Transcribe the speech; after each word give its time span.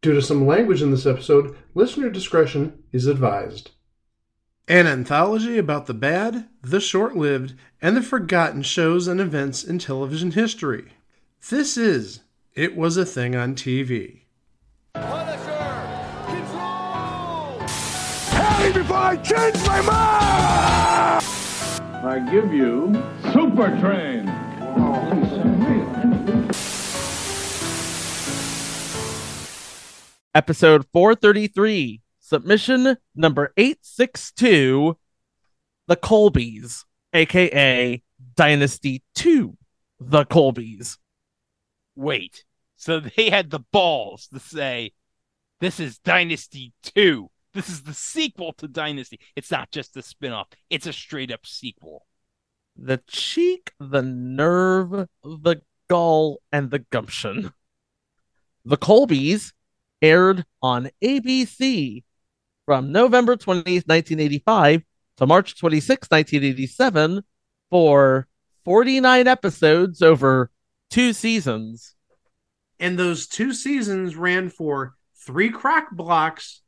Due 0.00 0.14
to 0.14 0.22
some 0.22 0.46
language 0.46 0.80
in 0.80 0.92
this 0.92 1.06
episode, 1.06 1.56
listener 1.74 2.08
discretion 2.08 2.84
is 2.92 3.06
advised. 3.06 3.72
An 4.68 4.86
anthology 4.86 5.58
about 5.58 5.86
the 5.86 5.94
bad, 5.94 6.46
the 6.62 6.78
short 6.78 7.16
lived, 7.16 7.54
and 7.82 7.96
the 7.96 8.02
forgotten 8.02 8.62
shows 8.62 9.08
and 9.08 9.20
events 9.20 9.64
in 9.64 9.80
television 9.80 10.30
history. 10.32 10.92
This 11.50 11.76
is 11.76 12.20
It 12.54 12.76
Was 12.76 12.96
a 12.96 13.04
Thing 13.04 13.34
on 13.34 13.56
TV. 13.56 14.20
Punisher! 14.94 15.82
Control! 16.26 17.58
Tell 18.28 18.66
me 18.66 18.72
before 18.72 18.96
I 18.98 19.16
change 19.16 19.66
my 19.66 19.80
mind! 19.80 21.24
I 22.06 22.20
give 22.30 22.52
you 22.52 22.94
Super 23.32 23.76
Train. 23.80 24.28
Oh, 24.76 25.08
Episode 30.34 30.84
433, 30.92 32.02
submission 32.20 32.96
number 33.14 33.52
862 33.56 34.98
The 35.86 35.96
Colbys, 35.96 36.84
aka 37.14 38.02
Dynasty 38.36 39.02
2 39.14 39.56
The 39.98 40.26
Colbys. 40.26 40.98
Wait, 41.96 42.44
so 42.76 43.00
they 43.00 43.30
had 43.30 43.50
the 43.50 43.64
balls 43.72 44.28
to 44.28 44.38
say, 44.38 44.92
this 45.60 45.80
is 45.80 45.98
Dynasty 45.98 46.74
2. 46.82 47.30
This 47.54 47.70
is 47.70 47.82
the 47.82 47.94
sequel 47.94 48.52
to 48.58 48.68
Dynasty. 48.68 49.18
It's 49.34 49.50
not 49.50 49.70
just 49.70 49.96
a 49.96 50.02
spin-off. 50.02 50.48
It's 50.68 50.86
a 50.86 50.92
straight 50.92 51.32
up 51.32 51.46
sequel. 51.46 52.06
The 52.76 53.00
cheek, 53.08 53.72
the 53.80 54.02
nerve, 54.02 55.08
the 55.24 55.62
gall, 55.88 56.40
and 56.52 56.70
the 56.70 56.80
gumption. 56.80 57.52
The 58.64 58.76
Colbys 58.76 59.52
aired 60.02 60.44
on 60.62 60.90
ABC 61.02 62.04
from 62.66 62.92
November 62.92 63.36
20th, 63.36 63.86
1985 63.86 64.82
to 65.16 65.26
March 65.26 65.58
26, 65.58 66.08
1987 66.10 67.22
for 67.70 68.28
49 68.64 69.26
episodes 69.26 70.02
over 70.02 70.50
two 70.90 71.12
seasons. 71.12 71.94
And 72.78 72.98
those 72.98 73.26
two 73.26 73.52
seasons 73.52 74.16
ran 74.16 74.50
for 74.50 74.94
three 75.16 75.50
crack 75.50 75.90
blocks 75.90 76.62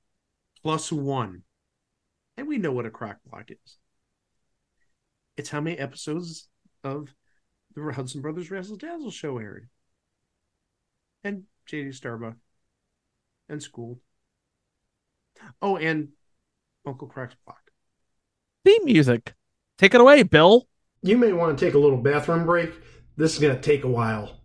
plus 0.63 0.91
one. 0.91 1.43
And 2.37 2.49
we 2.49 2.59
know 2.59 2.73
what 2.73 2.87
a 2.87 2.91
crack 2.91 3.19
block 3.25 3.51
is. 3.51 3.77
It's 5.37 5.51
how 5.51 5.61
many 5.61 5.79
episodes 5.79 6.49
of 6.83 7.15
the 7.75 7.93
Hudson 7.93 8.21
Brothers 8.21 8.51
Razzle 8.51 8.77
Dazzle 8.77 9.11
show 9.11 9.39
aired. 9.39 9.69
And 11.23 11.45
JD 11.71 11.95
Starbuck. 11.95 12.35
And 13.51 13.61
Schooled. 13.61 13.99
Oh, 15.61 15.77
and 15.77 16.11
Uncle 16.87 17.09
Crack's 17.09 17.35
Block. 17.45 17.73
Theme 18.65 18.85
music. 18.85 19.35
Take 19.77 19.93
it 19.93 20.01
away, 20.01 20.23
Bill. 20.23 20.69
You 21.03 21.19
may 21.19 21.33
want 21.33 21.59
to 21.59 21.65
take 21.65 21.75
a 21.75 21.79
little 21.79 21.99
bathroom 21.99 22.47
break. 22.47 22.73
This 23.17 23.35
is 23.35 23.41
going 23.41 23.57
to 23.57 23.61
take 23.61 23.83
a 23.83 23.89
while. 23.89 24.40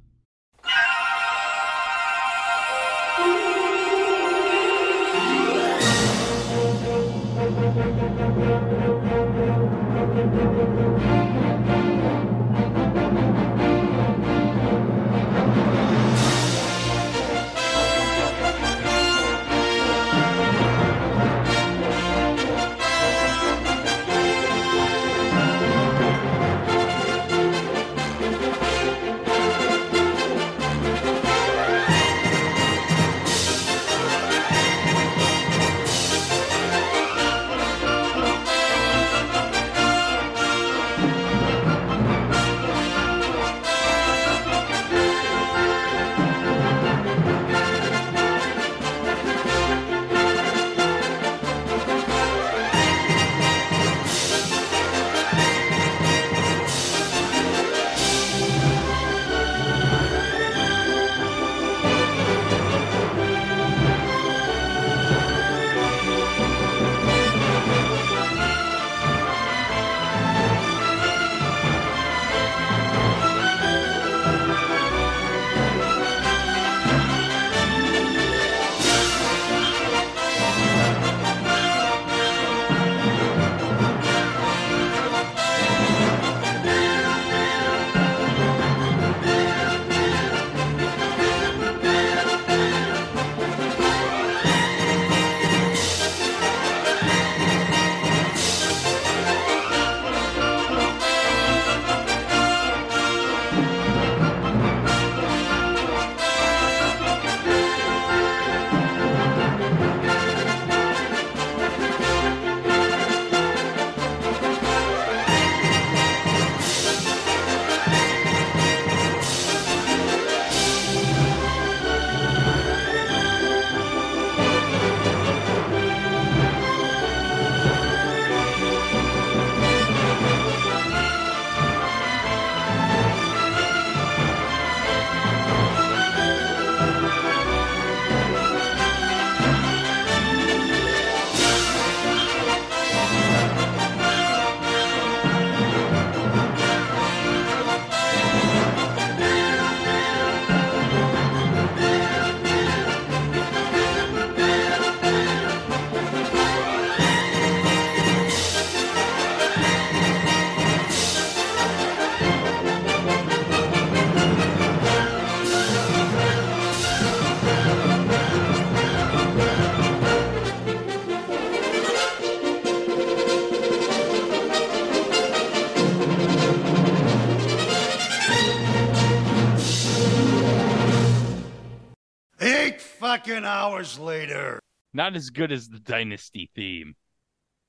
Fucking 183.26 183.46
hours 183.46 183.98
later. 184.00 184.60
Not 184.94 185.16
as 185.16 185.30
good 185.30 185.52
as 185.52 185.68
the 185.68 185.80
Dynasty 185.80 186.50
theme. 186.56 186.96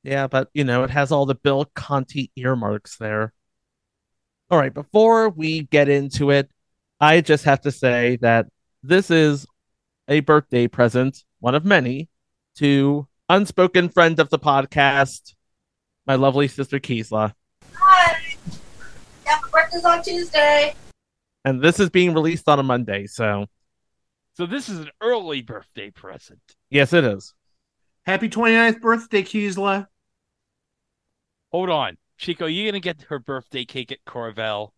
Yeah, 0.02 0.26
but 0.26 0.48
you 0.54 0.64
know, 0.64 0.84
it 0.84 0.90
has 0.90 1.10
all 1.10 1.26
the 1.26 1.34
Bill 1.34 1.64
Conti 1.74 2.30
earmarks 2.36 2.96
there. 2.98 3.32
All 4.50 4.58
right, 4.58 4.72
before 4.72 5.30
we 5.30 5.62
get 5.62 5.88
into 5.88 6.30
it, 6.30 6.50
I 7.00 7.20
just 7.20 7.44
have 7.44 7.62
to 7.62 7.72
say 7.72 8.16
that 8.20 8.46
this 8.82 9.10
is 9.10 9.46
a 10.08 10.20
birthday 10.20 10.68
present, 10.68 11.24
one 11.40 11.54
of 11.54 11.64
many, 11.64 12.08
to 12.56 13.08
unspoken 13.28 13.88
friend 13.88 14.20
of 14.20 14.30
the 14.30 14.38
podcast, 14.38 15.34
my 16.06 16.14
lovely 16.14 16.46
sister 16.46 16.78
Keesla. 16.78 17.32
Hi. 17.74 18.36
Yeah, 19.24 19.38
my 19.42 19.48
birthday's 19.62 19.84
on 19.84 20.02
Tuesday. 20.02 20.74
And 21.44 21.60
this 21.60 21.80
is 21.80 21.90
being 21.90 22.14
released 22.14 22.48
on 22.48 22.60
a 22.60 22.62
Monday, 22.62 23.06
so 23.06 23.46
So 24.36 24.44
this 24.46 24.68
is 24.68 24.80
an 24.80 24.90
early 25.00 25.40
birthday 25.42 25.90
present. 25.90 26.40
yes, 26.70 26.92
it 26.92 27.04
is. 27.04 27.32
Happy 28.04 28.28
29th 28.28 28.80
birthday, 28.80 29.22
Keesla. 29.22 29.86
Hold 31.52 31.70
on. 31.70 31.96
Chico, 32.18 32.46
you 32.46 32.66
gonna 32.70 32.80
get 32.80 33.02
her 33.08 33.18
birthday 33.18 33.64
cake 33.64 33.90
at 33.92 34.04
Carvel? 34.04 34.74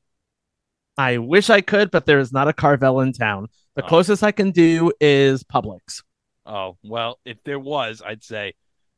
I 0.97 1.19
wish 1.19 1.51
I 1.51 1.61
could, 1.61 1.91
but 1.91 2.07
there 2.07 2.19
is 2.19 2.33
not 2.33 2.49
a 2.49 2.53
Carvel 2.53 3.01
in 3.01 3.13
town. 3.13 3.49
The 3.75 3.85
Oh. 3.85 3.89
closest 3.89 4.23
I 4.23 4.33
can 4.33 4.51
do 4.53 4.93
is 5.01 5.43
Publix. 5.45 6.03
Oh, 6.47 6.77
well, 6.83 7.19
if 7.25 7.43
there 7.45 7.59
was, 7.61 8.01
I'd 8.05 8.23
say, 8.25 8.55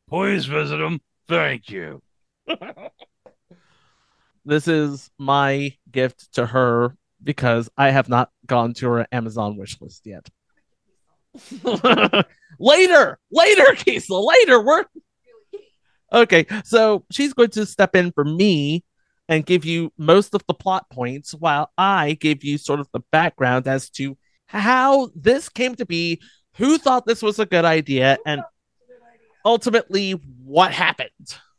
please 0.09 0.45
visit 0.47 0.77
them. 0.77 1.01
Thank 1.29 1.71
you. 1.71 2.03
This 4.47 4.67
is 4.67 5.11
my 5.19 5.77
gift 5.91 6.33
to 6.35 6.47
her 6.47 6.97
because 7.23 7.69
I 7.77 7.91
have 7.91 8.09
not 8.09 8.31
gone 8.47 8.73
to 8.75 8.89
her 8.89 9.07
Amazon 9.13 9.59
wish 9.59 9.79
list 9.83 10.07
yet. 10.07 10.29
later, 12.59 13.19
later, 13.31 13.65
Kiesel, 13.75 14.27
later. 14.27 14.63
We're 14.63 14.85
okay. 16.13 16.47
So 16.65 17.05
she's 17.11 17.33
going 17.33 17.51
to 17.51 17.67
step 17.67 17.95
in 17.95 18.13
for 18.13 18.25
me 18.25 18.85
and 19.29 19.47
give 19.47 19.65
you 19.65 19.93
most 19.97 20.35
of 20.35 20.43
the 20.49 20.55
plot 20.55 20.91
points 20.91 21.33
while 21.33 21.71
I 21.79 22.15
give 22.15 22.43
you 22.43 22.59
sort 22.59 22.81
of 22.81 22.89
the 22.93 23.01
background 23.13 23.69
as 23.69 23.89
to 23.91 24.19
how 24.47 25.11
this 25.15 25.49
came 25.49 25.77
to 25.77 25.87
be, 25.87 26.21
who 26.57 26.79
thought 26.79 27.07
this 27.07 27.23
was 27.23 27.39
a 27.39 27.47
good 27.47 27.65
idea, 27.65 28.19
and 28.27 28.43
ultimately 29.45 30.13
what 30.45 30.73
happened. 30.73 31.11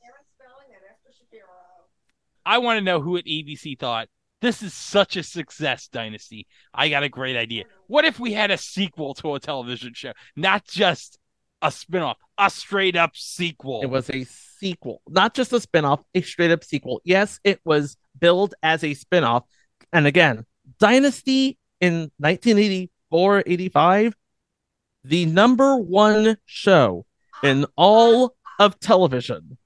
Aaron 0.03 0.25
Spelling 0.35 0.67
and 0.73 0.83
Esther 0.91 1.17
Shapiro. 1.17 1.47
I 2.45 2.57
want 2.57 2.77
to 2.79 2.83
know 2.83 2.99
who 2.99 3.15
at 3.15 3.25
ABC 3.25 3.79
thought 3.79 4.09
this 4.41 4.63
is 4.63 4.73
such 4.73 5.15
a 5.15 5.23
success, 5.23 5.87
Dynasty. 5.87 6.47
I 6.73 6.89
got 6.89 7.03
a 7.03 7.09
great 7.09 7.37
idea. 7.37 7.65
What 7.87 8.05
if 8.05 8.19
we 8.19 8.33
had 8.33 8.51
a 8.51 8.57
sequel 8.57 9.13
to 9.15 9.35
a 9.35 9.39
television 9.39 9.93
show, 9.93 10.13
not 10.35 10.65
just 10.65 11.19
a 11.61 11.67
spinoff, 11.67 12.15
a 12.37 12.49
straight 12.49 12.95
up 12.95 13.15
sequel? 13.15 13.81
It 13.83 13.89
was 13.89 14.09
a 14.09 14.23
sequel, 14.23 15.01
not 15.07 15.35
just 15.35 15.53
a 15.53 15.57
spinoff, 15.57 16.03
a 16.15 16.21
straight 16.21 16.51
up 16.51 16.63
sequel. 16.63 17.01
Yes, 17.03 17.39
it 17.43 17.59
was 17.63 17.97
billed 18.19 18.55
as 18.63 18.83
a 18.83 18.95
spinoff. 18.95 19.43
And 19.93 20.07
again, 20.07 20.45
Dynasty 20.79 21.57
in 21.79 22.11
1984 22.17 23.43
85, 23.45 24.15
the 25.03 25.25
number 25.27 25.77
one 25.77 26.37
show 26.45 27.05
in 27.43 27.65
all 27.75 28.35
of 28.59 28.79
television. 28.79 29.57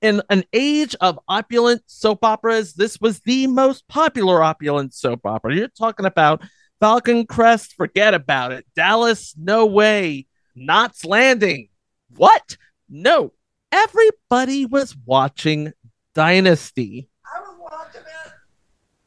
In 0.00 0.22
an 0.30 0.44
age 0.52 0.94
of 1.00 1.18
opulent 1.28 1.82
soap 1.86 2.20
operas, 2.22 2.74
this 2.74 3.00
was 3.00 3.20
the 3.20 3.48
most 3.48 3.88
popular 3.88 4.42
opulent 4.42 4.94
soap 4.94 5.26
opera. 5.26 5.54
You're 5.54 5.68
talking 5.68 6.06
about 6.06 6.42
Falcon 6.78 7.26
Crest, 7.26 7.74
forget 7.74 8.14
about 8.14 8.52
it. 8.52 8.64
Dallas, 8.76 9.34
no 9.36 9.66
way. 9.66 10.26
Knots 10.54 11.04
Landing. 11.04 11.68
What? 12.16 12.56
No. 12.88 13.32
Everybody 13.72 14.66
was 14.66 14.96
watching 15.04 15.72
Dynasty. 16.14 17.08
I 17.26 17.40
was 17.40 17.56
watching 17.60 18.00
it. 18.00 18.32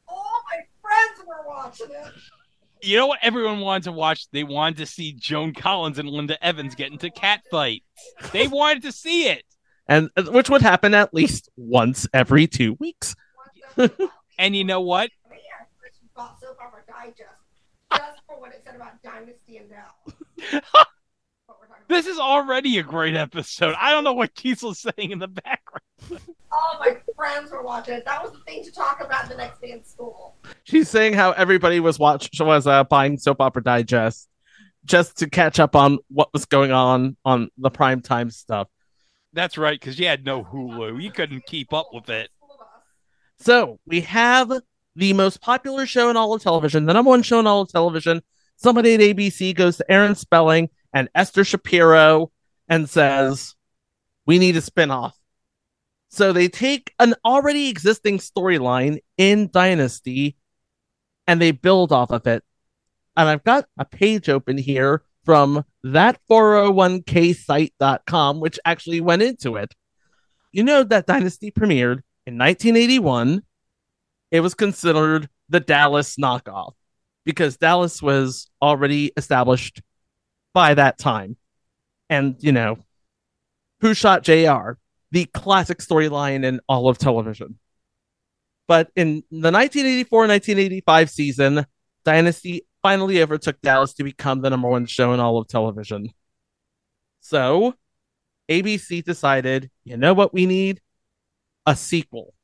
All 0.06 0.42
my 0.50 0.60
friends 0.80 1.26
were 1.26 1.48
watching 1.48 1.86
it. 1.90 2.12
you 2.82 2.98
know 2.98 3.06
what 3.06 3.18
everyone 3.22 3.60
wanted 3.60 3.84
to 3.84 3.92
watch? 3.92 4.28
They 4.30 4.44
wanted 4.44 4.76
to 4.78 4.86
see 4.86 5.12
Joan 5.12 5.54
Collins 5.54 5.98
and 5.98 6.08
Linda 6.08 6.42
Evans 6.44 6.74
get 6.74 6.92
into 6.92 7.10
cat 7.10 7.40
fight. 7.50 7.82
They 8.32 8.46
wanted 8.46 8.82
to 8.82 8.92
see 8.92 9.28
it. 9.28 9.44
And 9.92 10.08
uh, 10.16 10.22
which 10.30 10.48
would 10.48 10.62
happen 10.62 10.94
at 10.94 11.12
least 11.12 11.50
once 11.56 12.08
every 12.14 12.46
two 12.46 12.74
weeks. 12.80 13.14
And 14.38 14.56
you 14.56 14.64
know 14.64 14.80
what? 14.80 15.10
Me, 15.30 15.36
I 15.36 15.64
first 15.80 16.00
bought 16.16 16.40
Soap 16.40 16.56
Opera 16.60 16.82
Digest 16.88 17.28
just 17.94 18.22
for 18.26 18.40
what 18.40 18.50
it 18.50 18.62
said 18.64 18.74
about 18.74 19.00
Dynasty 19.02 19.58
and 19.58 19.68
Dell. 19.70 19.94
What 20.04 21.58
we're 21.60 21.66
talking 21.66 21.66
about. 21.66 21.88
This 21.88 22.06
is 22.06 22.18
already 22.18 22.78
a 22.78 22.82
great 22.82 23.14
episode. 23.14 23.76
I 23.78 23.92
don't 23.92 24.02
know 24.02 24.14
what 24.14 24.34
Kiesel's 24.34 24.80
saying 24.80 25.10
in 25.12 25.18
the 25.20 25.28
background. 25.28 26.22
All 26.50 26.78
my 26.80 26.96
friends 27.14 27.52
were 27.52 27.62
watching 27.62 27.94
it. 27.94 28.04
That 28.04 28.22
was 28.22 28.32
the 28.32 28.40
thing 28.40 28.64
to 28.64 28.72
talk 28.72 29.00
about 29.00 29.28
the 29.28 29.36
next 29.36 29.60
day 29.60 29.70
in 29.70 29.84
school. 29.84 30.34
She's 30.64 30.88
saying 30.88 31.12
how 31.12 31.32
everybody 31.32 31.78
was 31.78 31.98
watch 31.98 32.30
was 32.40 32.66
uh, 32.66 32.82
buying 32.84 33.18
soap 33.18 33.40
opera 33.40 33.62
digest 33.62 34.28
just 34.84 35.18
to 35.18 35.30
catch 35.30 35.60
up 35.60 35.76
on 35.76 35.98
what 36.08 36.32
was 36.32 36.46
going 36.46 36.72
on 36.72 37.16
on 37.24 37.50
the 37.58 37.70
prime 37.70 38.00
time 38.00 38.30
stuff. 38.30 38.66
That's 39.32 39.56
right, 39.56 39.78
because 39.78 39.98
you 39.98 40.06
had 40.06 40.24
no 40.24 40.44
Hulu. 40.44 41.02
You 41.02 41.10
couldn't 41.10 41.46
keep 41.46 41.72
up 41.72 41.88
with 41.92 42.10
it. 42.10 42.30
So 43.38 43.80
we 43.86 44.02
have 44.02 44.52
the 44.94 45.12
most 45.14 45.40
popular 45.40 45.86
show 45.86 46.10
in 46.10 46.16
all 46.16 46.34
of 46.34 46.42
television, 46.42 46.86
the 46.86 46.92
number 46.92 47.08
one 47.08 47.22
show 47.22 47.40
in 47.40 47.46
all 47.46 47.62
of 47.62 47.70
television. 47.70 48.22
Somebody 48.56 48.94
at 48.94 49.00
ABC 49.00 49.54
goes 49.54 49.78
to 49.78 49.90
Aaron 49.90 50.14
Spelling 50.14 50.68
and 50.92 51.08
Esther 51.14 51.44
Shapiro 51.44 52.30
and 52.68 52.88
says, 52.88 53.54
We 54.26 54.38
need 54.38 54.56
a 54.56 54.60
spinoff. 54.60 55.12
So 56.08 56.32
they 56.32 56.48
take 56.48 56.94
an 56.98 57.14
already 57.24 57.68
existing 57.68 58.18
storyline 58.18 58.98
in 59.16 59.50
Dynasty 59.50 60.36
and 61.26 61.40
they 61.40 61.52
build 61.52 61.90
off 61.90 62.10
of 62.10 62.26
it. 62.26 62.44
And 63.16 63.28
I've 63.28 63.44
got 63.44 63.66
a 63.78 63.84
page 63.84 64.28
open 64.28 64.58
here 64.58 65.02
from 65.24 65.64
that 65.82 66.20
401ksite.com, 66.30 68.40
which 68.40 68.58
actually 68.64 69.00
went 69.00 69.22
into 69.22 69.56
it. 69.56 69.74
You 70.52 70.62
know 70.64 70.84
that 70.84 71.06
Dynasty 71.06 71.50
premiered 71.50 72.02
in 72.26 72.38
1981, 72.38 73.42
it 74.30 74.40
was 74.40 74.54
considered 74.54 75.28
the 75.48 75.60
Dallas 75.60 76.16
knockoff 76.16 76.74
because 77.24 77.56
Dallas 77.56 78.02
was 78.02 78.48
already 78.60 79.12
established 79.16 79.82
by 80.54 80.74
that 80.74 80.98
time. 80.98 81.36
And, 82.08 82.36
you 82.40 82.52
know, 82.52 82.78
who 83.80 83.94
shot 83.94 84.22
JR? 84.22 84.72
The 85.10 85.24
classic 85.26 85.78
storyline 85.78 86.44
in 86.44 86.60
all 86.68 86.88
of 86.88 86.98
television. 86.98 87.58
But 88.68 88.90
in 88.96 89.22
the 89.30 89.50
1984 89.50 90.20
1985 90.20 91.10
season, 91.10 91.66
Dynasty 92.04 92.62
finally 92.82 93.22
overtook 93.22 93.60
Dallas 93.62 93.94
to 93.94 94.04
become 94.04 94.40
the 94.40 94.50
number 94.50 94.68
one 94.68 94.86
show 94.86 95.12
in 95.12 95.20
all 95.20 95.38
of 95.38 95.48
television. 95.48 96.12
So, 97.20 97.74
ABC 98.50 99.04
decided, 99.04 99.70
you 99.84 99.96
know 99.96 100.14
what 100.14 100.34
we 100.34 100.46
need? 100.46 100.80
A 101.64 101.76
sequel 101.76 102.34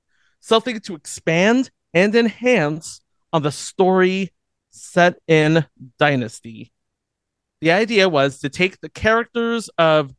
something 0.41 0.81
to 0.81 0.95
expand 0.95 1.71
and 1.95 2.15
enhance 2.15 3.01
on 3.33 3.43
the 3.43 3.53
story 3.53 4.33
set 4.71 5.17
in 5.27 5.65
Dynasty. 5.99 6.73
The 7.61 7.73
idea 7.73 8.09
was 8.09 8.39
to 8.41 8.49
take 8.49 8.81
the 8.81 8.89
characters 8.89 9.69
of 9.79 10.15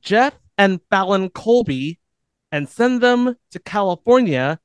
Jeff 0.00 0.34
and 0.56 0.80
Fallon 0.90 1.30
Colby 1.30 1.98
and 2.52 2.68
send 2.68 3.00
them 3.00 3.36
to 3.50 3.58
California, 3.58 4.60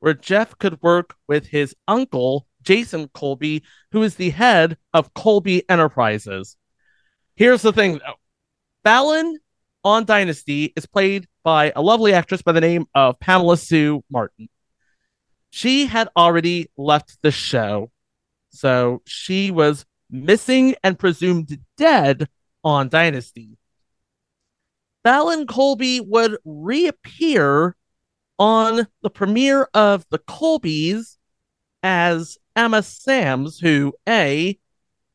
where 0.00 0.14
Jeff 0.14 0.58
could 0.58 0.82
work 0.82 1.14
with 1.26 1.46
his 1.46 1.74
uncle, 1.88 2.46
Jason 2.62 3.08
Colby, 3.08 3.62
who 3.92 4.02
is 4.02 4.16
the 4.16 4.30
head 4.30 4.76
of 4.92 5.14
Colby 5.14 5.68
Enterprises. 5.68 6.56
Here's 7.36 7.62
the 7.62 7.72
thing 7.72 8.00
Fallon 8.84 9.38
on 9.84 10.04
Dynasty 10.04 10.72
is 10.76 10.86
played 10.86 11.26
by 11.42 11.72
a 11.74 11.82
lovely 11.82 12.12
actress 12.12 12.42
by 12.42 12.52
the 12.52 12.60
name 12.60 12.86
of 12.94 13.18
Pamela 13.20 13.56
Sue 13.56 14.04
Martin. 14.10 14.48
She 15.50 15.86
had 15.86 16.08
already 16.16 16.70
left 16.76 17.18
the 17.22 17.30
show, 17.30 17.90
so 18.50 19.02
she 19.06 19.50
was 19.50 19.86
missing 20.10 20.74
and 20.84 20.98
presumed 20.98 21.58
dead 21.76 22.28
on 22.62 22.88
Dynasty. 22.88 23.56
Fallon 25.02 25.46
Colby 25.46 26.00
would 26.00 26.36
reappear 26.44 27.74
on 28.38 28.86
the 29.02 29.10
premiere 29.10 29.68
of 29.74 30.04
The 30.10 30.18
Colbys 30.18 31.16
as 31.82 32.38
Emma 32.60 32.82
Samms, 32.82 33.58
who 33.58 33.94
A 34.06 34.58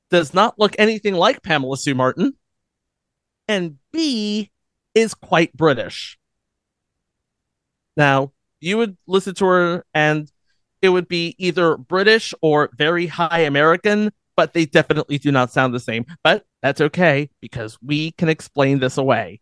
does 0.10 0.34
not 0.34 0.58
look 0.58 0.76
anything 0.80 1.14
like 1.14 1.44
Pamela 1.44 1.78
Sue 1.78 1.94
Martin, 1.94 2.34
and 3.48 3.78
B 3.94 4.50
is 4.96 5.14
quite 5.14 5.56
British. 5.56 6.18
Now, 7.96 8.32
you 8.62 8.78
would 8.78 8.98
listen 9.06 9.36
to 9.36 9.46
her 9.46 9.86
and 9.94 10.32
it 10.82 10.90
would 10.90 11.08
be 11.08 11.36
either 11.38 11.78
British 11.78 12.34
or 12.42 12.72
very 12.76 13.06
high 13.06 13.42
American, 13.42 14.12
but 14.36 14.54
they 14.54 14.66
definitely 14.66 15.20
do 15.20 15.32
not 15.32 15.52
sound 15.52 15.72
the 15.72 15.80
same. 15.80 16.08
But 16.24 16.46
that's 16.64 16.82
okay 16.82 17.30
because 17.42 17.78
we 17.80 18.12
can 18.14 18.28
explain 18.28 18.80
this 18.80 18.98
away. 18.98 19.40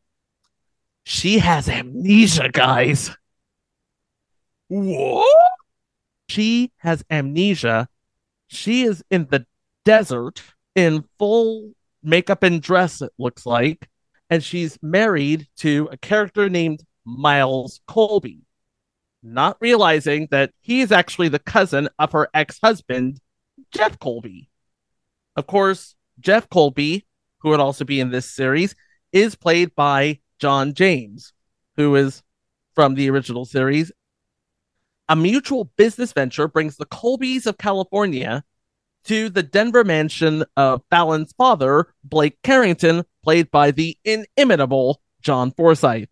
She 1.05 1.39
has 1.39 1.69
amnesia, 1.69 2.49
guys. 2.49 3.15
What? 4.67 5.53
She 6.27 6.73
has 6.79 7.05
amnesia. 7.09 7.87
She 8.53 8.83
is 8.83 9.03
in 9.09 9.27
the 9.29 9.45
desert 9.83 10.41
in 10.75 11.05
full 11.17 11.73
makeup 12.01 12.43
and 12.43 12.61
dress, 12.61 13.01
it 13.01 13.11
looks 13.17 13.45
like. 13.45 13.89
And 14.29 14.43
she's 14.43 14.77
married 14.81 15.47
to 15.57 15.89
a 15.91 15.97
character 15.97 16.49
named 16.49 16.83
Miles 17.05 17.81
Colby, 17.87 18.41
not 19.21 19.57
realizing 19.59 20.27
that 20.31 20.51
he 20.61 20.81
is 20.81 20.91
actually 20.91 21.27
the 21.29 21.39
cousin 21.39 21.89
of 21.99 22.11
her 22.13 22.29
ex 22.33 22.59
husband, 22.63 23.19
Jeff 23.71 23.99
Colby. 23.99 24.49
Of 25.35 25.47
course, 25.47 25.95
Jeff 26.19 26.49
Colby, 26.49 27.05
who 27.39 27.49
would 27.49 27.59
also 27.59 27.85
be 27.85 27.99
in 27.99 28.11
this 28.11 28.29
series, 28.29 28.75
is 29.11 29.35
played 29.35 29.75
by 29.75 30.19
John 30.39 30.73
James, 30.73 31.33
who 31.75 31.95
is 31.95 32.23
from 32.73 32.95
the 32.95 33.09
original 33.09 33.45
series. 33.45 33.91
A 35.09 35.15
mutual 35.15 35.65
business 35.75 36.13
venture 36.13 36.47
brings 36.47 36.77
the 36.77 36.85
Colbys 36.85 37.45
of 37.45 37.57
California 37.57 38.43
to 39.05 39.29
the 39.29 39.43
Denver 39.43 39.83
mansion 39.83 40.45
of 40.55 40.81
Fallon's 40.89 41.33
father, 41.33 41.87
Blake 42.03 42.41
Carrington, 42.41 43.03
played 43.21 43.51
by 43.51 43.71
the 43.71 43.97
inimitable 44.05 45.01
John 45.21 45.51
Forsythe. 45.51 46.07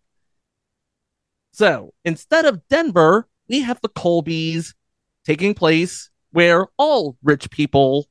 So 1.52 1.94
instead 2.04 2.44
of 2.44 2.66
Denver, 2.68 3.28
we 3.48 3.62
have 3.62 3.80
the 3.80 3.88
Colbys 3.88 4.74
taking 5.24 5.54
place 5.54 6.10
where 6.30 6.68
all 6.76 7.16
rich 7.22 7.50
people 7.50 8.08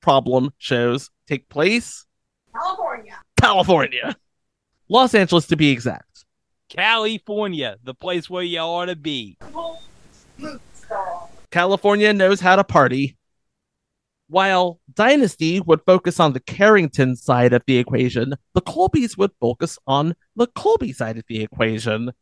problem 0.00 0.50
shows 0.58 1.10
take 1.26 1.48
place 1.48 2.06
California. 2.54 3.18
California. 3.40 4.16
Los 4.88 5.14
Angeles 5.14 5.46
to 5.46 5.56
be 5.56 5.70
exact. 5.70 6.24
California, 6.68 7.76
the 7.82 7.94
place 7.94 8.28
where 8.28 8.42
you 8.42 8.58
ought 8.58 8.86
to 8.86 8.96
be. 8.96 9.38
California 11.50 12.12
knows 12.12 12.40
how 12.40 12.56
to 12.56 12.64
party. 12.64 13.16
While 14.28 14.80
Dynasty 14.92 15.60
would 15.60 15.82
focus 15.84 16.18
on 16.18 16.32
the 16.32 16.40
Carrington 16.40 17.16
side 17.16 17.52
of 17.52 17.62
the 17.66 17.76
equation, 17.76 18.34
the 18.54 18.62
Colbys 18.62 19.18
would 19.18 19.32
focus 19.38 19.78
on 19.86 20.14
the 20.34 20.46
Colby 20.46 20.92
side 20.92 21.18
of 21.18 21.24
the 21.28 21.42
equation, 21.42 22.12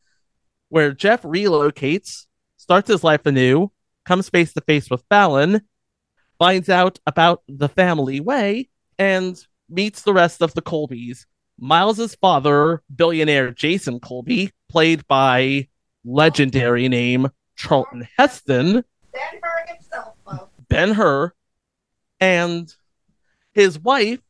where 0.69 0.93
Jeff 0.93 1.23
relocates, 1.23 2.27
starts 2.57 2.89
his 2.89 3.05
life 3.05 3.25
anew, 3.27 3.71
comes 4.05 4.29
face 4.29 4.53
to 4.55 4.61
face 4.63 4.91
with 4.91 5.05
Fallon, 5.09 5.63
finds 6.39 6.69
out 6.69 6.99
about 7.07 7.43
the 7.47 7.69
family 7.69 8.19
way, 8.19 8.69
and 8.99 9.39
meets 9.69 10.03
the 10.03 10.13
rest 10.13 10.43
of 10.43 10.55
the 10.55 10.63
Colbys. 10.63 11.27
Miles's 11.61 12.17
father, 12.17 12.83
billionaire 12.95 13.53
Jason 13.53 14.01
Colby, 14.01 14.51
played 14.69 15.07
by 15.07 15.69
legendary 16.05 16.89
name 16.89 17.29
Charlton 17.61 18.09
Heston, 18.17 18.85
Denver 19.13 19.65
himself, 19.69 20.15
folks. 20.25 20.51
Ben 20.71 20.93
Hur, 20.95 21.35
and 22.19 22.75
his 23.53 23.79
wife, 23.79 24.21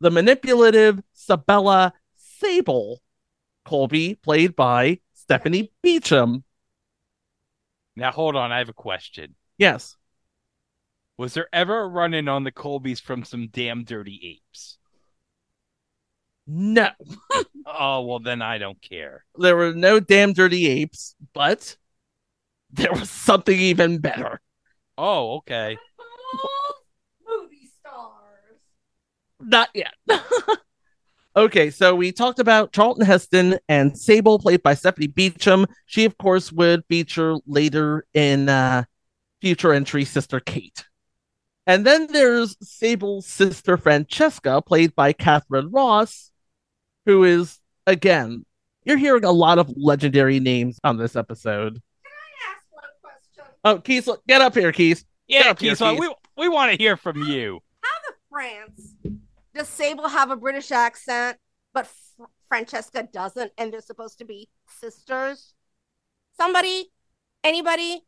the 0.00 0.10
manipulative 0.10 1.02
Sabella 1.12 1.92
Sable 2.16 3.02
Colby, 3.66 4.14
played 4.14 4.56
by 4.56 5.00
Stephanie 5.12 5.70
Beacham. 5.82 6.44
Now 7.94 8.10
hold 8.10 8.36
on, 8.36 8.50
I 8.52 8.58
have 8.58 8.70
a 8.70 8.72
question. 8.74 9.34
Yes. 9.58 9.96
Was 11.18 11.34
there 11.34 11.48
ever 11.52 11.82
a 11.82 11.88
run 11.88 12.14
in 12.14 12.26
on 12.26 12.42
the 12.44 12.52
Colbys 12.52 13.02
from 13.02 13.22
some 13.22 13.48
damn 13.48 13.84
dirty 13.84 14.40
apes? 14.48 14.78
No, 16.46 16.88
Oh 17.66 18.00
well 18.06 18.18
then 18.18 18.40
I 18.40 18.56
don't 18.56 18.80
care. 18.80 19.24
there 19.38 19.56
were 19.56 19.74
no 19.74 20.00
damn 20.00 20.32
dirty 20.32 20.66
apes, 20.68 21.14
but 21.34 21.76
there 22.72 22.92
was 22.92 23.10
something 23.10 23.58
even 23.58 23.98
better. 23.98 24.40
Oh, 24.96 25.36
okay. 25.36 25.78
Movie 27.26 27.68
stars. 27.80 28.58
Not 29.40 29.68
yet. 29.74 29.94
okay, 31.36 31.70
so 31.70 31.94
we 31.94 32.12
talked 32.12 32.38
about 32.38 32.72
Charlton 32.72 33.04
Heston 33.04 33.58
and 33.68 33.96
Sable, 33.96 34.38
played 34.38 34.62
by 34.62 34.74
Stephanie 34.74 35.06
Beacham. 35.08 35.66
She, 35.86 36.04
of 36.04 36.16
course, 36.18 36.52
would 36.52 36.84
feature 36.88 37.36
later 37.46 38.06
in 38.14 38.48
uh, 38.48 38.84
future 39.40 39.72
entry 39.72 40.04
Sister 40.04 40.40
Kate. 40.40 40.84
And 41.66 41.86
then 41.86 42.08
there's 42.08 42.56
Sable's 42.60 43.26
sister 43.26 43.76
Francesca, 43.76 44.62
played 44.62 44.94
by 44.96 45.12
Katharine 45.12 45.70
Ross, 45.70 46.32
who 47.06 47.22
is, 47.24 47.60
again, 47.86 48.44
you're 48.84 48.96
hearing 48.96 49.24
a 49.24 49.30
lot 49.30 49.58
of 49.58 49.72
legendary 49.76 50.40
names 50.40 50.80
on 50.82 50.96
this 50.96 51.14
episode. 51.14 51.80
I 52.04 52.52
ask 52.52 52.64
one 52.70 52.84
question. 53.00 53.44
Oh, 53.64 53.78
Keith, 53.78 54.08
get 54.26 54.40
up 54.40 54.54
here, 54.54 54.72
Keith. 54.72 55.04
Yeah, 55.28 55.50
up 55.50 55.60
here, 55.60 55.74
Keith, 55.74 55.78
Keith. 55.78 56.00
we 56.00 56.14
we 56.36 56.48
want 56.48 56.72
to 56.72 56.76
hear 56.76 56.96
from 56.96 57.22
you. 57.22 57.60
How 57.82 57.90
the 58.08 58.14
France 58.30 58.94
does 59.54 59.68
Sable 59.68 60.08
have 60.08 60.30
a 60.30 60.36
British 60.36 60.72
accent, 60.72 61.38
but 61.72 61.86
Fr- 61.86 62.24
Francesca 62.48 63.08
doesn't, 63.12 63.52
and 63.56 63.72
they're 63.72 63.80
supposed 63.80 64.18
to 64.18 64.24
be 64.24 64.48
sisters? 64.66 65.54
Somebody, 66.36 66.90
anybody? 67.44 68.02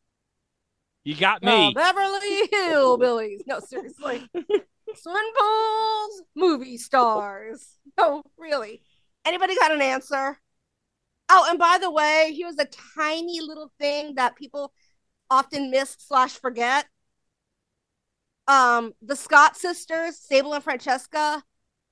You 1.05 1.15
got 1.15 1.41
The 1.43 1.47
me. 1.47 1.75
Beverly 1.75 2.49
Hillbillies. 2.53 3.43
No, 3.47 3.61
seriously. 3.61 4.27
Swimming 4.97 5.33
pools, 5.39 6.23
movie 6.35 6.79
stars. 6.79 7.79
No, 7.99 8.23
really. 8.39 8.83
Anybody 9.25 9.55
got 9.57 9.73
an 9.73 9.83
answer? 9.83 10.39
Oh, 11.29 11.47
and 11.49 11.59
by 11.59 11.79
the 11.81 11.91
way, 11.91 12.33
he 12.35 12.45
was 12.45 12.59
a 12.59 12.67
tiny 12.97 13.41
little 13.41 13.71
thing 13.79 14.15
that 14.17 14.37
people 14.37 14.73
often 15.35 15.71
miss 15.71 15.97
slash 15.99 16.33
forget. 16.39 16.87
Um, 18.47 18.93
the 19.03 19.17
Scott 19.17 19.57
sisters, 19.57 20.17
Sable 20.17 20.55
and 20.55 20.63
Francesca, 20.63 21.43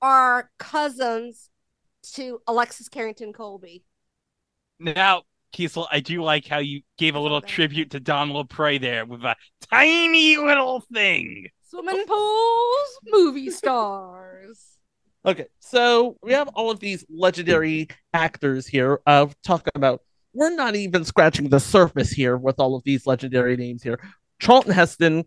are 0.01 0.49
cousins 0.59 1.49
to 2.13 2.41
Alexis 2.47 2.87
Carrington 2.89 3.33
Colby. 3.33 3.83
Now, 4.79 5.23
Kiesel, 5.53 5.87
I 5.91 5.99
do 5.99 6.23
like 6.23 6.47
how 6.47 6.59
you 6.59 6.81
gave 6.97 7.15
a 7.15 7.19
little 7.19 7.37
Okay. 7.37 7.47
tribute 7.47 7.91
to 7.91 7.99
Don 7.99 8.29
Lapre 8.29 8.79
there 8.79 9.05
with 9.05 9.23
a 9.23 9.35
tiny 9.69 10.37
little 10.37 10.81
thing. 10.93 11.47
Swimming 11.69 12.05
pools, 12.05 12.99
movie 13.11 13.49
stars. 13.61 14.77
Okay, 15.25 15.47
so 15.59 16.17
we 16.21 16.33
have 16.33 16.49
all 16.49 16.69
of 16.69 16.79
these 16.79 17.05
legendary 17.09 17.87
actors 18.13 18.67
here 18.67 18.99
of 19.05 19.35
talking 19.41 19.71
about. 19.75 20.01
We're 20.33 20.55
not 20.55 20.75
even 20.75 21.05
scratching 21.05 21.49
the 21.49 21.59
surface 21.59 22.11
here 22.11 22.37
with 22.37 22.59
all 22.59 22.75
of 22.75 22.83
these 22.83 23.05
legendary 23.05 23.55
names 23.55 23.83
here. 23.83 23.99
Charlton 24.39 24.73
Heston, 24.73 25.25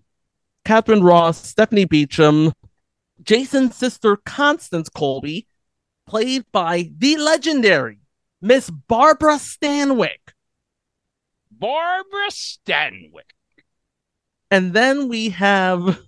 Katharine 0.65 1.03
Ross, 1.03 1.47
Stephanie 1.49 1.85
Beacham, 1.85 2.53
Jason's 3.23 3.77
sister 3.77 4.17
Constance 4.17 4.89
Colby, 4.89 5.47
played 6.07 6.45
by 6.53 6.91
the 6.99 7.17
legendary 7.17 8.01
Miss 8.43 8.69
Barbara 8.69 9.37
Stanwyck. 9.37 10.35
Barbara 11.51 12.31
Stanwyck. 12.31 13.31
And 14.51 14.73
then 14.73 15.09
we 15.09 15.31
have 15.31 16.01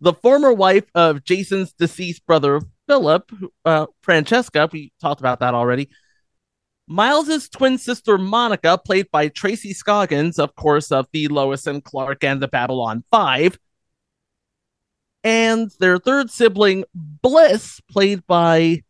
the 0.00 0.12
former 0.14 0.52
wife 0.52 0.84
of 0.94 1.24
Jason's 1.24 1.72
deceased 1.72 2.26
brother, 2.26 2.60
Philip, 2.86 3.30
uh, 3.64 3.86
Francesca. 4.02 4.68
We 4.72 4.92
talked 5.00 5.20
about 5.20 5.40
that 5.40 5.54
already. 5.54 5.88
Miles's 6.90 7.48
twin 7.48 7.78
sister, 7.78 8.18
Monica, 8.18 8.76
played 8.76 9.08
by 9.12 9.28
Tracy 9.28 9.72
Scoggins, 9.72 10.40
of 10.40 10.56
course, 10.56 10.90
of 10.90 11.06
the 11.12 11.28
Lois 11.28 11.68
and 11.68 11.84
Clark 11.84 12.24
and 12.24 12.42
the 12.42 12.48
Babylon 12.48 13.04
5. 13.12 13.56
And 15.22 15.70
their 15.78 15.98
third 15.98 16.30
sibling, 16.30 16.84
Bliss, 16.94 17.80
played 17.88 18.26
by 18.26 18.82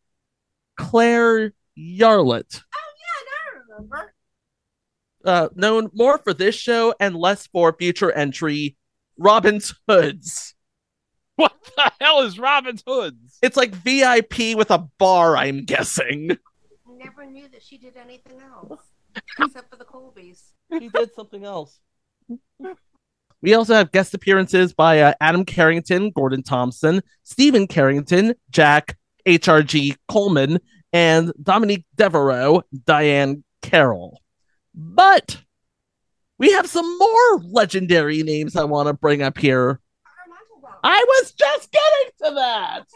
Claire 0.79 1.53
Yarlett 1.79 2.63
Oh, 2.75 2.93
yeah, 2.97 3.33
I 3.35 3.75
remember. 3.75 4.15
uh, 5.25 5.49
known 5.55 5.91
more 5.93 6.17
for 6.19 6.33
this 6.33 6.55
show 6.55 6.95
and 7.01 7.15
less 7.15 7.47
for 7.49 7.77
future 7.77 8.11
entry 8.13 8.77
Robin's 9.19 9.75
Hoods. 9.87 10.55
What 11.37 11.55
the 11.77 11.93
hell 12.01 12.23
is 12.23 12.39
Robin's 12.39 12.83
Hoods? 12.87 13.39
It's 13.43 13.57
like 13.57 13.75
VIP 13.75 14.57
with 14.57 14.71
a 14.71 14.87
bar, 14.99 15.37
I'm 15.37 15.65
guessing. 15.65 16.37
Never 17.03 17.25
knew 17.25 17.49
that 17.49 17.63
she 17.63 17.79
did 17.79 17.97
anything 17.97 18.41
else 18.41 18.83
except 19.39 19.71
for 19.71 19.77
the 19.77 19.87
Colbys. 19.87 20.53
She 20.79 20.89
did 20.89 21.15
something 21.15 21.45
else. 21.45 21.81
We 23.41 23.55
also 23.55 23.75
have 23.75 23.91
guest 23.91 24.13
appearances 24.13 24.75
by 24.75 25.01
uh, 25.01 25.15
Adam 25.19 25.47
Carrington, 25.47 26.11
Gordon 26.11 26.43
Thomson, 26.43 27.03
Stephen 27.23 27.67
Carrington, 27.67 28.35
Jack, 28.51 28.99
HRG 29.27 29.97
Coleman, 30.09 30.61
and 30.93 31.33
Dominique 31.43 31.87
Devereaux, 31.97 32.63
Diahann 32.85 33.45
Carroll. 33.63 34.21
But 34.75 35.39
we 36.39 36.53
have 36.53 36.67
some 36.67 36.99
more 36.99 37.39
legendary 37.45 38.23
names 38.23 38.57
I 38.57 38.65
want 38.65 38.89
to 38.89 38.93
bring 38.93 39.23
up 39.23 39.39
here. 39.39 39.81
I 40.85 41.03
was 41.07 41.33
just 41.33 41.73
getting 41.73 42.11
to 42.25 42.35
that. 42.35 42.87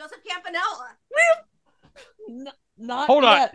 Joseph 0.00 0.18
Campanella. 0.26 0.96
N- 2.28 2.48
not 2.78 3.06
Hold 3.06 3.24
on. 3.24 3.48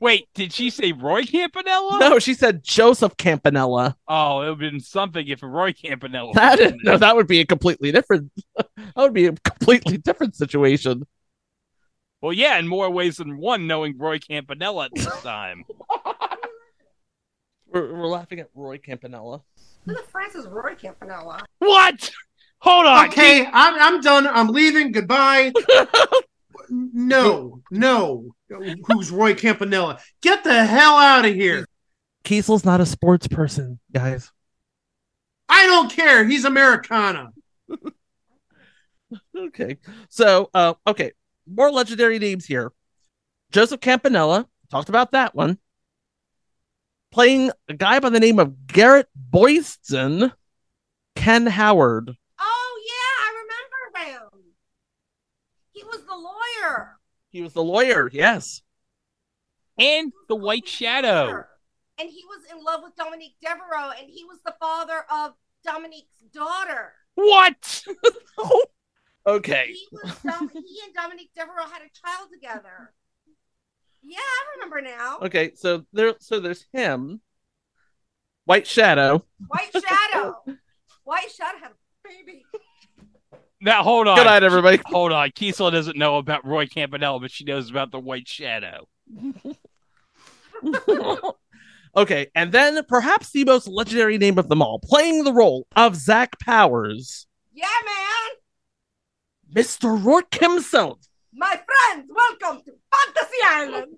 Wait, 0.00 0.26
did 0.34 0.52
she 0.52 0.68
say 0.70 0.90
Roy 0.90 1.24
Campanella? 1.24 1.98
No, 2.00 2.18
she 2.18 2.34
said 2.34 2.64
Joseph 2.64 3.16
Campanella. 3.16 3.96
Oh, 4.08 4.40
it 4.40 4.44
would 4.44 4.48
have 4.48 4.58
been 4.58 4.80
something 4.80 5.28
if 5.28 5.42
Roy 5.42 5.72
Campanella. 5.72 6.32
That 6.34 6.58
was 6.58 6.66
is, 6.66 6.72
in 6.72 6.78
no, 6.82 6.98
that 6.98 7.14
would 7.14 7.28
be 7.28 7.40
a 7.40 7.46
completely 7.46 7.92
different. 7.92 8.32
That 8.94 9.04
would 9.04 9.14
be 9.14 9.26
a 9.26 9.32
completely 9.32 9.96
different 9.96 10.36
situation. 10.36 11.06
Well, 12.20 12.32
yeah, 12.34 12.58
in 12.58 12.68
more 12.68 12.90
ways 12.90 13.16
than 13.16 13.38
one, 13.38 13.66
knowing 13.66 13.96
Roy 13.96 14.18
Campanella 14.18 14.86
at 14.86 14.94
this 14.94 15.06
time. 15.22 15.64
We're, 17.68 17.94
we're 17.94 18.06
laughing 18.06 18.40
at 18.40 18.50
Roy 18.54 18.76
Campanella. 18.76 19.40
Who 19.86 19.94
the 19.94 20.02
France 20.10 20.34
is 20.34 20.46
Roy 20.46 20.74
Campanella? 20.74 21.42
what? 21.58 22.10
Hold 22.62 22.86
on. 22.86 23.08
Okay, 23.08 23.46
I'm 23.46 23.74
I'm 23.80 24.00
done. 24.00 24.26
I'm 24.26 24.48
leaving. 24.48 24.92
Goodbye. 24.92 25.52
no, 26.70 27.62
no. 27.70 28.34
Who's 28.86 29.10
Roy 29.10 29.34
Campanella? 29.34 29.98
Get 30.20 30.44
the 30.44 30.64
hell 30.64 30.96
out 30.96 31.24
of 31.24 31.34
here. 31.34 31.66
Kiesel's 32.24 32.64
not 32.64 32.80
a 32.80 32.86
sports 32.86 33.26
person, 33.26 33.80
guys. 33.92 34.30
I 35.48 35.66
don't 35.66 35.90
care. 35.90 36.24
He's 36.26 36.44
Americana. 36.44 37.30
Okay, 39.36 39.76
so 40.08 40.48
uh, 40.54 40.74
okay, 40.86 41.12
more 41.46 41.70
legendary 41.70 42.18
names 42.18 42.46
here. 42.46 42.72
Joseph 43.50 43.80
Campanella 43.80 44.48
talked 44.70 44.88
about 44.88 45.12
that 45.12 45.34
one. 45.34 45.58
Playing 47.10 47.50
a 47.68 47.74
guy 47.74 48.00
by 48.00 48.08
the 48.08 48.20
name 48.20 48.38
of 48.38 48.66
Garrett 48.66 49.08
Boydston, 49.30 50.32
Ken 51.14 51.46
Howard. 51.46 52.10
Oh 52.38 52.80
yeah, 52.86 53.24
I 53.26 54.08
remember 54.08 54.28
him. 54.34 54.42
He 55.72 55.84
was 55.84 56.02
the 56.04 56.16
lawyer. 56.16 56.98
He 57.32 57.42
was 57.42 57.52
the 57.54 57.62
lawyer. 57.64 58.08
Yes. 58.12 58.62
And 59.78 60.12
the 60.28 60.36
White 60.36 60.68
Shadow. 60.68 61.44
And 61.98 62.08
he 62.08 62.22
was 62.28 62.44
in 62.50 62.62
love 62.62 62.80
with 62.82 62.94
Dominique 62.96 63.36
Devereaux, 63.40 63.92
and 63.98 64.08
he 64.08 64.24
was 64.24 64.38
the 64.44 64.54
father 64.60 65.04
of 65.10 65.32
Dominique's 65.64 66.18
daughter. 66.32 66.92
What? 67.14 67.84
Okay. 69.26 69.66
He 69.68 69.86
was 69.92 70.12
Dom- 70.24 70.50
he 70.52 70.78
and 70.84 70.94
Dominique 70.94 71.30
Devereaux 71.36 71.68
had 71.70 71.82
a 71.82 71.90
child 72.06 72.28
together. 72.32 72.92
Yeah, 74.02 74.18
I 74.18 74.56
remember 74.56 74.80
now. 74.80 75.18
Okay. 75.22 75.52
So 75.54 75.84
there. 75.92 76.14
So 76.18 76.40
there's 76.40 76.66
him. 76.72 77.20
White 78.44 78.66
Shadow. 78.66 79.24
White 79.46 79.70
Shadow. 79.72 80.34
White 81.04 81.30
Shadow 81.30 81.58
had 81.62 81.70
a 81.70 82.08
baby. 82.08 82.44
Now 83.64 83.84
hold 83.84 84.08
on. 84.08 84.16
Good 84.16 84.24
night, 84.24 84.42
everybody. 84.42 84.80
Hold 84.86 85.12
on. 85.12 85.30
Kiesel 85.30 85.70
doesn't 85.70 85.96
know 85.96 86.16
about 86.16 86.44
Roy 86.44 86.66
Campanella, 86.66 87.20
but 87.20 87.30
she 87.30 87.44
knows 87.44 87.70
about 87.70 87.92
the 87.92 88.00
White 88.00 88.26
Shadow. 88.26 88.88
okay, 91.96 92.26
and 92.34 92.50
then 92.50 92.82
perhaps 92.88 93.30
the 93.30 93.44
most 93.44 93.68
legendary 93.68 94.18
name 94.18 94.36
of 94.36 94.48
them 94.48 94.62
all, 94.62 94.80
playing 94.80 95.22
the 95.22 95.32
role 95.32 95.68
of 95.76 95.94
Zach 95.94 96.40
Powers, 96.40 97.28
Yeah, 97.52 97.68
man. 97.86 99.62
Mr. 99.62 100.04
Rourke 100.04 100.34
himself, 100.34 100.98
My 101.32 101.50
friends, 101.50 102.10
welcome 102.12 102.64
to 102.64 102.72
Fantasy 102.92 103.36
Island. 103.44 103.94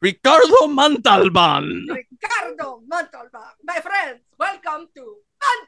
Ricardo 0.00 0.68
Montalban. 0.68 1.88
Ricardo 1.88 2.82
Montalban. 2.86 3.50
My 3.64 3.80
friends, 3.80 4.20
welcome 4.38 4.86
to 4.94 5.16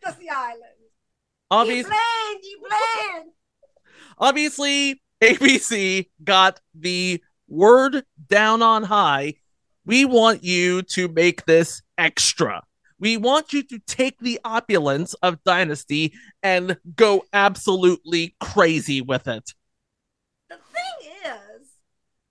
Fantasy 0.02 0.30
Island. 0.30 0.83
Obvious, 1.54 1.86
He 1.86 2.38
he 2.42 2.56
played. 2.56 3.22
obviously, 4.18 5.02
ABC 5.22 6.08
got 6.22 6.60
the 6.74 7.22
word 7.48 8.04
down 8.28 8.62
on 8.62 8.82
high. 8.82 9.34
We 9.86 10.04
want 10.04 10.42
you 10.42 10.82
to 10.82 11.08
make 11.08 11.44
this 11.46 11.82
extra. 11.98 12.62
We 12.98 13.16
want 13.16 13.52
you 13.52 13.62
to 13.64 13.78
take 13.80 14.18
the 14.18 14.40
opulence 14.44 15.14
of 15.14 15.42
Dynasty 15.44 16.14
and 16.42 16.76
go 16.96 17.24
absolutely 17.32 18.34
crazy 18.40 19.00
with 19.00 19.28
it. 19.28 19.52
The 20.48 20.56
thing 20.56 21.10
is, 21.24 21.68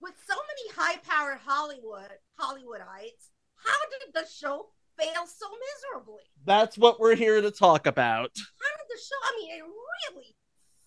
with 0.02 0.14
so 0.28 0.34
many 0.36 0.76
high-powered 0.76 1.40
Hollywood 1.46 2.12
Hollywoodites, 2.40 3.30
how 3.56 3.80
did 3.92 4.14
the 4.14 4.28
show 4.30 4.68
fail 5.00 5.26
so 5.28 5.48
miserably? 5.50 6.22
That's 6.46 6.78
what 6.78 7.00
we're 7.00 7.16
here 7.16 7.42
to 7.42 7.52
talk 7.52 7.88
about. 7.88 8.32
How 8.36 8.78
did 8.78 8.88
the 8.90 9.00
show? 9.00 9.16
I 9.24 9.40
mean, 9.40 9.52
it 9.52 9.64
really 9.64 10.36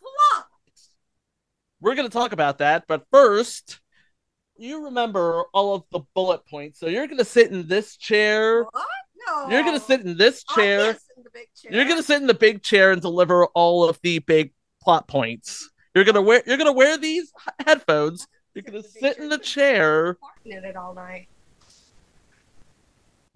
flopped. 0.00 0.50
We're 1.80 1.94
going 1.94 2.08
to 2.08 2.12
talk 2.12 2.32
about 2.32 2.58
that, 2.58 2.84
but 2.86 3.04
first, 3.10 3.80
you 4.56 4.84
remember 4.84 5.44
all 5.52 5.74
of 5.74 5.84
the 5.92 6.00
bullet 6.14 6.46
points. 6.46 6.80
So 6.80 6.86
you're 6.86 7.06
going 7.06 7.18
to 7.18 7.24
sit 7.24 7.50
in 7.50 7.68
this 7.68 7.96
chair. 7.96 8.64
What? 8.64 8.86
No. 9.28 9.48
You're 9.50 9.62
going 9.62 9.78
to 9.78 9.84
sit 9.84 10.02
in 10.02 10.16
this 10.16 10.44
chair. 10.44 10.84
can't 10.84 11.00
sit 11.00 11.16
in 11.16 11.22
the 11.24 11.30
big 11.30 11.48
chair. 11.54 11.72
You're 11.72 11.84
going 11.84 11.96
to 11.96 12.02
sit 12.02 12.20
in 12.20 12.26
the 12.26 12.34
big 12.34 12.62
chair 12.62 12.92
and 12.92 13.02
deliver 13.02 13.46
all 13.46 13.88
of 13.88 13.98
the 14.02 14.20
big 14.20 14.52
plot 14.82 15.08
points. 15.08 15.68
You're 15.94 16.04
going 16.04 16.14
to 16.14 16.22
wear 16.22 16.42
you're 16.46 16.58
going 16.58 16.66
to 16.66 16.72
wear 16.72 16.98
these 16.98 17.32
headphones. 17.66 18.26
You're 18.54 18.62
going 18.62 18.82
to 18.82 18.88
sit 18.88 19.18
in 19.18 19.28
the 19.28 19.38
chair. 19.38 20.16
it 20.44 20.76
all 20.76 20.94
night. 20.94 21.28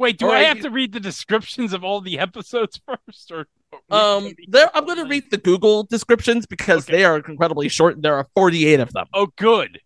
Wait, 0.01 0.17
do 0.19 0.25
All 0.29 0.33
I 0.33 0.41
have 0.45 0.57
you- 0.57 0.63
to 0.63 0.71
read 0.71 0.93
the 0.95 0.99
descriptions 0.99 1.75
of 1.75 1.85
all 1.85 2.01
the 2.01 2.19
episodes 2.19 2.81
first, 3.07 3.31
or? 3.31 3.47
or 3.71 3.79
Um 3.91 4.33
there 4.49 4.71
I'm 4.75 4.87
going 4.87 4.97
to 4.97 5.05
read 5.05 5.31
the 5.31 5.37
Google 5.37 5.85
descriptions 5.85 6.47
because 6.47 6.85
Okay. 6.89 6.97
they 6.97 7.05
are 7.05 7.19
incredibly 7.19 7.69
short 7.69 7.97
and 7.97 8.03
there 8.03 8.15
are 8.15 8.27
48 8.35 8.81
of 8.81 8.93
them. 8.95 9.07
Oh, 9.13 9.29
good. 9.37 9.79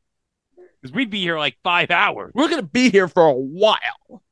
Because 0.81 0.95
we'd 0.95 1.11
be 1.11 1.19
here 1.21 1.37
like 1.37 1.57
five 1.65 1.91
hours. 1.91 2.31
We're 2.33 2.49
going 2.49 2.61
to 2.63 2.67
be 2.67 2.91
here 2.91 3.09
for 3.09 3.27
a 3.27 3.33
while. 3.35 4.23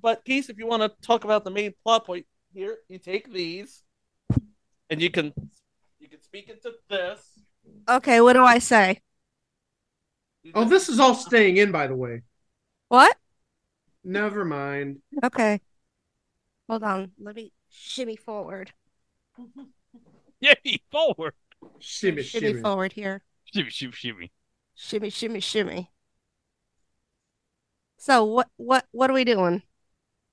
But 0.00 0.24
Keith, 0.24 0.48
if 0.48 0.56
you 0.58 0.66
want 0.66 0.82
to 0.82 1.06
talk 1.06 1.24
about 1.24 1.44
the 1.44 1.50
main 1.50 1.74
plot 1.82 2.06
point 2.06 2.24
here, 2.54 2.78
you 2.88 2.98
take 2.98 3.30
these 3.30 3.82
and 4.88 5.02
you 5.02 5.10
can 5.10 5.34
you 5.98 6.08
can 6.08 6.22
speak 6.22 6.48
into 6.48 6.72
this. 6.88 7.20
Okay, 7.90 8.22
what 8.22 8.32
do 8.32 8.42
I 8.42 8.58
say? 8.58 9.02
Oh, 10.54 10.64
this 10.64 10.88
is 10.88 10.98
all 10.98 11.14
staying 11.14 11.58
in, 11.58 11.70
by 11.72 11.86
the 11.88 11.94
way. 11.94 12.22
What? 12.88 13.14
Never 14.04 14.44
mind. 14.44 14.98
Okay. 15.24 15.60
Hold 16.68 16.82
on. 16.82 17.12
Let 17.18 17.36
me 17.36 17.52
shimmy 17.68 18.16
forward. 18.16 18.72
Yeah, 20.42 20.54
forward. 20.90 21.34
Shimmy, 21.80 22.22
Shimmy 22.22 22.46
shimmy. 22.48 22.62
forward 22.62 22.94
here. 22.94 23.22
Shimmy, 23.44 23.68
shimmy, 23.68 23.92
shimmy. 23.92 24.32
Shimmy, 24.74 25.10
shimmy, 25.10 25.40
shimmy. 25.40 25.90
So 27.98 28.24
what 28.24 28.48
what 28.56 28.86
what 28.92 29.10
are 29.10 29.12
we 29.12 29.24
doing? 29.24 29.62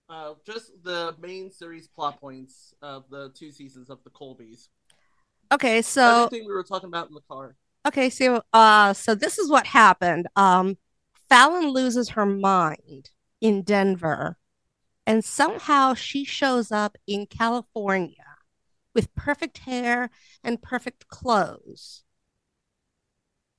Uh, 0.09 0.35
just 0.45 0.71
the 0.83 1.13
main 1.19 1.51
series 1.51 1.89
plot 1.89 2.21
points 2.21 2.73
of 2.81 3.03
the 3.09 3.29
two 3.35 3.51
seasons 3.51 3.89
of 3.89 4.01
the 4.05 4.09
Colbys. 4.09 4.69
Okay, 5.51 5.81
so 5.81 6.23
Everything 6.25 6.47
we 6.47 6.53
were 6.53 6.63
talking 6.63 6.87
about 6.87 7.09
in 7.09 7.13
the 7.13 7.21
car. 7.27 7.57
okay, 7.85 8.09
so 8.09 8.41
uh 8.53 8.93
so 8.93 9.13
this 9.13 9.37
is 9.37 9.49
what 9.51 9.65
happened. 9.67 10.27
Um 10.37 10.77
Fallon 11.27 11.67
loses 11.71 12.07
her 12.11 12.25
mind 12.25 13.09
in 13.41 13.61
Denver 13.63 14.37
and 15.05 15.23
somehow 15.23 15.93
she 15.93 16.25
shows 16.25 16.71
up 16.71 16.97
in 17.07 17.25
California 17.27 18.15
with 18.93 19.13
perfect 19.15 19.59
hair 19.59 20.09
and 20.43 20.61
perfect 20.61 21.07
clothes. 21.07 22.03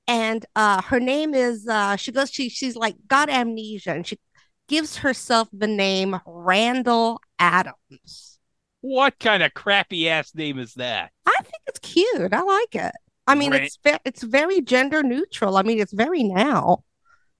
And 0.07 0.45
uh 0.55 0.81
her 0.83 0.99
name 0.99 1.33
is 1.33 1.67
uh 1.67 1.95
she 1.95 2.11
goes 2.11 2.31
she 2.31 2.49
she's 2.49 2.75
like 2.75 2.95
got 3.07 3.29
amnesia 3.29 3.91
and 3.91 4.05
she 4.07 4.19
gives 4.67 4.97
herself 4.97 5.47
the 5.53 5.67
name 5.67 6.19
Randall 6.25 7.21
Adams. 7.37 8.39
What 8.81 9.19
kind 9.19 9.43
of 9.43 9.53
crappy 9.53 10.09
ass 10.09 10.33
name 10.33 10.57
is 10.57 10.73
that? 10.75 11.11
I 11.25 11.35
think 11.41 11.61
it's 11.67 11.79
cute. 11.79 12.33
I 12.33 12.41
like 12.41 12.75
it. 12.75 12.93
I 13.27 13.35
mean, 13.35 13.51
Right. 13.51 13.63
it's 13.63 13.77
ve- 13.83 13.99
it's 14.05 14.23
very 14.23 14.61
gender 14.61 15.03
neutral. 15.03 15.57
I 15.57 15.63
mean, 15.63 15.79
it's 15.79 15.93
very 15.93 16.23
now. 16.23 16.83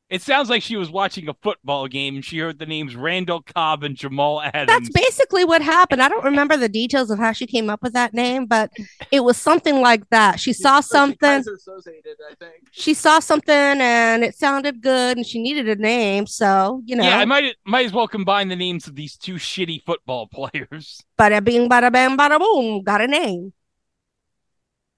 It 0.10 0.24
sounds 0.24 0.50
like 0.50 0.63
she 0.63 0.76
was 0.76 0.89
watching 0.89 1.30
a 1.30 1.36
football 1.36 1.88
game 1.88 2.15
and 2.15 2.26
she 2.26 2.39
heard 2.39 2.58
the 2.58 2.65
names 2.65 2.95
Randall 2.95 3.43
Cobb 3.43 3.84
and 3.84 3.95
Jamal 3.95 4.41
Adams. 4.41 4.67
That's 4.67 4.89
basically 4.89 5.45
what 5.45 5.62
happened. 5.62 6.02
I 6.02 6.10
don't 6.10 6.24
remember 6.24 6.58
the 6.58 6.67
details 6.67 7.12
of 7.12 7.19
how 7.19 7.32
she 7.32 7.45
came 7.45 7.69
up 7.69 7.84
with 7.84 7.93
that 7.93 8.12
name, 8.12 8.48
but 8.48 8.72
it 9.12 9.24
was 9.24 9.38
something 9.38 9.82
like 9.82 10.10
that. 10.10 10.39
She 10.39 10.52
saw 10.52 10.80
something. 10.80 11.41
Associated, 11.41 12.17
I 12.28 12.34
think. 12.34 12.54
She 12.72 12.95
saw 12.95 13.19
something 13.19 13.54
and 13.54 14.24
it 14.24 14.36
sounded 14.36 14.82
good, 14.82 15.17
and 15.17 15.26
she 15.28 15.39
needed 15.39 15.69
a 15.69 15.76
name. 15.76 16.26
So 16.26 16.82
you 16.86 16.95
know, 16.95 17.04
Yeah, 17.04 17.19
I 17.19 17.26
might 17.26 17.56
might 17.63 17.86
as 17.86 17.93
well 17.93 18.08
combine 18.08 18.48
the 18.48 18.56
names 18.56 18.88
of 18.88 18.95
these 18.95 19.15
two 19.15 19.36
shitty 19.36 19.84
football 19.86 20.28
players. 20.34 21.04
bada 21.19 21.43
bing, 21.43 21.69
bada 21.69 21.91
bang, 21.91 22.17
bada 22.17 22.39
boom, 22.39 22.82
got 22.82 23.02
a 23.02 23.08
name. 23.08 23.54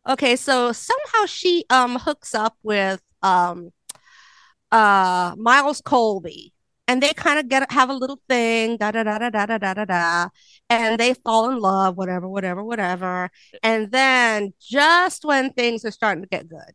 Okay, 0.07 0.37
so 0.37 0.71
somehow 0.71 1.25
she 1.25 1.65
um 1.69 1.97
hooks 1.97 2.33
up 2.33 2.55
with 2.63 3.01
um 3.21 3.71
uh 4.71 5.35
Miles 5.37 5.81
Colby 5.81 6.53
and 6.87 7.01
they 7.01 7.13
kind 7.13 7.39
of 7.39 7.47
get 7.49 7.71
have 7.71 7.89
a 7.89 7.93
little 7.93 8.21
thing 8.29 8.77
da 8.77 8.91
da 8.91 9.03
da 9.03 9.17
da 9.19 9.29
da 9.29 9.45
da 9.45 9.57
da 9.57 9.73
da 9.73 9.85
da 9.85 10.29
and 10.69 10.99
they 10.99 11.13
fall 11.13 11.49
in 11.49 11.59
love 11.59 11.97
whatever 11.97 12.27
whatever 12.27 12.63
whatever 12.63 13.29
and 13.63 13.91
then 13.91 14.53
just 14.59 15.25
when 15.25 15.51
things 15.53 15.85
are 15.85 15.91
starting 15.91 16.23
to 16.23 16.29
get 16.29 16.49
good 16.49 16.73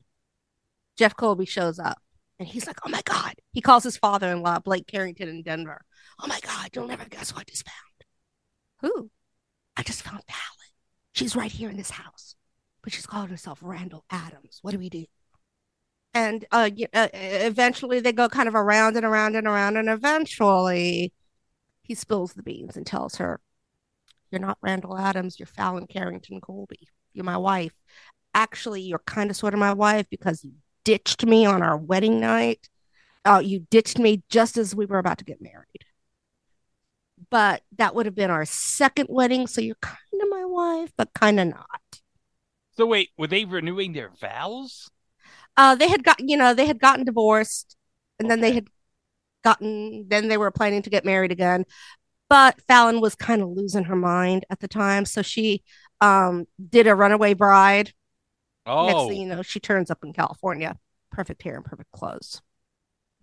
Jeff 0.96 1.16
Colby 1.16 1.46
shows 1.46 1.78
up 1.78 1.98
And 2.38 2.48
he's 2.48 2.66
like, 2.66 2.78
oh 2.84 2.90
my 2.90 3.02
God. 3.04 3.34
He 3.52 3.60
calls 3.62 3.84
his 3.84 3.96
father 3.96 4.30
in 4.30 4.42
law, 4.42 4.58
Blake 4.58 4.86
Carrington 4.86 5.28
in 5.28 5.42
Denver. 5.42 5.82
Oh 6.20 6.26
my 6.26 6.40
God, 6.40 6.70
you'll 6.74 6.86
never 6.88 7.04
guess 7.06 7.30
who 7.30 7.38
I 7.40 7.44
just 7.44 7.66
found. 7.66 8.04
Who? 8.94 9.10
I 9.76 9.82
just 9.82 10.02
found 10.02 10.22
Fallon. 10.28 10.70
She's 11.12 11.36
right 11.36 11.52
here 11.52 11.70
in 11.70 11.76
this 11.76 11.90
house, 11.90 12.36
but 12.82 12.92
she's 12.92 13.06
calling 13.06 13.28
herself 13.28 13.60
Randall 13.62 14.04
Adams. 14.10 14.58
What 14.62 14.72
do 14.72 14.78
we 14.78 14.90
do? 14.90 15.06
And 16.16 16.46
uh, 16.50 16.70
uh, 16.94 17.08
eventually 17.12 18.00
they 18.00 18.10
go 18.10 18.26
kind 18.26 18.48
of 18.48 18.54
around 18.54 18.96
and 18.96 19.04
around 19.04 19.36
and 19.36 19.46
around. 19.46 19.76
And 19.76 19.90
eventually 19.90 21.12
he 21.82 21.94
spills 21.94 22.32
the 22.32 22.42
beans 22.42 22.74
and 22.74 22.86
tells 22.86 23.16
her, 23.16 23.38
You're 24.30 24.40
not 24.40 24.56
Randall 24.62 24.96
Adams, 24.96 25.38
you're 25.38 25.46
Fallon 25.46 25.86
Carrington 25.86 26.40
Colby. 26.40 26.88
You're 27.12 27.26
my 27.26 27.36
wife. 27.36 27.74
Actually, 28.32 28.80
you're 28.80 28.98
kind 29.00 29.28
of 29.28 29.36
sort 29.36 29.52
of 29.52 29.60
my 29.60 29.74
wife 29.74 30.06
because 30.10 30.42
you 30.42 30.52
ditched 30.84 31.26
me 31.26 31.44
on 31.44 31.60
our 31.60 31.76
wedding 31.76 32.18
night. 32.18 32.66
Uh, 33.26 33.42
you 33.44 33.66
ditched 33.70 33.98
me 33.98 34.22
just 34.30 34.56
as 34.56 34.74
we 34.74 34.86
were 34.86 34.98
about 34.98 35.18
to 35.18 35.24
get 35.24 35.42
married. 35.42 35.84
But 37.28 37.60
that 37.76 37.94
would 37.94 38.06
have 38.06 38.14
been 38.14 38.30
our 38.30 38.46
second 38.46 39.08
wedding, 39.10 39.46
so 39.46 39.60
you're 39.60 39.76
kind 39.82 39.98
of 40.14 40.30
my 40.30 40.46
wife, 40.46 40.92
but 40.96 41.12
kind 41.12 41.38
of 41.40 41.48
not. 41.48 42.00
So 42.70 42.86
wait, 42.86 43.10
were 43.18 43.26
they 43.26 43.44
renewing 43.44 43.92
their 43.92 44.10
vows? 44.18 44.90
Uh, 45.56 45.74
they 45.74 45.88
had 45.88 46.04
got, 46.04 46.16
you 46.20 46.36
know, 46.36 46.54
they 46.54 46.66
had 46.66 46.80
gotten 46.80 47.04
divorced, 47.04 47.76
and 48.18 48.30
then 48.30 48.40
they 48.40 48.52
had 48.52 48.68
gotten, 49.44 50.06
then 50.08 50.28
they 50.28 50.38
were 50.38 50.50
planning 50.50 50.82
to 50.82 50.90
get 50.90 51.04
married 51.04 51.32
again. 51.32 51.64
But 52.28 52.60
Fallon 52.68 53.00
was 53.00 53.14
kind 53.16 53.42
of 53.42 53.50
losing 53.50 53.84
her 53.84 53.96
mind 53.96 54.46
at 54.50 54.60
the 54.60 54.68
time, 54.68 55.04
so 55.06 55.22
she 55.22 55.62
um 56.02 56.46
did 56.70 56.86
a 56.88 56.94
runaway 56.96 57.34
bride. 57.34 57.92
Next 58.80 59.06
Oh, 59.06 59.06
thing 59.06 59.22
you 59.22 59.28
know, 59.28 59.42
she 59.42 59.60
turns 59.60 59.90
up 59.90 60.00
in 60.04 60.12
California, 60.14 60.78
perfect 61.12 61.42
hair 61.42 61.56
and 61.56 61.64
perfect 61.64 61.92
clothes. 61.92 62.42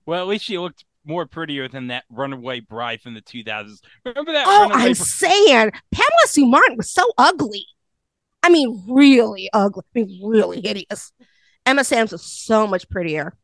well, 0.06 0.22
at 0.22 0.28
least 0.28 0.46
she 0.46 0.58
looked 0.58 0.86
more 1.06 1.26
prettier 1.26 1.68
than 1.68 1.88
that 1.88 2.06
runaway 2.10 2.60
bride 2.60 3.02
from 3.02 3.14
the 3.14 3.22
2000s. 3.22 3.82
Remember 4.06 4.34
that 4.34 4.52
Oh, 4.52 4.70
I'm 4.74 4.94
bri- 4.96 4.96
saying 4.96 5.72
Pamela 5.92 6.28
Sue 6.28 6.46
Martin 6.46 6.78
was 6.78 6.90
so 6.92 7.12
ugly. 7.18 7.66
I 8.44 8.50
mean, 8.50 8.84
really 8.90 9.50
ugly. 9.54 9.84
I 9.96 10.00
mean, 10.04 10.22
really 10.24 10.62
hideous. 10.62 11.12
Emma 11.66 11.82
Samms 11.82 12.12
was 12.12 12.24
so 12.24 12.68
much 12.68 12.90
prettier. 12.90 13.36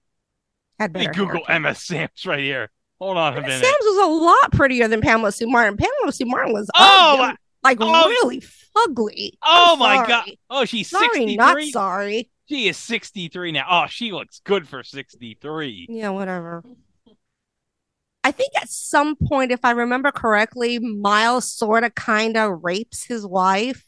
Had 0.79 0.93
better 0.93 1.05
hair, 1.05 1.13
Google 1.13 1.39
too. 1.41 1.45
Emma 1.51 1.69
Samms 1.71 2.25
right 2.25 2.39
here. 2.39 2.69
Hold 2.99 3.17
on 3.17 3.37
a 3.37 3.41
minute. 3.41 3.63
Samms 3.63 3.81
was 3.81 4.05
a 4.07 4.11
lot 4.11 4.51
prettier 4.51 4.87
than 4.87 5.01
Pamela 5.01 5.31
Sue 5.31 5.47
Martin. 5.47 5.77
Pamela 5.77 6.11
Sue 6.11 6.25
Martin 6.25 6.53
was 6.53 6.69
Oh, 6.75 7.17
ugly, 7.21 7.35
like 7.63 7.77
oh. 7.81 8.09
really 8.09 8.41
fugly. 8.41 9.31
Oh 9.43 9.73
I'm 9.73 9.79
my 9.79 9.95
sorry. 9.95 10.07
god. 10.07 10.29
Oh, 10.49 10.65
she's 10.65 10.89
Sorry, 10.89 11.05
63. 11.07 11.35
not 11.37 11.61
sorry. 11.71 12.29
She 12.47 12.67
is 12.67 12.77
63 12.77 13.51
now. 13.51 13.65
Oh, 13.69 13.85
she 13.87 14.11
looks 14.11 14.41
good 14.43 14.67
for 14.67 14.83
63. 14.83 15.87
Yeah, 15.89 16.09
whatever. 16.09 16.63
I 18.23 18.31
think 18.31 18.51
at 18.61 18.69
some 18.69 19.15
point, 19.15 19.51
if 19.51 19.63
I 19.63 19.71
remember 19.71 20.11
correctly, 20.11 20.77
Miles 20.79 21.51
sort 21.51 21.83
of 21.83 21.95
kind 21.95 22.35
of 22.37 22.59
rapes 22.63 23.03
his 23.05 23.25
wife. 23.25 23.85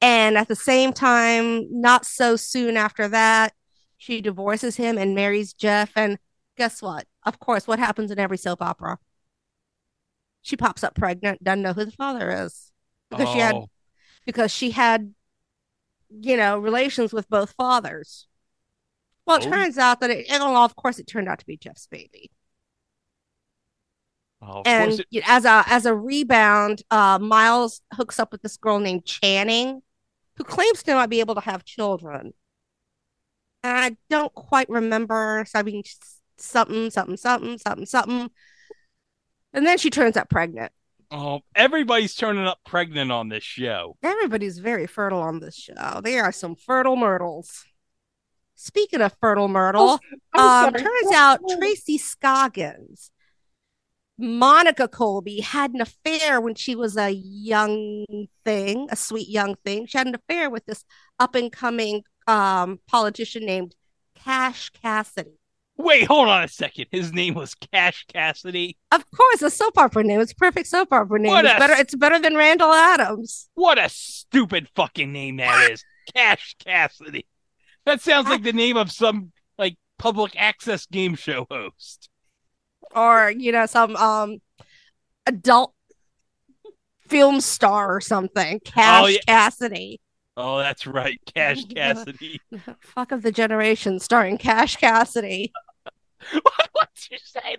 And 0.00 0.38
at 0.38 0.48
the 0.48 0.54
same 0.56 0.92
time, 0.92 1.66
not 1.70 2.06
so 2.06 2.36
soon 2.36 2.76
after 2.76 3.08
that, 3.08 3.52
she 3.96 4.20
divorces 4.20 4.76
him 4.76 4.96
and 4.96 5.14
marries 5.14 5.52
Jeff. 5.52 5.90
And 5.96 6.18
guess 6.56 6.80
what? 6.80 7.06
Of 7.24 7.40
course, 7.40 7.66
what 7.66 7.78
happens 7.80 8.10
in 8.10 8.18
every 8.18 8.38
soap 8.38 8.62
opera? 8.62 8.98
She 10.42 10.56
pops 10.56 10.84
up 10.84 10.94
pregnant, 10.94 11.42
doesn't 11.42 11.62
know 11.62 11.72
who 11.72 11.84
the 11.84 11.90
father 11.90 12.30
is 12.44 12.70
because 13.10 13.28
she 13.28 13.38
had 13.38 13.54
Oh, 13.56 13.68
because 14.24 14.52
she 14.52 14.70
had, 14.70 15.14
you 16.10 16.36
know, 16.36 16.58
relations 16.58 17.12
with 17.12 17.28
both 17.28 17.52
fathers. 17.52 18.26
Well, 19.26 19.38
it 19.38 19.46
Oh. 19.46 19.50
turns 19.50 19.78
out 19.78 20.00
that 20.00 20.10
it, 20.10 20.30
and 20.30 20.42
well, 20.42 20.64
of 20.64 20.76
course, 20.76 20.98
it 20.98 21.06
turned 21.08 21.28
out 21.28 21.40
to 21.40 21.46
be 21.46 21.56
Jeff's 21.56 21.86
baby. 21.88 22.30
oh, 24.40 24.62
And 24.64 25.00
it- 25.10 25.28
as 25.28 25.44
a 25.44 25.64
as 25.66 25.86
a 25.86 25.94
rebound, 25.94 26.82
uh, 26.90 27.18
Miles 27.18 27.82
hooks 27.94 28.18
up 28.18 28.32
with 28.32 28.42
this 28.42 28.56
girl 28.56 28.78
named 28.78 29.04
Channing, 29.04 29.82
who 30.38 30.44
claims 30.44 30.82
to 30.84 30.92
not 30.92 31.10
be 31.10 31.20
able 31.20 31.34
to 31.34 31.40
have 31.42 31.64
children. 31.64 32.32
And 33.62 33.76
I 33.76 33.96
don't 34.08 34.32
quite 34.34 34.70
remember. 34.70 35.44
So 35.48 35.58
I 35.58 35.62
mean, 35.62 35.82
something, 36.38 36.90
something, 36.90 37.16
something, 37.16 37.58
something, 37.58 37.86
something. 37.86 38.30
And 39.52 39.66
then 39.66 39.78
she 39.78 39.90
turns 39.90 40.16
up 40.16 40.30
pregnant. 40.30 40.72
oh, 41.10 41.40
everybody's 41.54 42.14
turning 42.14 42.46
up 42.46 42.60
pregnant 42.64 43.10
on 43.10 43.28
this 43.28 43.42
show. 43.42 43.96
Everybody's 44.02 44.58
very 44.58 44.86
fertile 44.86 45.20
on 45.20 45.40
this 45.40 45.56
show. 45.56 46.00
There 46.02 46.22
are 46.22 46.32
some 46.32 46.54
fertile 46.54 46.96
myrtles. 46.96 47.64
Speaking 48.54 49.00
of 49.00 49.16
fertile 49.20 49.48
myrtle, 49.48 50.00
um, 50.34 50.72
turns 50.72 51.12
out 51.14 51.40
Tracy 51.58 51.96
Scoggins, 51.96 53.10
Monica 54.18 54.88
Colby 54.88 55.40
had 55.40 55.72
an 55.72 55.80
affair 55.80 56.40
when 56.40 56.54
she 56.56 56.74
was 56.74 56.96
a 56.96 57.10
young 57.10 58.04
thing, 58.44 58.88
a 58.90 58.96
sweet 58.96 59.28
young 59.28 59.54
thing. 59.64 59.86
She 59.86 59.96
had 59.96 60.08
an 60.08 60.14
affair 60.16 60.50
with 60.50 60.66
this 60.66 60.84
up 61.20 61.36
and 61.36 61.52
coming 61.52 62.02
um, 62.26 62.80
politician 62.88 63.46
named 63.46 63.76
Cash 64.16 64.70
Cassidy. 64.70 65.38
Wait, 65.76 66.08
hold 66.08 66.28
on 66.28 66.42
a 66.42 66.48
second. 66.48 66.86
His 66.90 67.12
name 67.12 67.34
was 67.34 67.54
Cash 67.54 68.06
Cassidy. 68.12 68.76
Of 68.90 69.08
course, 69.12 69.42
a 69.42 69.50
soap 69.50 69.78
opera 69.78 70.02
name. 70.02 70.20
It's 70.20 70.32
a 70.32 70.34
perfect 70.34 70.66
soap 70.66 70.92
opera 70.92 71.20
name. 71.20 71.30
What 71.30 71.44
It's 71.44 71.54
better. 71.54 71.74
It's 71.74 71.94
better 71.94 72.18
than 72.18 72.34
Randall 72.34 72.72
Adams. 72.72 73.48
What 73.54 73.78
a 73.78 73.88
stupid 73.88 74.68
fucking 74.74 75.12
name 75.12 75.36
that 75.36 75.70
is. 75.70 75.84
Cash 76.12 76.56
Cassidy. 76.58 77.26
That 77.86 78.00
sounds 78.00 78.28
like 78.28 78.42
the 78.42 78.52
name 78.52 78.76
of 78.76 78.90
some 78.90 79.30
like 79.56 79.76
public 79.98 80.32
access 80.36 80.84
game 80.86 81.14
show 81.14 81.46
host. 81.48 82.10
Or 82.94 83.30
you 83.30 83.52
know 83.52 83.66
some 83.66 83.94
um 83.96 84.40
adult 85.26 85.74
film 87.08 87.40
star 87.40 87.94
or 87.96 88.00
something 88.00 88.60
cash 88.60 89.04
Oh, 89.04 89.06
yeah. 89.06 89.18
cassidy 89.26 90.00
Oh, 90.40 90.58
that's 90.58 90.86
right. 90.86 91.20
Cash 91.34 91.64
Cassidy. 91.74 92.40
fuck 92.80 93.10
of 93.10 93.22
the 93.22 93.32
generation 93.32 93.98
starring 93.98 94.38
cash 94.38 94.76
cassidy 94.76 95.52
what, 96.42 96.68
what'd 96.72 97.10
you 97.10 97.18
say? 97.22 97.56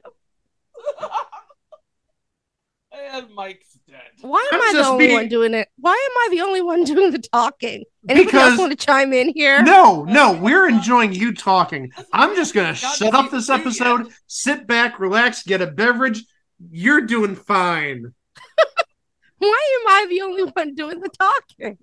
And 3.12 3.34
Mike's 3.34 3.78
dead. 3.88 4.02
why 4.22 4.46
am 4.52 4.62
I'm 4.62 4.76
i 4.76 4.80
the 4.82 4.88
only 4.88 5.08
being- 5.08 5.18
one 5.18 5.28
doing 5.30 5.54
it 5.54 5.68
why 5.78 5.92
am 5.92 6.18
i 6.22 6.28
the 6.36 6.42
only 6.42 6.62
one 6.62 6.84
doing 6.84 7.12
the 7.12 7.20
talking 7.20 7.84
anybody 8.08 8.38
else 8.38 8.52
Because- 8.52 8.60
want 8.60 8.78
to 8.80 8.86
chime 8.86 9.14
in 9.14 9.30
here 9.36 9.62
No, 9.64 10.04
no, 10.04 10.34
we're 10.34 10.68
enjoying 10.70 11.14
you 11.14 11.34
talking. 11.34 11.92
I'm 12.14 12.36
just 12.36 12.54
gonna 12.54 12.76
shut 12.76 13.14
up 13.14 13.32
this 13.32 13.48
the 13.48 13.56
two 13.58 13.62
episode, 13.62 14.08
sit 14.28 14.68
back, 14.68 15.00
relax, 15.00 15.44
get 15.44 15.62
a 15.62 15.68
beverage. 15.68 16.24
You're 16.72 17.02
doing 17.02 17.36
fine. 17.36 18.14
why 19.38 19.80
am 19.82 19.88
i 19.88 20.06
the 20.10 20.22
only 20.22 20.44
one 20.44 20.76
doing 20.76 21.00
the 21.00 21.10
talking 21.10 21.78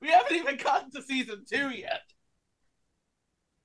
We 0.00 0.08
haven't 0.08 0.36
even 0.36 0.56
gotten 0.56 0.90
to 0.92 1.02
season 1.02 1.44
two 1.50 1.70
yet. 1.70 2.02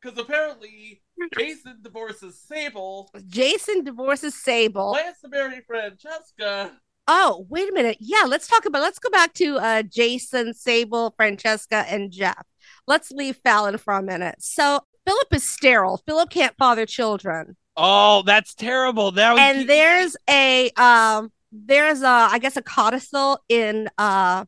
Because 0.01 0.17
apparently 0.17 1.01
Jason 1.37 1.77
divorces 1.81 2.39
Sable, 2.39 3.09
jason 3.27 3.83
divorces 3.83 4.35
sable. 4.35 4.93
Plans 4.93 5.17
to 5.21 5.29
marry 5.29 5.61
Francesca. 5.65 6.71
oh 7.07 7.45
wait 7.49 7.69
a 7.69 7.73
minute. 7.73 7.97
Yeah 7.99 8.23
let's 8.27 8.47
talk 8.47 8.65
about 8.65 8.81
let's 8.81 8.99
go 8.99 9.09
back 9.09 9.33
to 9.35 9.57
uh 9.57 9.83
jason 9.83 10.53
sable 10.53 11.13
francesca 11.17 11.85
and 11.87 12.11
jeff. 12.11 12.45
Let's 12.87 13.11
leave 13.11 13.37
fallon 13.37 13.77
for 13.77 13.93
a 13.93 14.03
minute. 14.03 14.35
So 14.39 14.81
philip 15.05 15.33
is 15.33 15.47
sterile. 15.49 16.01
Philip 16.05 16.29
can't 16.29 16.55
father 16.57 16.85
children. 16.85 17.55
Oh, 17.75 18.21
that's 18.25 18.53
terrible. 18.53 19.11
That 19.11 19.31
was 19.33 19.39
and 19.41 19.67
there's 19.69 20.15
a 20.29 20.69
um 20.77 21.31
there's 21.51 22.01
a 22.01 22.07
i 22.07 22.39
guess 22.39 22.57
a 22.57 22.61
codicil 22.61 23.39
in 23.47 23.87
uh 23.97 24.45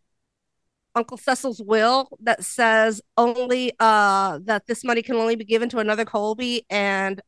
uncle 0.96 1.18
cecil's 1.18 1.62
will 1.62 2.08
that 2.22 2.44
says 2.44 3.02
only 3.18 3.72
uh 3.80 4.40
that 4.44 4.66
this 4.68 4.84
money 4.84 5.02
can 5.02 5.16
only 5.16 5.36
be 5.36 5.44
given 5.46 5.68
to 5.70 5.80
another 5.80 6.06
colby 6.06 6.66
and 6.70 7.22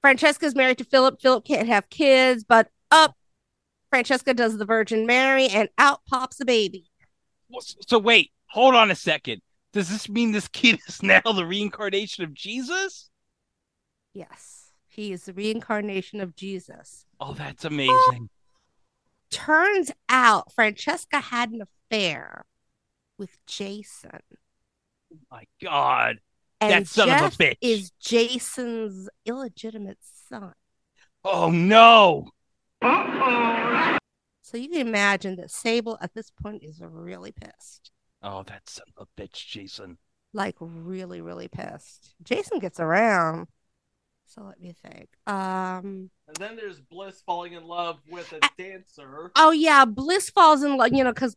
francesca's 0.00 0.54
married 0.54 0.78
to 0.78 0.84
philip 0.84 1.20
philip 1.20 1.44
can't 1.44 1.68
have 1.68 1.88
kids 1.90 2.42
but 2.44 2.68
up 2.90 3.14
francesca 3.90 4.32
does 4.34 4.56
the 4.58 4.64
virgin 4.64 5.06
mary 5.06 5.48
and 5.48 5.68
out 5.78 6.00
pops 6.08 6.40
a 6.40 6.44
baby 6.44 6.86
So 7.86 7.98
wait, 7.98 8.30
hold 8.46 8.74
on 8.76 8.90
a 8.90 8.94
second. 8.94 9.42
Does 9.72 9.88
this 9.88 10.08
mean 10.08 10.32
this 10.32 10.48
kid 10.48 10.78
is 10.88 11.02
now 11.02 11.20
the 11.20 11.44
reincarnation 11.44 12.24
of 12.24 12.32
Jesus? 12.34 13.10
yes 14.14 14.72
he 14.88 15.12
is 15.12 15.24
the 15.24 15.32
reincarnation 15.32 16.20
of 16.20 16.34
jesus 16.34 17.04
Oh, 17.20 17.32
that's 17.34 17.64
amazing. 17.64 18.28
turns 19.30 19.90
out 20.08 20.52
francesca 20.52 21.20
had 21.20 21.50
an 21.50 21.62
affair 21.62 22.44
with 23.20 23.38
jason 23.46 24.18
Oh 25.12 25.18
My 25.30 25.44
God. 25.62 26.18
And 26.60 26.84
That 26.84 26.86
son 26.86 27.08
of 27.10 27.32
a 27.32 27.36
bitch. 27.36 27.56
is 27.60 27.90
Jason's 28.00 29.08
illegitimate 29.24 29.98
son. 30.28 30.52
Oh 31.24 31.50
no. 31.50 32.26
So 34.42 34.56
you 34.56 34.68
can 34.68 34.86
imagine 34.86 35.36
that 35.36 35.50
Sable 35.50 35.96
at 36.00 36.14
this 36.14 36.30
point 36.30 36.62
is 36.64 36.80
really 36.80 37.32
pissed. 37.32 37.90
Oh, 38.22 38.42
that 38.44 38.68
son 38.68 38.84
of 38.96 39.08
a 39.08 39.20
bitch, 39.20 39.46
Jason. 39.46 39.96
Like 40.32 40.56
really, 40.60 41.20
really 41.20 41.48
pissed. 41.48 42.14
Jason 42.22 42.58
gets 42.58 42.78
around. 42.78 43.48
So 44.26 44.42
let 44.42 44.60
me 44.60 44.74
think. 44.86 45.08
Um. 45.26 46.10
And 46.28 46.36
then 46.38 46.56
there's 46.56 46.80
Bliss 46.80 47.22
falling 47.26 47.54
in 47.54 47.64
love 47.64 47.98
with 48.08 48.32
a 48.32 48.40
dancer. 48.56 49.32
Oh 49.34 49.50
yeah, 49.50 49.84
Bliss 49.84 50.30
falls 50.30 50.62
in 50.62 50.76
love. 50.76 50.92
You 50.92 51.04
know, 51.04 51.12
because 51.12 51.36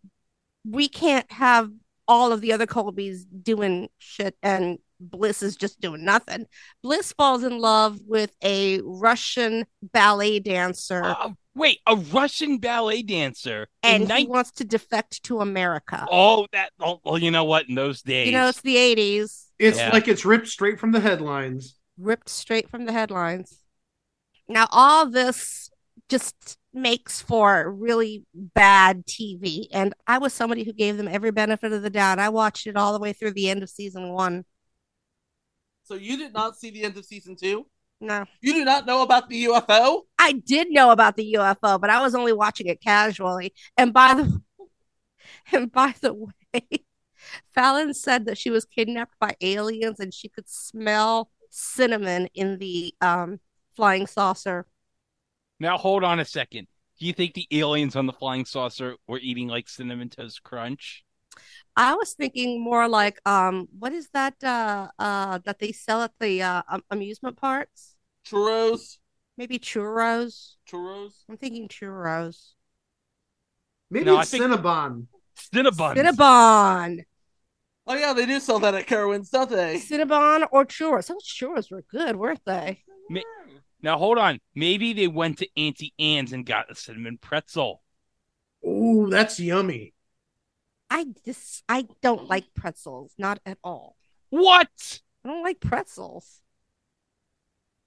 we 0.68 0.88
can't 0.88 1.32
have 1.32 1.70
all 2.08 2.32
of 2.32 2.42
the 2.42 2.52
other 2.54 2.66
Colbys 2.66 3.22
doing 3.44 3.90
shit 3.98 4.36
and 4.44 4.78
Bliss 5.00 5.44
is 5.44 5.56
just 5.58 5.82
doing 5.82 6.06
nothing. 6.06 6.46
Bliss 6.82 7.12
falls 7.14 7.44
in 7.44 7.60
love 7.60 8.00
with 8.06 8.32
a 8.44 8.80
Russian 8.84 9.66
ballet 9.82 10.40
dancer, 10.40 11.04
Uh, 11.04 11.32
wait, 11.56 11.80
a 11.86 11.96
Russian 11.98 12.58
ballet 12.58 13.02
dancer 13.02 13.68
and 13.84 14.04
in 14.04 14.10
he 14.10 14.24
nine- 14.24 14.30
wants 14.30 14.52
to 14.54 14.64
defect 14.64 15.22
to 15.24 15.40
America. 15.42 16.06
Oh, 16.10 16.48
that. 16.54 16.72
Oh, 16.80 17.02
well, 17.04 17.18
you 17.18 17.32
know 17.32 17.44
what? 17.44 17.68
In 17.68 17.76
those 17.76 18.02
days, 18.02 18.28
you 18.28 18.32
know, 18.34 18.48
it's 18.48 18.62
the 18.62 18.78
'80s, 18.78 19.52
It's 19.60 19.78
Yeah. 19.78 19.90
like 19.92 20.08
it's 20.08 20.24
ripped 20.26 20.48
straight 20.48 20.80
from 20.80 20.92
the 20.92 21.00
headlines. 21.02 21.76
ripped 21.98 22.28
straight 22.30 22.70
from 22.70 22.86
the 22.86 22.92
headlines. 22.92 23.60
Now, 24.48 24.68
all 24.72 25.06
this 25.10 25.70
just 26.10 26.58
makes 26.74 27.22
for 27.22 27.72
really 27.72 28.26
bad 28.34 29.06
TV, 29.06 29.68
and 29.72 29.94
I 30.08 30.18
was 30.18 30.34
somebody 30.34 30.64
who 30.64 30.74
gave 30.74 30.98
them 30.98 31.08
every 31.08 31.32
benefit 31.32 31.72
of 31.72 31.82
the 31.82 31.90
doubt. 31.90 32.20
I 32.20 32.30
watched 32.30 32.68
it 32.68 32.76
all 32.76 32.94
the 32.94 33.00
way 33.00 33.14
through 33.14 33.32
the 33.32 33.50
end 33.50 33.64
of 33.64 33.70
season 33.70 34.10
one. 34.10 34.46
So 35.84 35.96
you 35.96 36.18
did 36.18 36.34
not 36.34 36.56
see 36.58 36.72
the 36.72 36.84
end 36.84 36.98
of 36.98 37.06
season 37.06 37.36
two? 37.36 37.66
No. 38.00 38.26
You 38.42 38.54
do 38.54 38.66
not 38.66 38.86
know 38.86 39.02
about 39.02 39.30
the 39.30 39.46
UFO? 39.46 40.02
I 40.20 40.34
did 40.34 40.72
know 40.72 40.92
about 40.92 41.16
the 41.16 41.36
UFO, 41.36 41.80
but 41.80 41.90
I 41.90 42.02
was 42.02 42.16
only 42.16 42.34
watching 42.34 42.68
it 42.68 42.82
casually. 42.82 43.54
And 43.78 43.94
by 43.94 44.14
the 44.14 44.42
and 45.52 45.72
by 45.72 45.96
the 46.02 46.14
way, 46.14 46.64
Fallon 47.56 47.94
said 47.94 48.26
that 48.26 48.38
she 48.38 48.50
was 48.50 48.66
kidnapped 48.66 49.16
by 49.20 49.36
aliens 49.42 50.00
and 50.00 50.14
she 50.14 50.28
could 50.28 50.50
smell 50.50 51.30
cinnamon 51.50 52.28
in 52.34 52.58
the 52.58 52.94
um 53.00 53.40
flying 53.76 54.08
saucer. 54.08 54.66
Now 55.64 55.78
hold 55.78 56.04
on 56.04 56.20
a 56.20 56.26
second. 56.26 56.68
Do 57.00 57.06
you 57.06 57.14
think 57.14 57.34
the 57.36 57.48
aliens 57.52 57.96
on 57.96 58.06
the 58.06 58.12
flying 58.12 58.44
saucer 58.44 58.98
were 59.08 59.18
eating 59.20 59.48
like 59.48 59.70
cinnamon 59.70 60.10
toast 60.10 60.44
crunch? 60.44 61.06
I 61.78 61.96
was 61.96 62.14
thinking 62.14 62.62
more 62.62 62.90
like 62.90 63.18
um 63.26 63.70
what 63.80 63.94
is 63.94 64.10
that 64.14 64.36
uh 64.44 64.90
uh 65.00 65.40
that 65.46 65.60
they 65.60 65.72
sell 65.72 66.02
at 66.02 66.12
the 66.20 66.42
uh 66.42 66.64
um, 66.68 66.84
amusement 66.92 67.38
parks? 67.38 67.96
Churros? 68.28 68.98
Maybe 69.38 69.58
churros. 69.58 70.56
Churros? 70.70 71.14
I'm 71.30 71.38
thinking 71.38 71.70
churros. 71.70 72.52
Maybe 73.90 74.04
No, 74.06 74.18
I 74.18 74.24
it's 74.24 74.32
think- 74.32 74.44
Cinnabon. 74.44 75.08
Cinnabons. 75.54 75.96
Cinnabon. 75.96 77.06
Oh 77.88 77.96
yeah, 77.96 78.12
they 78.12 78.26
do 78.26 78.42
sell 78.42 78.60
that 78.60 78.76
at 78.76 78.86
Carowinds, 78.86 79.30
don't 79.32 79.50
they? 79.50 79.78
Cinnabon 79.78 80.46
or 80.52 80.66
churros. 80.66 81.08
Those 81.08 81.24
churros 81.24 81.72
were 81.72 81.86
good, 81.90 82.18
weren't 82.18 82.44
they? 82.46 82.84
Now 83.84 83.98
hold 83.98 84.18
on. 84.18 84.40
Maybe 84.56 84.94
they 84.94 85.08
went 85.08 85.40
to 85.40 85.48
Auntie 85.58 85.94
Anne's 86.00 86.32
and 86.32 86.46
got 86.46 86.72
a 86.72 86.76
cinnamon 86.76 87.20
pretzel. 87.22 87.84
Ooh, 88.66 89.08
that's 89.10 89.40
yummy. 89.40 89.94
I 90.90 91.06
just 91.26 91.64
I 91.68 91.88
don't 92.02 92.28
like 92.28 92.46
pretzels, 92.56 93.14
not 93.18 93.40
at 93.46 93.58
all. 93.64 93.98
What? 94.30 95.02
I 95.24 95.30
don't 95.30 95.44
like 95.44 95.60
pretzels. 95.60 96.40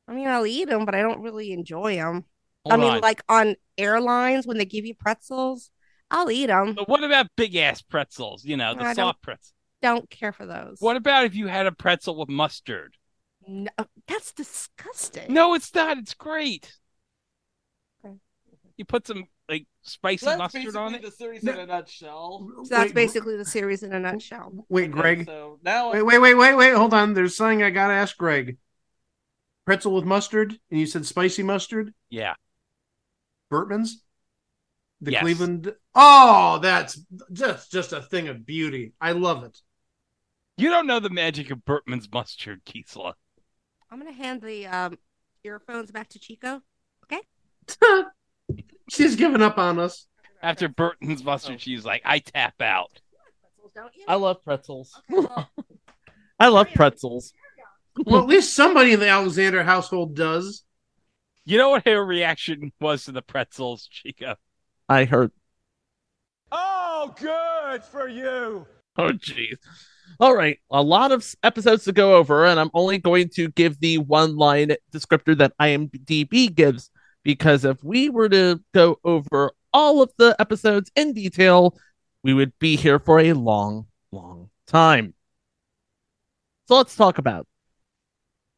I 0.06 0.12
mean, 0.12 0.28
I'll 0.28 0.46
eat 0.46 0.68
them, 0.68 0.84
but 0.84 0.94
I 0.94 1.02
don't 1.02 1.22
really 1.22 1.52
enjoy 1.52 1.96
them. 1.96 2.24
I 2.70 2.76
mean, 2.76 2.94
on. 2.94 3.00
like 3.00 3.22
on 3.28 3.56
airlines 3.78 4.46
when 4.46 4.58
they 4.58 4.64
give 4.64 4.84
you 4.84 4.94
pretzels, 4.94 5.70
I'll 6.10 6.30
eat 6.30 6.46
them. 6.46 6.74
But 6.74 6.88
what 6.88 7.02
about 7.04 7.28
big 7.36 7.56
ass 7.56 7.80
pretzels? 7.80 8.44
You 8.44 8.56
know, 8.56 8.74
the 8.74 8.82
I 8.82 8.92
soft 8.92 9.22
pretzels. 9.22 9.52
Don't 9.82 10.08
care 10.10 10.32
for 10.32 10.46
those. 10.46 10.76
What 10.80 10.96
about 10.96 11.24
if 11.24 11.34
you 11.34 11.46
had 11.46 11.66
a 11.66 11.72
pretzel 11.72 12.16
with 12.18 12.28
mustard? 12.28 12.96
No, 13.48 13.70
oh, 13.78 13.86
that's 14.08 14.32
disgusting. 14.32 15.32
No, 15.32 15.54
it's 15.54 15.72
not. 15.74 15.98
It's 15.98 16.14
great. 16.14 16.72
Okay. 18.04 18.16
You 18.76 18.84
put 18.84 19.06
some 19.06 19.24
like 19.48 19.66
spicy 19.82 20.26
That's 20.26 20.38
mustard 20.38 20.74
on 20.76 20.94
it. 20.96 21.02
the 21.02 21.10
series 21.12 21.44
No. 21.44 21.52
in 21.52 21.60
a 21.60 21.66
nutshell. 21.66 22.48
So 22.64 22.68
that's 22.68 22.88
Wait, 22.88 22.94
basically 22.94 23.36
the 23.36 23.44
series 23.44 23.84
in 23.84 23.92
a 23.92 24.00
nutshell. 24.00 24.66
Wait, 24.68 24.90
Greg. 24.90 25.24
So 25.26 25.60
now 25.62 25.92
Wait, 25.92 26.02
wait, 26.02 26.18
wait, 26.18 26.34
wait, 26.34 26.54
wait. 26.54 26.72
Hold 26.74 26.92
on. 26.92 27.14
There's 27.14 27.36
something 27.36 27.62
I 27.62 27.70
gotta 27.70 27.92
ask 27.94 28.16
Greg. 28.16 28.58
Pretzel 29.64 29.92
with 29.94 30.04
mustard, 30.04 30.58
and 30.70 30.80
you 30.80 30.86
said 30.86 31.06
spicy 31.06 31.42
mustard. 31.42 31.92
Yeah. 32.10 32.34
Bertman's, 33.50 34.02
the 35.00 35.12
Yes. 35.12 35.22
Cleveland. 35.22 35.72
Oh, 35.94 36.58
that's 36.60 37.00
just 37.32 37.70
just 37.70 37.92
a 37.92 38.00
thing 38.02 38.26
of 38.28 38.44
beauty. 38.44 38.94
I 39.00 39.12
love 39.12 39.44
it. 39.44 39.56
You 40.56 40.70
don't 40.70 40.86
know 40.86 41.00
the 41.00 41.10
magic 41.10 41.50
of 41.50 41.64
Bertman's 41.64 42.08
mustard, 42.12 42.64
Kisla. 42.64 43.14
I'm 43.90 43.98
gonna 43.98 44.12
hand 44.12 44.42
the 44.42 44.66
um 44.66 44.98
earphones 45.44 45.90
back 45.90 46.08
to 46.10 46.18
Chico. 46.18 46.62
Okay. 47.04 47.22
She's 48.90 49.16
giving 49.16 49.42
up 49.42 49.58
on 49.58 49.78
us. 49.78 50.06
After 50.42 50.68
Burton's 50.68 51.24
mustard, 51.24 51.60
she's 51.60 51.84
like, 51.84 52.02
I 52.04 52.18
tap 52.20 52.60
out. 52.60 53.00
Pretzels, 53.40 53.72
don't 53.74 53.96
you? 53.96 54.04
I 54.06 54.14
love 54.16 54.44
pretzels. 54.44 55.00
Okay, 55.10 55.26
well, 55.26 55.50
I 56.38 56.48
love 56.48 56.68
pretzels. 56.74 57.32
Well, 58.04 58.22
at 58.22 58.28
least 58.28 58.54
somebody 58.54 58.92
in 58.92 59.00
the 59.00 59.08
Alexander 59.08 59.64
household 59.64 60.14
does. 60.14 60.62
You 61.46 61.58
know 61.58 61.70
what 61.70 61.86
her 61.86 62.04
reaction 62.04 62.72
was 62.80 63.04
to 63.04 63.12
the 63.12 63.22
pretzels, 63.22 63.88
Chica? 63.90 64.36
I 64.88 65.04
heard. 65.04 65.32
Oh, 66.52 67.14
good 67.18 67.82
for 67.82 68.08
you. 68.08 68.66
Oh, 68.96 69.12
jeez. 69.12 69.56
All 70.18 70.34
right, 70.34 70.58
a 70.70 70.82
lot 70.82 71.12
of 71.12 71.34
episodes 71.42 71.84
to 71.84 71.92
go 71.92 72.16
over, 72.16 72.46
and 72.46 72.58
I'm 72.58 72.70
only 72.72 72.98
going 72.98 73.28
to 73.34 73.48
give 73.50 73.78
the 73.80 73.98
one 73.98 74.36
line 74.36 74.72
descriptor 74.92 75.36
that 75.38 75.52
IMDb 75.60 76.54
gives 76.54 76.90
because 77.22 77.64
if 77.64 77.82
we 77.84 78.08
were 78.08 78.28
to 78.28 78.60
go 78.72 78.98
over 79.04 79.52
all 79.72 80.00
of 80.00 80.10
the 80.16 80.34
episodes 80.38 80.90
in 80.96 81.12
detail, 81.12 81.76
we 82.22 82.32
would 82.32 82.58
be 82.58 82.76
here 82.76 82.98
for 82.98 83.20
a 83.20 83.34
long, 83.34 83.86
long 84.10 84.48
time. 84.66 85.12
So 86.68 86.76
let's 86.76 86.96
talk 86.96 87.18
about 87.18 87.46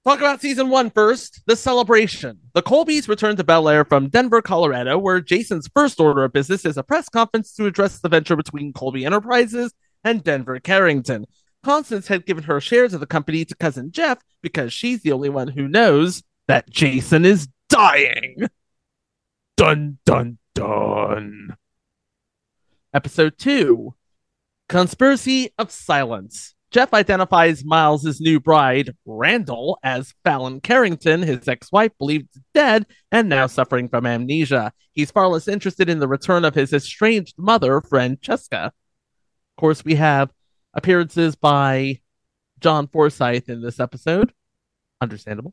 talk 0.04 0.20
about 0.20 0.40
season 0.40 0.68
one 0.70 0.90
first. 0.90 1.42
The 1.46 1.56
celebration. 1.56 2.38
The 2.54 2.62
Colbys 2.62 3.08
return 3.08 3.36
to 3.36 3.44
Bel 3.44 3.68
Air 3.68 3.84
from 3.84 4.08
Denver, 4.08 4.40
Colorado, 4.42 4.96
where 4.96 5.20
Jason's 5.20 5.68
first 5.74 5.98
order 5.98 6.24
of 6.24 6.32
business 6.32 6.64
is 6.64 6.76
a 6.76 6.82
press 6.82 7.08
conference 7.08 7.52
to 7.54 7.66
address 7.66 7.98
the 7.98 8.08
venture 8.08 8.36
between 8.36 8.72
Colby 8.72 9.04
Enterprises 9.04 9.72
and 10.04 10.22
Denver 10.22 10.60
Carrington. 10.60 11.26
Constance 11.62 12.08
had 12.08 12.26
given 12.26 12.44
her 12.44 12.60
shares 12.60 12.94
of 12.94 13.00
the 13.00 13.06
company 13.06 13.44
to 13.44 13.56
cousin 13.56 13.90
Jeff 13.90 14.18
because 14.42 14.72
she's 14.72 15.02
the 15.02 15.12
only 15.12 15.28
one 15.28 15.48
who 15.48 15.68
knows 15.68 16.22
that 16.46 16.70
Jason 16.70 17.24
is 17.24 17.48
dying. 17.68 18.48
Dun 19.56 19.98
dun 20.06 20.38
dun. 20.54 21.56
Episode 22.94 23.38
2 23.38 23.94
Conspiracy 24.68 25.50
of 25.58 25.70
Silence. 25.70 26.54
Jeff 26.70 26.92
identifies 26.92 27.64
Miles' 27.64 28.20
new 28.20 28.38
bride, 28.38 28.94
Randall, 29.06 29.78
as 29.82 30.12
Fallon 30.22 30.60
Carrington, 30.60 31.22
his 31.22 31.48
ex 31.48 31.72
wife, 31.72 31.92
believed 31.98 32.28
dead 32.52 32.86
and 33.10 33.28
now 33.28 33.46
suffering 33.46 33.88
from 33.88 34.04
amnesia. 34.04 34.72
He's 34.92 35.10
far 35.10 35.28
less 35.28 35.48
interested 35.48 35.88
in 35.88 35.98
the 35.98 36.08
return 36.08 36.44
of 36.44 36.54
his 36.54 36.74
estranged 36.74 37.34
mother, 37.38 37.80
Francesca. 37.80 38.72
Course, 39.58 39.84
we 39.84 39.96
have 39.96 40.32
appearances 40.72 41.34
by 41.34 41.98
John 42.60 42.86
Forsythe 42.86 43.48
in 43.48 43.60
this 43.60 43.80
episode. 43.80 44.32
Understandable. 45.00 45.52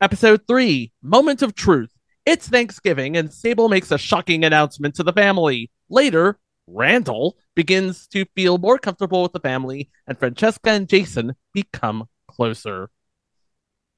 Episode 0.00 0.46
3 0.46 0.92
Moment 1.02 1.42
of 1.42 1.56
Truth. 1.56 1.90
It's 2.24 2.48
Thanksgiving, 2.48 3.16
and 3.16 3.32
Sable 3.32 3.68
makes 3.68 3.90
a 3.90 3.98
shocking 3.98 4.44
announcement 4.44 4.94
to 4.94 5.02
the 5.02 5.12
family. 5.12 5.68
Later, 5.88 6.38
Randall 6.68 7.36
begins 7.56 8.06
to 8.08 8.24
feel 8.36 8.58
more 8.58 8.78
comfortable 8.78 9.24
with 9.24 9.32
the 9.32 9.40
family, 9.40 9.90
and 10.06 10.16
Francesca 10.16 10.70
and 10.70 10.88
Jason 10.88 11.34
become 11.52 12.08
closer. 12.28 12.88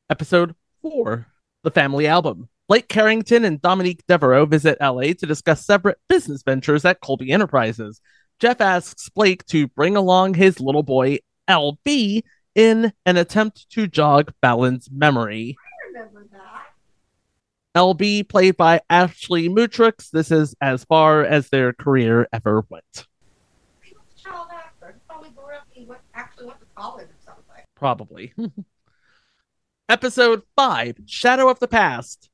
Episode 0.08 0.54
4 0.80 1.26
The 1.62 1.70
Family 1.70 2.06
Album. 2.06 2.48
Blake 2.66 2.88
Carrington 2.88 3.44
and 3.44 3.60
Dominique 3.60 4.02
Devereaux 4.08 4.46
visit 4.46 4.78
LA 4.80 5.12
to 5.12 5.26
discuss 5.26 5.66
separate 5.66 5.98
business 6.08 6.42
ventures 6.42 6.86
at 6.86 7.02
Colby 7.02 7.30
Enterprises. 7.30 8.00
Jeff 8.38 8.60
asks 8.60 9.08
Blake 9.08 9.44
to 9.46 9.68
bring 9.68 9.96
along 9.96 10.34
his 10.34 10.60
little 10.60 10.82
boy, 10.82 11.18
LB, 11.48 12.22
in 12.54 12.92
an 13.06 13.16
attempt 13.16 13.68
to 13.70 13.86
jog 13.86 14.32
Fallon's 14.40 14.88
memory. 14.90 15.56
remember 15.88 16.26
that. 16.32 16.66
LB, 17.74 18.28
played 18.28 18.56
by 18.56 18.80
Ashley 18.88 19.48
Mutrux, 19.48 20.10
This 20.10 20.30
is 20.30 20.54
as 20.60 20.84
far 20.84 21.22
as 21.24 21.48
their 21.48 21.72
career 21.72 22.28
ever 22.32 22.64
went. 22.68 23.06
He 23.82 23.94
was 23.94 24.04
a 24.16 24.22
child 24.22 24.48
actor. 24.52 25.00
Probably 25.08 25.30
grew 25.30 25.44
up. 25.44 25.66
He 25.70 25.84
went, 25.84 26.00
actually 26.14 26.46
went 26.46 26.60
to 26.60 26.66
college 26.76 27.06
or 27.08 27.24
something. 27.24 27.64
Probably. 27.74 28.32
Episode 29.88 30.42
5 30.56 30.98
Shadow 31.06 31.48
of 31.50 31.58
the 31.58 31.68
Past. 31.68 32.30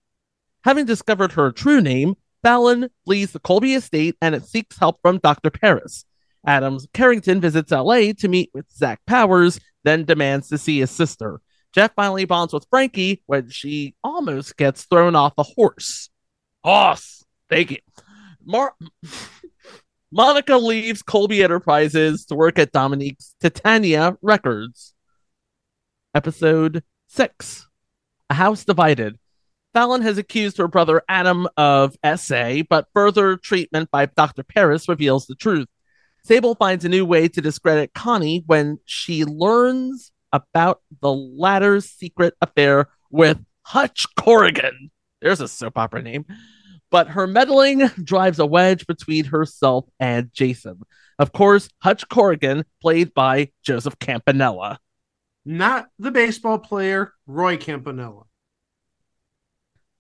Having 0.65 0.85
discovered 0.85 1.33
her 1.33 1.51
true 1.51 1.81
name, 1.81 2.17
Fallon 2.43 2.89
leaves 3.07 3.33
the 3.33 3.39
Colby 3.39 3.75
estate 3.75 4.17
and 4.21 4.35
it 4.35 4.45
seeks 4.45 4.79
help 4.79 5.01
from 5.03 5.19
Dr. 5.19 5.51
Paris. 5.51 6.05
Adams 6.47 6.87
Carrington 6.95 7.41
visits 7.41 7.71
LA 7.71 8.13
to 8.19 8.29
meet 8.29 8.51
with 8.55 8.65
Zach 8.73 9.01
Powers, 9.07 9.61
then 9.85 10.05
demands 10.05 10.49
to 10.49 10.59
see 10.59 10.81
his 10.81 10.91
sister. 10.91 11.41
Jeff 11.73 11.93
finally 11.95 12.25
bonds 12.25 12.53
with 12.53 12.67
Frankie 12.71 13.23
when 13.27 13.51
she 13.51 13.95
almost 14.03 14.57
gets 14.57 14.85
thrown 14.85 15.15
off 15.15 15.35
a 15.39 15.43
horse. 15.43 16.09
Horse! 16.65 17.25
Thank 17.49 17.71
you. 17.73 17.79
Mar- 18.45 18.75
Monica 20.13 20.57
leaves 20.57 21.03
Colby 21.03 21.45
Enterprises 21.45 22.25
to 22.27 22.35
work 22.35 22.59
at 22.59 22.73
Dominique's 22.73 23.35
Titania 23.41 24.17
Records. 24.23 24.95
Episode 26.15 26.83
6 27.07 27.69
A 28.31 28.35
House 28.35 28.65
Divided. 28.65 29.20
Fallon 29.73 30.03
has 30.03 30.19
accused 30.19 30.57
her 30.59 30.67
brother 30.67 31.03
Adam 31.09 31.47
of 31.57 31.97
SA, 32.17 32.63
but 32.69 32.89
further 32.93 33.37
treatment 33.37 33.91
by 33.91 34.07
Dr. 34.07 34.43
Paris 34.43 34.89
reveals 34.89 35.27
the 35.27 35.37
truth. 35.37 35.69
Sable 36.25 36.55
finds 36.55 36.85
a 36.85 36.89
new 36.89 37.05
way 37.05 37.29
to 37.29 37.41
discredit 37.41 37.95
Connie 37.95 38.43
when 38.47 38.79
she 38.85 39.25
learns 39.25 40.13
about 40.33 40.81
the 41.01 41.13
latter's 41.13 41.87
secret 41.87 42.35
affair 42.41 42.89
with 43.11 43.39
Hutch 43.63 44.07
Corrigan. 44.17 44.91
There's 45.21 45.41
a 45.41 45.49
soap 45.49 45.79
opera 45.79 46.03
name. 46.03 46.27
But 46.91 47.09
her 47.09 47.27
meddling 47.27 47.87
drives 48.03 48.41
a 48.41 48.47
wedge 48.47 48.87
between 48.87 49.27
herself 49.27 49.87
and 50.01 50.33
Jason. 50.33 50.81
Of 51.19 51.33
course, 51.33 51.69
Hutch 51.79 52.09
Corrigan, 52.09 52.65
played 52.83 53.15
by 53.15 53.51
Joseph 53.63 53.99
Campanella. 54.01 54.81
Not 55.45 55.87
the 55.99 56.11
baseball 56.11 56.59
player, 56.59 57.13
Roy 57.27 57.57
Campanella. 57.57 58.25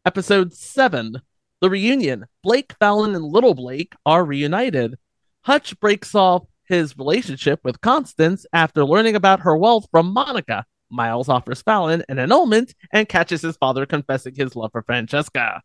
Episode 0.06 0.54
7 0.54 1.20
The 1.60 1.68
Reunion. 1.68 2.24
Blake, 2.42 2.72
Fallon, 2.80 3.14
and 3.14 3.22
Little 3.22 3.54
Blake 3.54 3.92
are 4.06 4.24
reunited. 4.24 4.96
Hutch 5.42 5.78
breaks 5.78 6.14
off 6.14 6.44
his 6.64 6.96
relationship 6.96 7.60
with 7.64 7.82
Constance 7.82 8.46
after 8.54 8.82
learning 8.82 9.14
about 9.14 9.40
her 9.40 9.54
wealth 9.54 9.86
from 9.90 10.10
Monica. 10.14 10.64
Miles 10.88 11.28
offers 11.28 11.60
Fallon 11.60 12.02
an 12.08 12.18
annulment 12.18 12.74
and 12.90 13.10
catches 13.10 13.42
his 13.42 13.58
father 13.58 13.84
confessing 13.84 14.34
his 14.34 14.56
love 14.56 14.72
for 14.72 14.82
Francesca. 14.82 15.60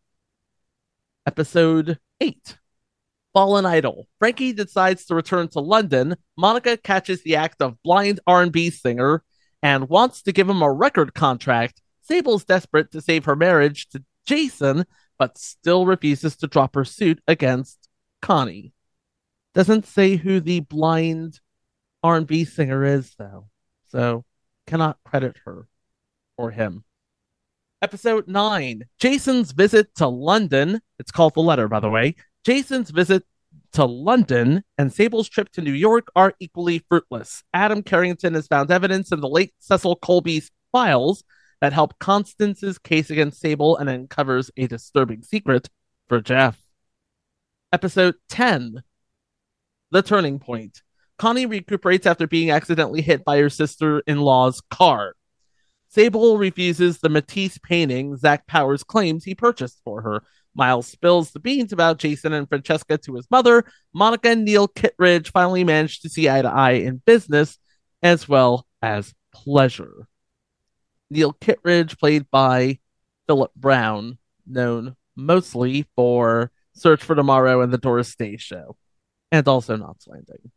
Episode 1.26 1.98
8 2.20 2.58
Fallen 3.32 3.64
Idol. 3.64 4.06
Frankie 4.18 4.52
decides 4.52 5.06
to 5.06 5.14
return 5.14 5.48
to 5.48 5.60
London. 5.60 6.14
Monica 6.36 6.76
catches 6.76 7.22
the 7.22 7.36
act 7.36 7.62
of 7.62 7.82
blind 7.82 8.20
R&B 8.26 8.68
singer 8.68 9.24
and 9.62 9.88
wants 9.88 10.20
to 10.22 10.32
give 10.32 10.48
him 10.48 10.60
a 10.60 10.70
record 10.70 11.14
contract. 11.14 11.80
Sable's 12.02 12.44
desperate 12.44 12.92
to 12.92 13.00
save 13.00 13.24
her 13.24 13.34
marriage 13.34 13.88
to 13.88 14.04
Jason, 14.26 14.84
but 15.18 15.38
still 15.38 15.86
refuses 15.86 16.36
to 16.36 16.46
drop 16.46 16.74
her 16.74 16.84
suit 16.84 17.20
against 17.26 17.88
Connie. 18.20 18.72
Doesn't 19.54 19.86
say 19.86 20.16
who 20.16 20.40
the 20.40 20.60
blind 20.60 21.40
R&B 22.02 22.44
singer 22.44 22.84
is 22.84 23.14
though. 23.18 23.48
So 23.88 24.24
cannot 24.66 24.98
credit 25.04 25.36
her 25.44 25.68
or 26.36 26.50
him. 26.50 26.84
Episode 27.82 28.26
9 28.28 28.82
Jason's 28.98 29.52
visit 29.52 29.94
to 29.96 30.08
London. 30.08 30.80
It's 30.98 31.10
called 31.10 31.34
The 31.34 31.40
Letter, 31.40 31.68
by 31.68 31.80
the 31.80 31.90
way. 31.90 32.16
Jason's 32.44 32.90
visit 32.90 33.24
to 33.72 33.84
London 33.84 34.64
and 34.78 34.92
Sable's 34.92 35.28
trip 35.28 35.50
to 35.52 35.60
New 35.60 35.72
York 35.72 36.08
are 36.16 36.34
equally 36.40 36.84
fruitless. 36.88 37.42
Adam 37.52 37.82
Carrington 37.82 38.34
has 38.34 38.46
found 38.46 38.70
evidence 38.70 39.12
in 39.12 39.20
the 39.20 39.28
late 39.28 39.52
Cecil 39.58 39.96
Colby's 39.96 40.50
files 40.72 41.24
that 41.60 41.72
help 41.72 41.98
Constance's 41.98 42.78
case 42.78 43.10
against 43.10 43.40
Sable 43.40 43.76
and 43.76 43.88
uncovers 43.88 44.50
a 44.56 44.66
disturbing 44.66 45.22
secret 45.22 45.68
for 46.08 46.20
Jeff. 46.20 46.60
Episode 47.72 48.14
10 48.28 48.82
The 49.90 50.02
Turning 50.02 50.38
Point. 50.38 50.82
Connie 51.18 51.46
recuperates 51.46 52.06
after 52.06 52.26
being 52.26 52.50
accidentally 52.50 53.00
hit 53.00 53.24
by 53.24 53.38
her 53.38 53.50
sister 53.50 54.00
in 54.06 54.20
law's 54.20 54.60
car. 54.70 55.14
Sable 55.88 56.36
refuses 56.36 56.98
the 56.98 57.08
Matisse 57.08 57.58
painting 57.58 58.16
Zach 58.16 58.46
Powers 58.46 58.84
claims 58.84 59.24
he 59.24 59.34
purchased 59.34 59.80
for 59.84 60.02
her. 60.02 60.22
Miles 60.54 60.86
spills 60.86 61.30
the 61.30 61.40
beans 61.40 61.72
about 61.72 61.98
Jason 61.98 62.32
and 62.32 62.48
Francesca 62.48 62.98
to 62.98 63.14
his 63.14 63.30
mother. 63.30 63.64
Monica 63.94 64.30
and 64.30 64.44
Neil 64.44 64.68
Kittredge 64.68 65.30
finally 65.30 65.64
manage 65.64 66.00
to 66.00 66.08
see 66.08 66.28
eye 66.28 66.42
to 66.42 66.48
eye 66.48 66.72
in 66.72 67.02
business 67.04 67.58
as 68.02 68.28
well 68.28 68.66
as 68.82 69.14
pleasure. 69.32 70.06
Neil 71.10 71.32
Kittredge, 71.32 71.98
played 71.98 72.30
by 72.30 72.78
Philip 73.26 73.54
Brown, 73.54 74.18
known 74.46 74.96
mostly 75.14 75.86
for 75.94 76.50
Search 76.74 77.02
for 77.02 77.14
Tomorrow 77.14 77.62
and 77.62 77.72
the 77.72 77.78
Doris 77.78 78.14
Day 78.14 78.36
Show, 78.36 78.76
and 79.32 79.46
also 79.48 79.76
Knots 79.76 80.06
Landing. 80.06 80.50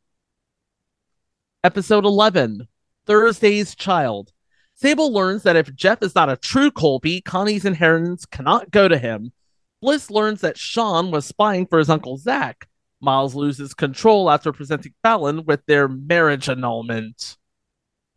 Episode 1.63 2.05
11 2.05 2.67
Thursday's 3.05 3.75
Child. 3.75 4.31
Sable 4.75 5.11
learns 5.11 5.43
that 5.43 5.55
if 5.55 5.75
Jeff 5.75 6.01
is 6.01 6.15
not 6.15 6.29
a 6.29 6.37
true 6.37 6.71
Colby, 6.71 7.21
Connie's 7.21 7.65
inheritance 7.65 8.25
cannot 8.25 8.71
go 8.71 8.87
to 8.87 8.97
him. 8.97 9.33
Bliss 9.81 10.09
learns 10.09 10.41
that 10.41 10.57
Sean 10.57 11.11
was 11.11 11.25
spying 11.25 11.65
for 11.65 11.79
his 11.79 11.89
uncle 11.89 12.17
Zach. 12.17 12.67
Miles 13.01 13.35
loses 13.35 13.73
control 13.73 14.29
after 14.29 14.51
presenting 14.51 14.93
Fallon 15.03 15.45
with 15.45 15.65
their 15.65 15.87
marriage 15.87 16.49
annulment. 16.49 17.37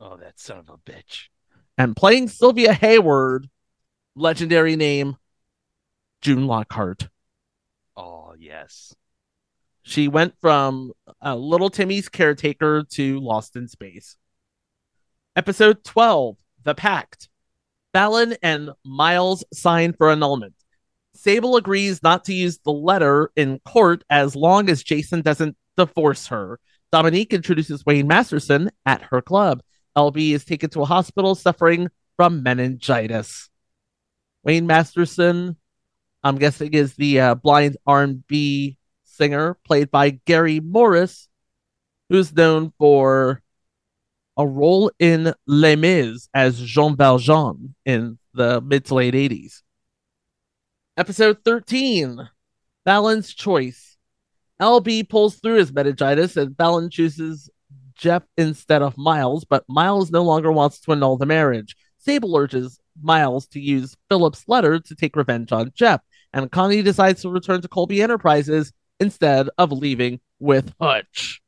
Oh, 0.01 0.17
that 0.17 0.39
son 0.39 0.59
of 0.59 0.69
a 0.69 0.79
bitch. 0.79 1.29
And 1.79 1.97
playing 1.97 2.29
Sylvia 2.29 2.73
Hayward, 2.73 3.49
legendary 4.15 4.77
name 4.77 5.17
June 6.21 6.47
Lockhart. 6.47 7.09
Oh, 7.97 8.35
yes. 8.39 8.95
She 9.83 10.07
went 10.09 10.35
from 10.41 10.93
uh, 11.25 11.35
Little 11.35 11.71
Timmy's 11.71 12.09
caretaker 12.09 12.85
to 12.91 13.19
Lost 13.21 13.57
in 13.57 13.69
Space. 13.69 14.17
Episode 15.35 15.83
12 15.85 16.37
The 16.63 16.75
Pact. 16.75 17.29
Fallon 17.93 18.37
and 18.43 18.71
Miles 18.85 19.45
sign 19.53 19.93
for 19.93 20.11
annulment. 20.11 20.55
Sable 21.15 21.57
agrees 21.57 22.03
not 22.03 22.25
to 22.25 22.35
use 22.35 22.59
the 22.59 22.73
letter 22.73 23.31
in 23.37 23.61
court 23.67 24.05
as 24.09 24.35
long 24.35 24.71
as 24.71 24.83
Jason 24.83 25.21
doesn't 25.21 25.57
divorce 25.77 26.29
her. 26.29 26.59
Dominique 26.91 27.35
introduces 27.35 27.85
Wayne 27.85 28.07
Masterson 28.07 28.71
at 28.87 29.03
her 29.03 29.21
club. 29.21 29.63
LB 29.97 30.33
is 30.33 30.45
taken 30.45 30.71
to 30.71 30.83
a 30.83 30.87
hospital 30.87 31.35
suffering 31.35 31.89
from 32.17 32.43
meningitis. 32.43 33.49
Wayne 34.45 34.67
Masterson, 34.67 35.57
I'm 36.23 36.37
guessing, 36.37 36.75
is 36.75 36.95
the 36.95 37.21
uh, 37.21 37.35
blind 37.35 37.77
R&B 37.87 38.77
singer 39.05 39.59
played 39.65 39.91
by 39.91 40.11
Gary 40.11 40.61
Morris, 40.61 41.29
who's 42.09 42.35
known 42.35 42.73
for 42.79 43.43
a 44.37 44.47
role 44.47 44.91
in 44.99 45.35
Les 45.47 45.77
Mis 45.77 46.29
as 46.35 46.61
Jean 46.61 46.97
Valjean 46.97 47.75
in 47.85 48.19
the 48.35 48.61
mid 48.61 48.87
to 48.87 48.95
late 48.95 49.15
80s. 49.15 49.63
Episode 50.97 51.39
13 51.45 52.29
Fallon's 52.85 53.35
Choice. 53.35 53.97
LB 54.61 55.09
pulls 55.09 55.37
through 55.37 55.57
his 55.57 55.73
meningitis 55.73 56.37
and 56.37 56.57
Fallon 56.57 56.89
chooses 56.91 57.51
Jeff 58.03 58.25
instead 58.37 58.83
of 58.83 58.99
Miles, 58.99 59.45
but 59.45 59.65
Miles 59.69 60.11
no 60.11 60.25
longer 60.25 60.51
wants 60.51 60.81
to 60.81 60.91
annul 60.91 61.17
the 61.17 61.25
marriage. 61.25 61.77
Sable 61.99 62.37
urges 62.37 62.81
Miles 63.01 63.47
to 63.47 63.61
use 63.61 63.97
Philip's 64.09 64.43
letter 64.49 64.81
to 64.81 64.95
take 64.97 65.15
revenge 65.15 65.53
on 65.53 65.71
Jeff, 65.73 66.01
and 66.33 66.51
Connie 66.51 66.83
decides 66.83 67.23
to 67.23 67.31
return 67.31 67.63
to 67.63 67.69
Colby 67.69 68.03
Enterprises 68.03 68.73
instead 68.99 69.49
of 69.57 69.71
leaving 69.71 70.19
with 70.41 70.75
Hutch. 70.81 71.41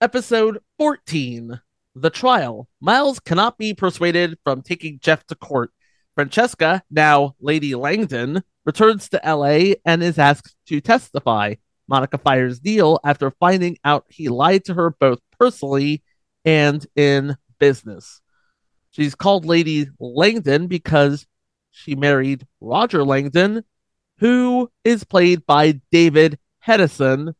Episode 0.00 0.60
14 0.78 1.60
The 1.96 2.10
Trial. 2.10 2.68
Miles 2.80 3.18
cannot 3.18 3.58
be 3.58 3.74
persuaded 3.74 4.38
from 4.44 4.62
taking 4.62 5.00
Jeff 5.00 5.26
to 5.26 5.34
court. 5.34 5.72
Francesca, 6.14 6.84
now 6.92 7.34
Lady 7.40 7.74
Langdon, 7.74 8.44
returns 8.64 9.08
to 9.08 9.20
LA 9.26 9.74
and 9.84 10.00
is 10.00 10.16
asked 10.16 10.54
to 10.66 10.80
testify. 10.80 11.54
Monica 11.88 12.18
fires 12.18 12.62
Neil 12.62 13.00
after 13.04 13.30
finding 13.30 13.78
out 13.84 14.04
he 14.08 14.28
lied 14.28 14.64
to 14.66 14.74
her 14.74 14.90
both 14.90 15.20
personally 15.38 16.02
and 16.44 16.86
in 16.94 17.36
business. 17.58 18.20
She's 18.90 19.14
called 19.14 19.44
Lady 19.44 19.88
Langdon 19.98 20.66
because 20.66 21.26
she 21.70 21.94
married 21.94 22.46
Roger 22.60 23.04
Langdon, 23.04 23.64
who 24.18 24.70
is 24.84 25.04
played 25.04 25.46
by 25.46 25.80
David 25.90 26.38
Hedison, 26.66 27.34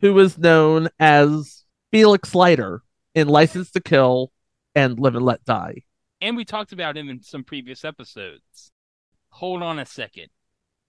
who 0.00 0.14
was 0.14 0.38
known 0.38 0.88
as 0.98 1.64
Felix 1.90 2.34
Leiter 2.34 2.82
in 3.14 3.28
License 3.28 3.70
to 3.72 3.80
Kill 3.80 4.32
and 4.74 4.98
Live 4.98 5.14
and 5.14 5.24
Let 5.24 5.44
Die. 5.44 5.82
And 6.20 6.36
we 6.36 6.44
talked 6.44 6.72
about 6.72 6.96
him 6.96 7.08
in 7.08 7.22
some 7.22 7.44
previous 7.44 7.84
episodes. 7.84 8.72
Hold 9.30 9.62
on 9.62 9.78
a 9.78 9.86
second. 9.86 10.28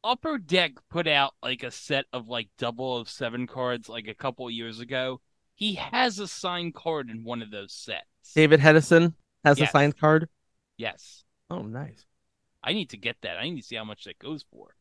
Upper 0.04 0.38
Deck 0.38 0.74
put 0.90 1.08
out 1.08 1.34
like 1.42 1.64
a 1.64 1.72
set 1.72 2.06
of 2.12 2.28
like 2.28 2.50
double 2.58 2.98
of 2.98 3.10
007 3.10 3.48
cards 3.48 3.88
like 3.88 4.08
a 4.08 4.14
couple 4.14 4.50
years 4.52 4.80
ago. 4.80 5.22
He 5.56 5.76
has 5.76 6.20
a 6.20 6.28
signed 6.28 6.74
card 6.74 7.10
in 7.10 7.24
one 7.24 7.42
of 7.42 7.52
those 7.52 7.74
sets. 7.74 8.06
David 8.36 8.60
Hedison 8.60 9.14
has 9.46 9.60
Yes. 9.60 9.70
a 9.70 9.72
signed 9.72 9.98
card. 9.98 10.28
Yes. 10.78 11.24
Oh, 11.50 11.62
nice. 11.62 12.06
I 12.64 12.74
need 12.74 12.90
to 12.90 12.98
get 12.98 13.18
that. 13.22 13.38
I 13.38 13.44
need 13.50 13.62
to 13.62 13.68
see 13.68 13.76
how 13.76 13.84
much 13.84 14.06
that 14.06 14.20
goes 14.20 14.44
for. 14.52 14.76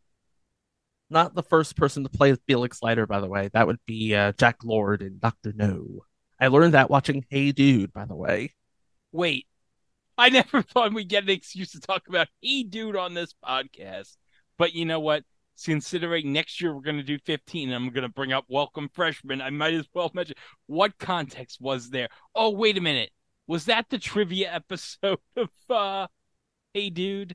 Not 1.10 1.34
the 1.34 1.42
first 1.42 1.76
person 1.76 2.04
to 2.04 2.08
play 2.08 2.34
Felix 2.46 2.82
Leiter, 2.82 3.06
by 3.06 3.20
the 3.20 3.26
way. 3.28 3.50
That 3.52 3.66
would 3.66 3.78
be 3.86 4.14
uh, 4.14 4.32
Jack 4.32 4.64
Lord 4.64 5.02
in 5.02 5.18
Doctor 5.18 5.52
No. 5.54 6.04
I 6.40 6.48
learned 6.48 6.74
that 6.74 6.90
watching 6.90 7.24
Hey 7.28 7.52
Dude, 7.52 7.92
by 7.92 8.06
the 8.06 8.16
way. 8.16 8.54
Wait, 9.12 9.46
I 10.16 10.28
never 10.30 10.62
thought 10.62 10.94
we'd 10.94 11.08
get 11.08 11.24
an 11.24 11.30
excuse 11.30 11.72
to 11.72 11.80
talk 11.80 12.08
about 12.08 12.28
Hey 12.40 12.62
Dude 12.62 12.96
on 12.96 13.12
this 13.14 13.34
podcast. 13.44 14.16
But 14.62 14.74
you 14.74 14.84
know 14.84 15.00
what? 15.00 15.24
Considering 15.64 16.32
next 16.32 16.60
year 16.60 16.72
we're 16.72 16.82
going 16.82 16.96
to 16.96 17.02
do 17.02 17.18
15, 17.18 17.72
I'm 17.72 17.90
going 17.90 18.04
to 18.04 18.08
bring 18.08 18.32
up 18.32 18.44
Welcome 18.46 18.88
Freshman, 18.94 19.42
I 19.42 19.50
might 19.50 19.74
as 19.74 19.88
well 19.92 20.08
mention 20.14 20.36
what 20.68 20.96
context 20.98 21.60
was 21.60 21.90
there. 21.90 22.08
Oh, 22.32 22.50
wait 22.50 22.78
a 22.78 22.80
minute. 22.80 23.10
Was 23.48 23.64
that 23.64 23.86
the 23.90 23.98
trivia 23.98 24.54
episode 24.54 25.18
of 25.36 25.48
uh, 25.68 26.06
Hey 26.72 26.90
Dude? 26.90 27.34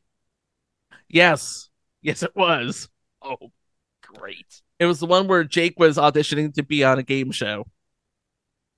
Yes. 1.09 1.67
Yes, 2.01 2.23
it 2.23 2.33
was. 2.33 2.87
Oh, 3.21 3.51
great. 4.01 4.61
It 4.79 4.85
was 4.85 5.01
the 5.01 5.05
one 5.05 5.27
where 5.27 5.43
Jake 5.43 5.77
was 5.77 5.97
auditioning 5.97 6.53
to 6.53 6.63
be 6.63 6.85
on 6.85 6.97
a 6.97 7.03
game 7.03 7.31
show, 7.31 7.65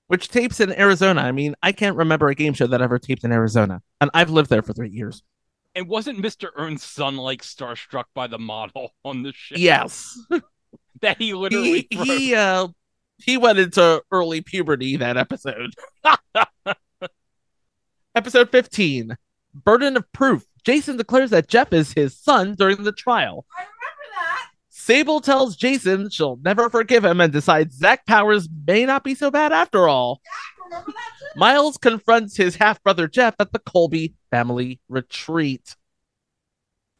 which 0.08 0.26
tapes 0.26 0.58
in 0.58 0.76
Arizona. 0.76 1.20
I 1.20 1.30
mean, 1.30 1.54
I 1.62 1.70
can't 1.70 1.96
remember 1.96 2.26
a 2.26 2.34
game 2.34 2.54
show 2.54 2.66
that 2.66 2.82
ever 2.82 2.98
taped 2.98 3.22
in 3.22 3.30
Arizona, 3.30 3.80
and 4.00 4.10
I've 4.12 4.30
lived 4.30 4.50
there 4.50 4.62
for 4.62 4.72
three 4.72 4.90
years. 4.90 5.22
And 5.74 5.88
wasn't 5.88 6.18
Mr. 6.20 6.48
Ernst's 6.56 6.90
son 6.90 7.16
like 7.16 7.42
starstruck 7.42 8.04
by 8.14 8.26
the 8.26 8.38
model 8.38 8.92
on 9.04 9.22
the 9.22 9.32
show? 9.34 9.54
Yes, 9.56 10.18
That 11.02 11.16
he 11.16 11.32
literally 11.32 11.86
he 11.88 11.96
he 11.96 12.34
uh 12.34 12.68
he 13.16 13.38
went 13.38 13.58
into 13.58 14.02
early 14.12 14.42
puberty 14.42 14.96
that 14.96 15.16
episode. 15.16 15.72
episode 18.14 18.50
fifteen, 18.50 19.16
burden 19.54 19.96
of 19.96 20.10
proof. 20.12 20.44
Jason 20.62 20.98
declares 20.98 21.30
that 21.30 21.48
Jeff 21.48 21.72
is 21.72 21.94
his 21.94 22.18
son 22.18 22.54
during 22.54 22.82
the 22.82 22.92
trial. 22.92 23.46
I 23.56 23.62
remember 23.62 24.14
that. 24.14 24.50
Sable 24.68 25.20
tells 25.22 25.56
Jason 25.56 26.10
she'll 26.10 26.38
never 26.42 26.68
forgive 26.68 27.02
him 27.04 27.20
and 27.22 27.32
decides 27.32 27.76
Zach 27.76 28.04
Powers 28.04 28.46
may 28.66 28.84
not 28.84 29.02
be 29.02 29.14
so 29.14 29.30
bad 29.30 29.52
after 29.52 29.88
all. 29.88 30.20
I 30.26 30.30
remember 30.30 30.34
that 30.34 30.56
too. 30.56 30.59
Miles 31.36 31.76
confronts 31.76 32.36
his 32.36 32.56
half 32.56 32.82
brother 32.82 33.08
Jeff 33.08 33.34
at 33.38 33.52
the 33.52 33.58
Colby 33.58 34.14
family 34.30 34.80
retreat. 34.88 35.76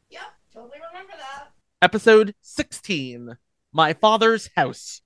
Yep, 0.09 0.21
totally 0.53 0.79
remember 0.91 1.13
that. 1.17 1.51
Episode 1.81 2.35
16 2.41 3.37
My 3.73 3.93
Father's 3.93 4.49
House. 4.55 5.01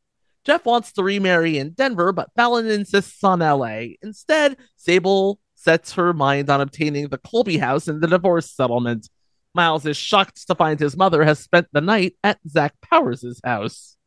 Jeff 0.46 0.66
wants 0.66 0.92
to 0.94 1.04
remarry 1.04 1.58
in 1.58 1.72
Denver, 1.72 2.12
but 2.12 2.30
Fallon 2.36 2.68
insists 2.68 3.24
on 3.24 3.40
LA. 3.40 3.96
Instead, 4.04 4.58
Sable 4.76 5.40
sets 5.56 5.94
her 5.94 6.14
mind 6.14 6.50
on 6.50 6.62
obtaining 6.62 7.08
the 7.08 7.18
Colby 7.18 7.58
house 7.58 7.88
in 7.88 8.00
the 8.00 8.08
divorce 8.08 8.52
settlement. 8.52 9.10
Miles 9.56 9.86
is 9.86 9.98
shocked 9.98 10.46
to 10.48 10.54
find 10.54 10.80
his 10.80 10.96
mother 10.96 11.24
has 11.24 11.40
spent 11.40 11.68
the 11.72 11.82
night 11.82 12.16
at 12.24 12.38
Zach 12.48 12.74
Powers' 12.82 13.40
house. 13.44 13.98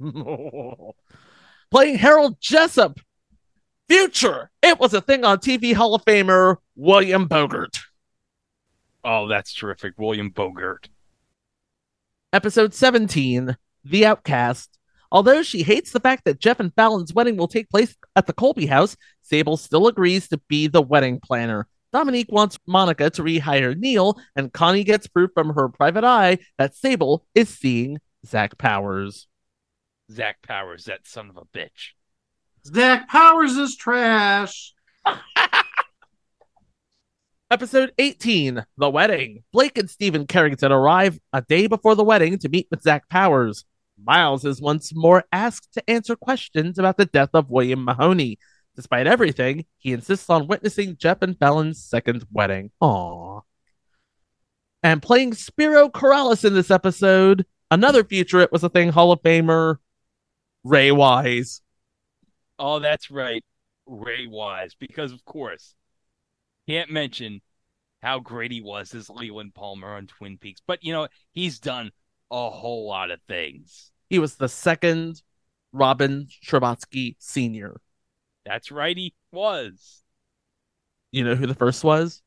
Playing 1.70 1.96
Harold 1.96 2.36
Jessup. 2.40 2.98
Future. 3.88 4.50
It 4.62 4.78
was 4.78 4.92
a 4.92 5.00
thing 5.00 5.24
on 5.24 5.38
TV 5.38 5.74
Hall 5.74 5.94
of 5.94 6.04
Famer 6.04 6.56
William 6.76 7.28
Bogert. 7.28 7.80
Oh, 9.02 9.28
that's 9.28 9.54
terrific. 9.54 9.94
William 9.96 10.30
Bogert. 10.30 10.88
Episode 12.32 12.74
17 12.74 13.56
The 13.84 14.04
Outcast. 14.04 14.78
Although 15.10 15.42
she 15.42 15.62
hates 15.62 15.90
the 15.90 16.00
fact 16.00 16.26
that 16.26 16.38
Jeff 16.38 16.60
and 16.60 16.74
Fallon's 16.74 17.14
wedding 17.14 17.38
will 17.38 17.48
take 17.48 17.70
place 17.70 17.96
at 18.14 18.26
the 18.26 18.34
Colby 18.34 18.66
house, 18.66 18.94
Sable 19.22 19.56
still 19.56 19.86
agrees 19.86 20.28
to 20.28 20.38
be 20.48 20.66
the 20.66 20.82
wedding 20.82 21.18
planner. 21.18 21.66
Dominique 21.90 22.30
wants 22.30 22.58
Monica 22.66 23.08
to 23.08 23.22
rehire 23.22 23.74
Neil, 23.74 24.18
and 24.36 24.52
Connie 24.52 24.84
gets 24.84 25.06
proof 25.06 25.30
from 25.32 25.54
her 25.54 25.70
private 25.70 26.04
eye 26.04 26.38
that 26.58 26.74
Sable 26.74 27.24
is 27.34 27.48
seeing 27.48 27.98
Zach 28.26 28.58
Powers. 28.58 29.26
Zach 30.12 30.42
Powers, 30.42 30.84
that 30.84 31.06
son 31.06 31.30
of 31.30 31.38
a 31.38 31.46
bitch. 31.56 31.92
Zach 32.74 33.08
Powers 33.08 33.56
is 33.56 33.76
trash. 33.76 34.74
Episode 37.50 37.92
18 37.96 38.62
The 38.76 38.90
Wedding. 38.90 39.42
Blake 39.52 39.78
and 39.78 39.88
Stephen 39.88 40.26
Carrington 40.26 40.70
arrive 40.70 41.18
a 41.32 41.40
day 41.40 41.66
before 41.66 41.94
the 41.94 42.04
wedding 42.04 42.36
to 42.38 42.50
meet 42.50 42.68
with 42.70 42.82
Zach 42.82 43.08
Powers. 43.08 43.64
Miles 44.02 44.44
is 44.44 44.60
once 44.60 44.94
more 44.94 45.24
asked 45.32 45.72
to 45.74 45.90
answer 45.90 46.14
questions 46.14 46.78
about 46.78 46.98
the 46.98 47.06
death 47.06 47.30
of 47.32 47.48
William 47.48 47.84
Mahoney. 47.84 48.38
Despite 48.76 49.06
everything, 49.06 49.64
he 49.78 49.92
insists 49.92 50.28
on 50.28 50.46
witnessing 50.46 50.98
Jeff 50.98 51.22
and 51.22 51.38
Fallon's 51.38 51.82
second 51.82 52.26
wedding. 52.30 52.70
Aww. 52.82 53.42
And 54.82 55.00
playing 55.00 55.34
Spiro 55.34 55.88
Corrales 55.88 56.44
in 56.44 56.52
this 56.52 56.70
episode, 56.70 57.46
another 57.70 58.04
future 58.04 58.40
It 58.40 58.52
Was 58.52 58.62
a 58.62 58.68
Thing 58.68 58.90
Hall 58.90 59.10
of 59.10 59.22
Famer, 59.22 59.78
Ray 60.64 60.92
Wise. 60.92 61.62
Oh, 62.58 62.78
that's 62.78 63.10
right. 63.10 63.44
Ray 63.86 64.26
Wise. 64.26 64.74
Because, 64.78 65.12
of 65.12 65.24
course, 65.24 65.74
can't 66.68 66.90
mention 66.90 67.40
how 68.02 68.20
great 68.20 68.52
he 68.52 68.60
was 68.60 68.94
as 68.94 69.10
Leland 69.10 69.54
Palmer 69.54 69.94
on 69.94 70.06
Twin 70.06 70.38
Peaks. 70.38 70.60
But, 70.66 70.84
you 70.84 70.92
know, 70.92 71.08
he's 71.32 71.58
done 71.58 71.90
a 72.30 72.50
whole 72.50 72.86
lot 72.86 73.10
of 73.10 73.20
things. 73.28 73.90
He 74.08 74.18
was 74.18 74.36
the 74.36 74.48
second 74.48 75.22
Robin 75.72 76.28
Scherbatsky 76.44 77.16
Sr. 77.18 77.80
That's 78.44 78.70
right, 78.70 78.96
he 78.96 79.14
was. 79.32 80.02
You 81.10 81.24
know 81.24 81.34
who 81.34 81.46
the 81.46 81.54
first 81.54 81.84
was? 81.84 82.22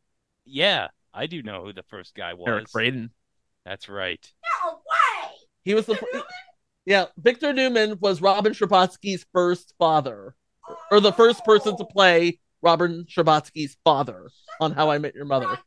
Yeah, 0.45 0.87
I 1.13 1.27
do 1.27 1.41
know 1.41 1.63
who 1.63 1.73
the 1.73 1.83
first 1.83 2.15
guy 2.15 2.33
was. 2.33 2.47
Eric 2.47 2.71
Braeden. 2.71 3.11
That's 3.65 3.89
right. 3.89 4.31
No 4.63 4.73
way. 4.73 5.31
He 5.63 5.73
was 5.73 5.85
the 5.85 5.95
yeah. 6.85 7.05
Victor 7.17 7.53
Newman 7.53 7.97
was 7.99 8.21
Robin 8.21 8.53
Scherbatsky's 8.53 9.25
first 9.33 9.73
father, 9.77 10.35
or 10.91 10.99
the 10.99 11.13
first 11.13 11.43
person 11.45 11.77
to 11.77 11.85
play 11.85 12.39
Robin 12.61 13.05
Scherbatsky's 13.09 13.77
father 13.83 14.29
on 14.59 14.71
How 14.73 14.91
I 14.91 14.97
Met 14.97 15.15
Your 15.15 15.25
Mother, 15.25 15.57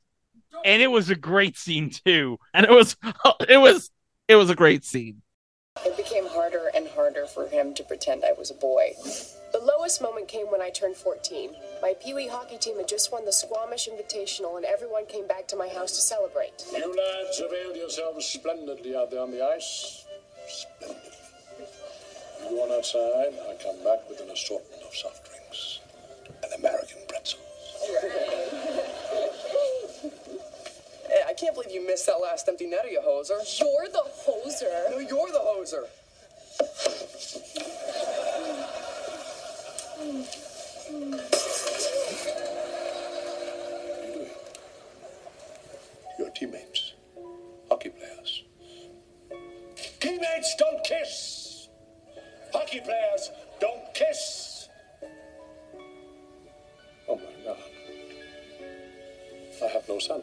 And 0.64 0.80
it 0.80 0.90
was 0.90 1.10
a 1.10 1.16
great 1.16 1.56
scene, 1.56 1.90
too. 1.90 2.38
and 2.52 2.64
it 2.64 2.70
was 2.72 2.96
it 3.48 3.58
was 3.58 3.90
it 4.28 4.36
was 4.36 4.50
a 4.50 4.54
great 4.54 4.84
scene. 4.84 5.22
It 5.84 5.96
became 5.96 6.26
harder 6.28 6.70
and 6.72 6.86
harder 6.88 7.26
for 7.26 7.48
him 7.48 7.74
to 7.74 7.82
pretend 7.82 8.24
I 8.24 8.32
was 8.38 8.50
a 8.50 8.54
boy. 8.54 8.92
The 9.52 9.58
lowest 9.58 10.00
moment 10.00 10.28
came 10.28 10.46
when 10.46 10.62
I 10.62 10.70
turned 10.70 10.94
14. 10.96 11.50
My 11.82 11.94
Pee 12.00 12.14
Wee 12.14 12.28
hockey 12.28 12.58
team 12.58 12.76
had 12.78 12.86
just 12.86 13.10
won 13.12 13.24
the 13.24 13.32
Squamish 13.32 13.88
Invitational, 13.88 14.56
and 14.56 14.64
everyone 14.64 15.06
came 15.06 15.26
back 15.26 15.48
to 15.48 15.56
my 15.56 15.68
house 15.68 15.90
to 15.92 16.00
celebrate. 16.00 16.64
You 16.72 16.86
lads 16.94 17.40
availed 17.40 17.76
yourselves 17.76 18.24
splendidly 18.26 18.94
out 18.96 19.10
there 19.10 19.20
on 19.20 19.32
the 19.32 19.44
ice. 19.44 20.03
Splendid. 20.48 21.12
You 22.42 22.48
go 22.50 22.62
on 22.64 22.72
outside, 22.72 23.32
I 23.48 23.54
come 23.62 23.82
back 23.82 24.08
with 24.08 24.20
an 24.20 24.30
assortment 24.30 24.82
of 24.82 24.94
soft 24.94 25.24
drinks 25.28 25.80
and 26.42 26.52
American 26.54 26.98
pretzels. 27.08 27.40
Hey, 31.08 31.22
I 31.26 31.32
can't 31.34 31.54
believe 31.54 31.72
you 31.72 31.86
missed 31.86 32.06
that 32.06 32.20
last 32.20 32.48
empty 32.48 32.66
netter, 32.66 32.90
you 32.90 33.00
hoser. 33.00 33.38
You're 33.58 33.88
the 33.88 34.04
hoser. 34.26 34.90
No, 34.90 34.98
you're 34.98 35.30
the 35.32 35.38
hoser. 35.38 35.86
What 39.96 40.00
are 40.00 40.04
you 44.06 44.14
doing? 44.14 44.30
Your 46.18 46.30
teammates, 46.30 46.94
hockey 47.68 47.90
players. 47.90 48.43
Teammates 50.04 50.54
don't 50.58 50.84
kiss. 50.84 51.70
Hockey 52.52 52.80
players 52.80 53.30
don't 53.58 53.94
kiss. 53.94 54.68
Oh 57.08 57.16
my 57.16 57.22
God. 57.42 57.56
I 59.64 59.66
have 59.68 59.88
no 59.88 59.98
son. 59.98 60.22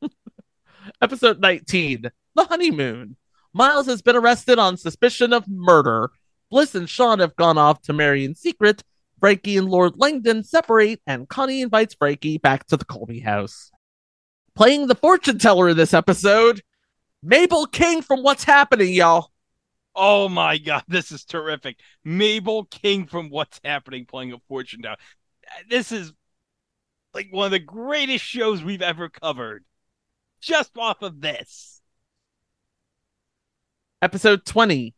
Episode 1.03 1.41
19 1.41 2.11
The 2.35 2.45
Honeymoon. 2.45 3.17
Miles 3.53 3.85
has 3.85 4.01
been 4.01 4.17
arrested 4.17 4.59
on 4.59 4.79
suspicion 4.79 5.35
of 5.35 5.47
murder. 5.47 6.11
Bliss 6.51 6.75
and 6.75 6.89
Sean 6.89 7.19
have 7.19 7.37
gone 7.37 7.59
off 7.59 7.83
to 7.83 7.93
marry 7.93 8.25
in 8.25 8.35
secret. 8.35 8.83
Frankie 9.19 9.59
and 9.59 9.69
Lord 9.69 9.99
Langdon 9.99 10.43
separate, 10.43 11.03
and 11.07 11.29
Connie 11.29 11.61
invites 11.61 11.93
Frankie 11.93 12.39
back 12.39 12.67
to 12.69 12.79
the 12.79 12.87
Colby 12.87 13.21
house. 13.21 13.71
Playing 14.55 14.87
the 14.87 14.95
fortune 14.95 15.39
teller 15.39 15.69
in 15.69 15.77
this 15.77 15.95
episode, 15.95 16.63
Mabel 17.23 17.67
King 17.67 18.03
from 18.03 18.23
What's 18.23 18.45
Happening, 18.45 18.93
y'all. 18.93 19.31
Oh 19.95 20.29
my 20.29 20.59
god, 20.59 20.85
this 20.89 21.13
is 21.13 21.25
terrific. 21.25 21.79
Mabel 22.05 22.65
King 22.65 23.07
from 23.07 23.31
What's 23.31 23.61
Happening 23.65 24.07
playing 24.07 24.33
a 24.33 24.39
fortune 24.49 24.83
teller. 24.83 24.97
This 25.69 25.93
is 25.93 26.13
like 27.15 27.29
one 27.31 27.47
of 27.47 27.51
the 27.51 27.59
greatest 27.59 28.25
shows 28.25 28.63
we've 28.63 28.83
ever 28.83 29.09
covered. 29.09 29.65
Just 30.41 30.77
off 30.79 31.03
of 31.03 31.21
this. 31.21 31.83
Episode 34.03 34.47
20 34.47 34.95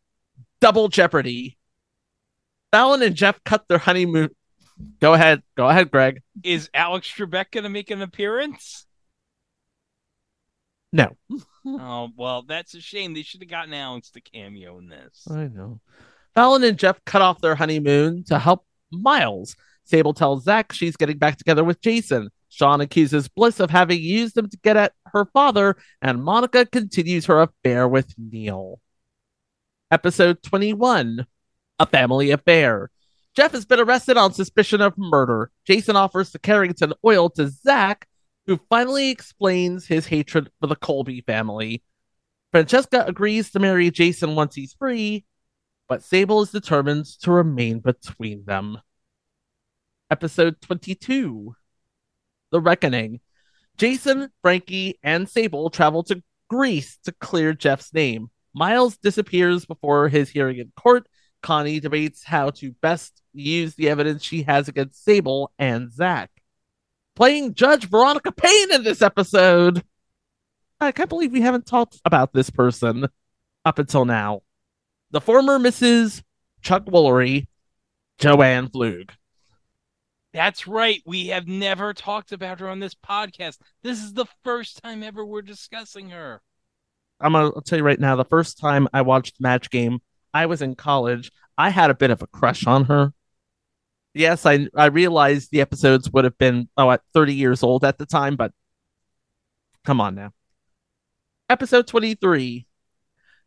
Double 0.60 0.88
Jeopardy. 0.88 1.58
Fallon 2.70 3.02
and 3.02 3.16
Jeff 3.16 3.42
cut 3.44 3.66
their 3.68 3.78
honeymoon. 3.78 4.30
Go 5.00 5.14
ahead. 5.14 5.42
Go 5.56 5.68
ahead, 5.68 5.90
Greg. 5.90 6.22
Is 6.44 6.70
Alex 6.72 7.12
Trebek 7.12 7.50
going 7.50 7.64
to 7.64 7.70
make 7.70 7.90
an 7.90 8.00
appearance? 8.00 8.86
No. 10.92 11.16
Oh, 11.64 12.10
well, 12.16 12.42
that's 12.42 12.74
a 12.74 12.80
shame. 12.80 13.14
They 13.14 13.22
should 13.22 13.40
have 13.40 13.48
gotten 13.48 13.72
Alex 13.72 14.10
to 14.10 14.20
cameo 14.20 14.78
in 14.78 14.88
this. 14.88 15.28
I 15.30 15.46
know. 15.46 15.78
Fallon 16.34 16.64
and 16.64 16.76
Jeff 16.76 16.98
cut 17.04 17.22
off 17.22 17.40
their 17.40 17.54
honeymoon 17.54 18.24
to 18.24 18.40
help 18.40 18.66
Miles. 18.90 19.54
Sable 19.84 20.12
tells 20.12 20.42
Zach 20.42 20.72
she's 20.72 20.96
getting 20.96 21.18
back 21.18 21.36
together 21.36 21.62
with 21.62 21.80
Jason. 21.80 22.30
Sean 22.48 22.80
accuses 22.80 23.28
Bliss 23.28 23.60
of 23.60 23.70
having 23.70 24.00
used 24.00 24.36
him 24.36 24.48
to 24.50 24.58
get 24.58 24.76
at 24.76 24.92
her 25.12 25.24
father, 25.26 25.76
and 26.02 26.24
Monica 26.24 26.66
continues 26.66 27.26
her 27.26 27.40
affair 27.40 27.86
with 27.86 28.12
Neil. 28.18 28.80
Episode 29.92 30.42
21 30.42 31.26
A 31.78 31.86
Family 31.86 32.32
Affair. 32.32 32.90
Jeff 33.36 33.52
has 33.52 33.64
been 33.64 33.80
arrested 33.80 34.16
on 34.16 34.32
suspicion 34.34 34.80
of 34.80 34.98
murder. 34.98 35.50
Jason 35.64 35.96
offers 35.96 36.30
the 36.30 36.38
Carrington 36.38 36.92
oil 37.04 37.30
to 37.30 37.48
Zach, 37.48 38.06
who 38.46 38.60
finally 38.68 39.10
explains 39.10 39.86
his 39.86 40.06
hatred 40.06 40.50
for 40.60 40.66
the 40.66 40.76
Colby 40.76 41.20
family. 41.20 41.82
Francesca 42.50 43.04
agrees 43.06 43.50
to 43.50 43.60
marry 43.60 43.90
Jason 43.90 44.34
once 44.34 44.54
he's 44.54 44.74
free, 44.74 45.24
but 45.88 46.02
Sable 46.02 46.42
is 46.42 46.50
determined 46.50 47.06
to 47.22 47.32
remain 47.32 47.78
between 47.78 48.44
them. 48.44 48.78
Episode 50.10 50.60
22 50.60 51.54
The 52.50 52.60
Reckoning. 52.60 53.20
Jason, 53.78 54.28
Frankie, 54.42 54.98
and 55.02 55.28
Sable 55.28 55.70
travel 55.70 56.02
to 56.04 56.22
Greece 56.50 56.98
to 57.04 57.12
clear 57.12 57.54
Jeff's 57.54 57.94
name. 57.94 58.30
Miles 58.52 58.98
disappears 58.98 59.64
before 59.64 60.08
his 60.08 60.28
hearing 60.28 60.58
in 60.58 60.72
court. 60.76 61.06
Connie 61.42 61.80
debates 61.80 62.22
how 62.22 62.50
to 62.50 62.72
best 62.82 63.22
use 63.32 63.74
the 63.74 63.88
evidence 63.88 64.22
she 64.22 64.42
has 64.42 64.68
against 64.68 65.02
Sable 65.02 65.52
and 65.58 65.90
Zach. 65.90 66.30
Playing 67.14 67.54
Judge 67.54 67.88
Veronica 67.88 68.32
Payne 68.32 68.72
in 68.72 68.84
this 68.84 69.02
episode. 69.02 69.82
I 70.80 70.92
can't 70.92 71.08
believe 71.08 71.32
we 71.32 71.42
haven't 71.42 71.66
talked 71.66 72.00
about 72.04 72.32
this 72.32 72.50
person 72.50 73.06
up 73.64 73.78
until 73.78 74.04
now. 74.04 74.40
The 75.10 75.20
former 75.20 75.58
Mrs. 75.58 76.22
Chuck 76.62 76.86
Woolery, 76.86 77.46
Jo 78.18 78.40
Ann 78.42 78.68
Pflug. 78.68 79.10
That's 80.32 80.66
right. 80.66 81.02
We 81.04 81.26
have 81.28 81.46
never 81.46 81.92
talked 81.92 82.32
about 82.32 82.60
her 82.60 82.68
on 82.68 82.80
this 82.80 82.94
podcast. 82.94 83.58
This 83.82 84.02
is 84.02 84.14
the 84.14 84.26
first 84.42 84.82
time 84.82 85.02
ever 85.02 85.24
we're 85.24 85.42
discussing 85.42 86.08
her. 86.10 86.40
I'm 87.20 87.32
gonna 87.32 87.52
tell 87.64 87.78
you 87.78 87.84
right 87.84 88.00
now, 88.00 88.16
the 88.16 88.24
first 88.24 88.58
time 88.58 88.88
I 88.92 89.02
watched 89.02 89.40
Match 89.40 89.70
Game, 89.70 90.00
I 90.32 90.46
was 90.46 90.62
in 90.62 90.74
college. 90.74 91.30
I 91.58 91.68
had 91.68 91.90
a 91.90 91.94
bit 91.94 92.10
of 92.10 92.22
a 92.22 92.26
crush 92.26 92.66
on 92.66 92.84
her. 92.86 93.12
Yes, 94.14 94.44
I 94.44 94.68
I 94.76 94.86
realized 94.86 95.50
the 95.50 95.60
episodes 95.60 96.10
would 96.10 96.24
have 96.24 96.36
been 96.38 96.68
oh 96.76 96.90
at 96.90 97.02
30 97.14 97.34
years 97.34 97.62
old 97.62 97.84
at 97.84 97.98
the 97.98 98.06
time, 98.06 98.36
but 98.36 98.52
come 99.84 100.00
on 100.00 100.14
now. 100.14 100.32
Episode 101.48 101.86
23. 101.86 102.66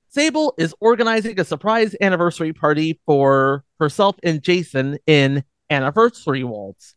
Sable 0.09 0.53
is 0.57 0.74
organizing 0.80 1.39
a 1.39 1.43
surprise 1.43 1.95
anniversary 1.99 2.53
party 2.53 2.99
for 3.05 3.63
herself 3.80 4.16
and 4.24 4.41
Jason 4.41 4.97
in 5.07 5.43
Anniversary 5.70 6.43
Waltz. 6.43 6.95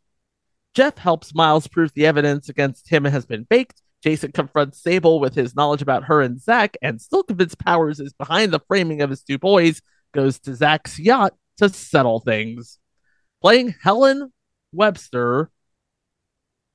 Jeff 0.75 0.99
helps 0.99 1.35
Miles 1.35 1.67
prove 1.67 1.93
the 1.95 2.07
evidence 2.07 2.49
against 2.49 2.89
him 2.89 3.05
has 3.05 3.27
been 3.27 3.45
baked. 3.45 3.83
Jason 4.03 4.31
confronts 4.33 4.81
Sable 4.81 5.19
with 5.19 5.35
his 5.35 5.57
knowledge 5.57 5.83
about 5.83 6.05
her 6.05 6.23
and 6.23 6.41
Zach, 6.41 6.77
and 6.83 7.01
still 7.01 7.25
convinced 7.25 7.59
Powers 7.59 7.99
is 7.99 8.13
behind 8.13 8.53
the 8.53 8.61
framing 8.69 9.03
of 9.03 9.11
his 9.11 9.23
two 9.23 9.39
boys, 9.39 9.83
goes 10.13 10.39
to 10.41 10.55
Zach's 10.55 10.99
yacht 10.99 11.35
to 11.57 11.69
settle 11.69 12.21
things. 12.21 12.79
Playing 13.41 13.75
Helen 13.83 14.33
Webster, 14.73 15.51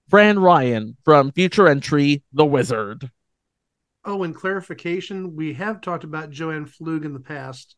Fran 0.10 0.40
Ryan 0.40 0.96
from 1.04 1.32
future 1.32 1.68
entry 1.68 2.24
The 2.32 2.46
Wizard. 2.46 3.12
Oh, 4.06 4.24
and 4.24 4.36
clarification, 4.36 5.36
we 5.36 5.54
have 5.54 5.82
talked 5.82 6.04
about 6.04 6.30
Jo 6.30 6.52
Ann 6.52 6.66
Pflug 6.66 7.06
in 7.06 7.14
the 7.14 7.20
past. 7.20 7.76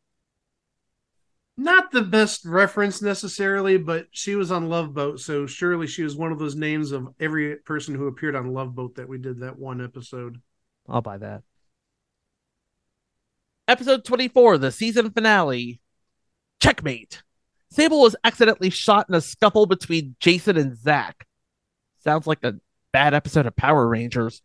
Not 1.58 1.92
the 1.92 2.02
best 2.02 2.46
reference 2.46 3.02
necessarily, 3.02 3.78
but 3.78 4.08
she 4.12 4.36
was 4.36 4.52
on 4.52 4.68
Love 4.68 4.94
Boat, 4.94 5.20
so 5.20 5.46
surely 5.46 5.88
she 5.88 6.04
was 6.04 6.16
one 6.16 6.32
of 6.32 6.40
those 6.40 6.56
names 6.56 6.92
of 6.92 7.08
every 7.20 7.56
person 7.58 7.96
who 7.96 8.08
appeared 8.08 8.36
on 8.36 8.54
Love 8.54 8.76
Boat 8.76 8.96
that 8.96 9.08
we 9.08 9.18
did 9.18 9.40
that 9.40 9.58
one 9.58 9.82
episode. 9.82 10.42
I'll 10.90 11.02
buy 11.02 11.18
that. 11.20 11.44
Episode 13.68 14.04
24, 14.04 14.58
the 14.58 14.72
season 14.72 15.12
finale. 15.12 15.80
Checkmate. 16.62 17.24
Sable 17.76 18.00
was 18.00 18.16
accidentally 18.24 18.70
shot 18.70 19.10
in 19.10 19.16
a 19.16 19.22
scuffle 19.22 19.66
between 19.66 20.16
Jason 20.22 20.56
and 20.56 20.78
Zach. 20.78 21.28
Sounds 22.02 22.26
like 22.26 22.42
a 22.42 22.56
bad 22.94 23.14
episode 23.14 23.46
of 23.46 23.56
Power 23.58 23.86
Rangers. 23.86 24.42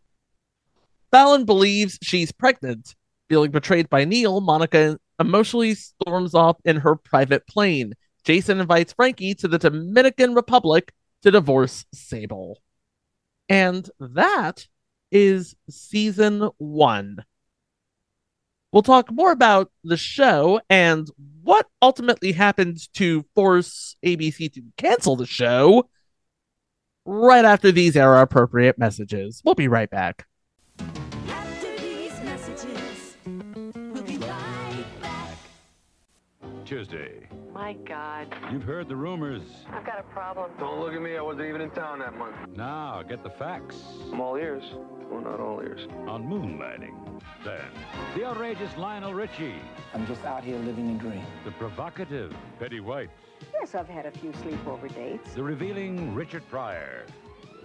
Fallon 1.13 1.45
believes 1.45 1.97
she's 2.03 2.33
pregnant. 2.33 2.97
Feeling 3.29 3.53
betrayed 3.53 3.89
by 3.89 4.05
Neil, 4.05 4.41
Monica 4.41 4.99
emotionally 5.21 5.77
storms 5.77 6.35
off 6.35 6.57
in 6.65 6.79
her 6.79 6.97
private 6.97 7.47
plane. 7.47 7.95
Jason 8.25 8.59
invites 8.59 8.95
Frankie 8.95 9.37
to 9.37 9.47
the 9.47 9.59
Dominican 9.59 10.35
Republic 10.35 10.93
to 11.23 11.31
divorce 11.31 11.85
Sable. 11.95 12.59
And 13.49 13.89
that 14.01 14.67
is 15.13 15.55
season 15.69 16.51
one. 16.59 17.25
We'll 18.73 18.83
talk 18.83 19.11
more 19.11 19.33
about 19.33 19.73
the 19.83 19.97
show 19.97 20.61
and 20.71 21.09
what 21.43 21.67
ultimately 21.83 22.33
happened 22.33 22.79
to 22.95 23.25
force 23.35 23.97
ABC 24.05 24.53
to 24.53 24.63
cancel 24.77 25.17
the 25.17 25.27
show 25.27 25.89
right 27.05 27.45
after 27.45 27.73
these 27.73 27.97
era 27.97 28.23
appropriate 28.23 28.79
messages. 28.79 29.43
We'll 29.45 29.57
be 29.57 29.67
right 29.67 29.91
back. 29.91 30.27
Messages, 32.23 33.17
we'll 33.75 34.03
be 34.05 34.19
right 34.19 34.85
back. 35.01 35.37
Tuesday. 36.65 37.27
My 37.61 37.75
God, 37.75 38.35
You've 38.51 38.63
heard 38.63 38.89
the 38.89 38.97
rumors. 38.97 39.43
I've 39.71 39.85
got 39.85 40.01
a 40.01 40.03
problem. 40.05 40.51
Don't 40.59 40.81
look 40.81 40.95
at 40.95 41.03
me. 41.03 41.19
I 41.19 41.21
wasn't 41.21 41.47
even 41.47 41.61
in 41.61 41.69
town 41.73 41.99
that 41.99 42.17
month. 42.17 42.35
Now 42.57 43.03
get 43.07 43.23
the 43.23 43.29
facts 43.29 43.77
I'm 44.11 44.19
all 44.19 44.37
ears. 44.37 44.65
Well, 45.11 45.21
not 45.21 45.41
all 45.41 45.61
ears. 45.61 45.87
on 46.09 46.25
moonlighting. 46.25 46.95
Then, 47.45 47.61
the 48.17 48.25
outrageous 48.25 48.75
Lionel 48.79 49.13
Richie, 49.13 49.57
I'm 49.93 50.07
just 50.07 50.25
out 50.25 50.43
here 50.43 50.57
living 50.61 50.97
the 50.97 51.05
dream. 51.05 51.23
the 51.45 51.51
provocative 51.53 52.35
Betty 52.59 52.81
White, 52.81 53.11
Yes, 53.53 53.75
I've 53.75 53.89
had 53.89 54.07
a 54.07 54.11
few 54.11 54.31
sleepover 54.31 54.93
dates. 54.95 55.35
the 55.35 55.43
revealing 55.43 56.15
Richard 56.15 56.49
Pryor, 56.49 57.05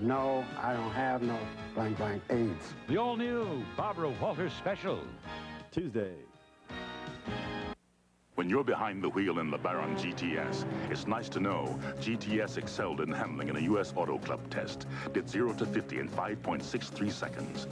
No, 0.01 0.43
I 0.61 0.73
don't 0.73 0.91
have 0.91 1.21
no 1.21 1.37
blank 1.73 1.97
blank 1.97 2.21
AIDS. 2.31 2.73
the 2.89 2.97
all-new 2.97 3.63
Barbara 3.77 4.09
Walters 4.21 4.51
special. 4.57 4.99
Tuesday. 5.71 6.15
When 8.35 8.49
you're 8.49 8.65
behind 8.65 9.01
the 9.01 9.07
wheel 9.07 9.39
in 9.39 9.49
LeBaron 9.49 9.97
GTS, 9.97 10.65
it's 10.91 11.07
nice 11.07 11.29
to 11.29 11.39
know 11.39 11.79
GTS 12.01 12.57
excelled 12.57 12.99
in 12.99 13.09
handling 13.09 13.47
in 13.47 13.55
a 13.55 13.61
U.S. 13.61 13.93
Auto 13.95 14.17
Club 14.17 14.41
test, 14.49 14.87
did 15.13 15.29
0 15.29 15.53
to 15.53 15.65
50 15.65 15.99
in 15.99 16.09
5.63 16.09 17.11
seconds, 17.13 17.67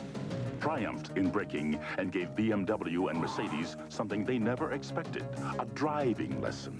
triumphed 0.61 1.17
in 1.17 1.29
braking, 1.29 1.77
and 1.97 2.13
gave 2.13 2.29
BMW 2.29 3.09
and 3.09 3.19
Mercedes 3.19 3.75
something 3.89 4.23
they 4.23 4.39
never 4.39 4.71
expected, 4.71 5.25
a 5.59 5.65
driving 5.65 6.39
lesson. 6.39 6.79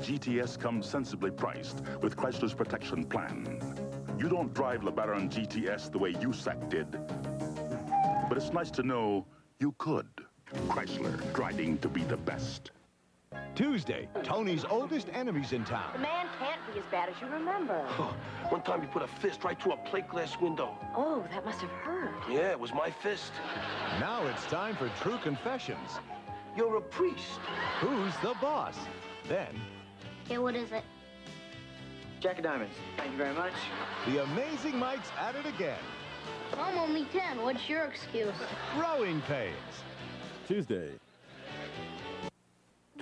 GTS 0.00 0.60
comes 0.60 0.86
sensibly 0.86 1.30
priced 1.30 1.80
with 2.02 2.18
Chrysler's 2.18 2.52
protection 2.52 3.02
plan. 3.02 3.62
You 4.18 4.28
don't 4.28 4.52
drive 4.52 4.82
LeBaron 4.82 5.30
GTS 5.30 5.90
the 5.90 5.98
way 5.98 6.12
USAC 6.12 6.68
did, 6.68 6.92
but 8.28 8.36
it's 8.36 8.52
nice 8.52 8.70
to 8.72 8.82
know 8.82 9.24
you 9.58 9.74
could. 9.78 10.08
Chrysler, 10.68 11.32
driving 11.32 11.78
to 11.78 11.88
be 11.88 12.02
the 12.02 12.18
best. 12.18 12.72
Tuesday, 13.54 14.08
Tony's 14.22 14.64
oldest 14.64 15.08
enemy's 15.12 15.52
in 15.52 15.64
town. 15.64 15.90
The 15.94 15.98
man 16.00 16.26
can't 16.38 16.60
be 16.72 16.78
as 16.78 16.84
bad 16.90 17.08
as 17.08 17.14
you 17.20 17.26
remember. 17.28 17.78
One 18.50 18.62
time 18.62 18.82
he 18.82 18.86
put 18.86 19.02
a 19.02 19.06
fist 19.08 19.44
right 19.44 19.60
through 19.60 19.72
a 19.72 19.76
plate 19.78 20.08
glass 20.08 20.38
window. 20.40 20.76
Oh, 20.94 21.24
that 21.30 21.44
must 21.44 21.60
have 21.62 21.70
hurt. 21.70 22.12
Yeah, 22.30 22.50
it 22.50 22.60
was 22.60 22.72
my 22.74 22.90
fist. 22.90 23.32
Now 23.98 24.26
it's 24.26 24.44
time 24.46 24.76
for 24.76 24.90
True 25.00 25.18
Confessions. 25.22 25.90
You're 26.56 26.76
a 26.76 26.80
priest. 26.82 27.40
Who's 27.80 28.12
the 28.22 28.34
boss? 28.40 28.76
Then, 29.28 29.54
Okay, 30.26 30.38
what 30.38 30.54
is 30.56 30.72
it? 30.72 30.82
Jack 32.20 32.38
of 32.38 32.44
diamonds. 32.44 32.74
Thank 32.96 33.12
you 33.12 33.16
very 33.18 33.34
much. 33.34 33.52
the 34.06 34.22
Amazing 34.24 34.76
Mike's 34.78 35.10
at 35.20 35.34
it 35.36 35.46
again. 35.46 35.78
I'm 36.58 36.76
only 36.78 37.04
10. 37.06 37.42
What's 37.42 37.68
your 37.68 37.84
excuse? 37.84 38.34
Growing 38.76 39.20
pains. 39.22 39.54
Tuesday. 40.48 40.90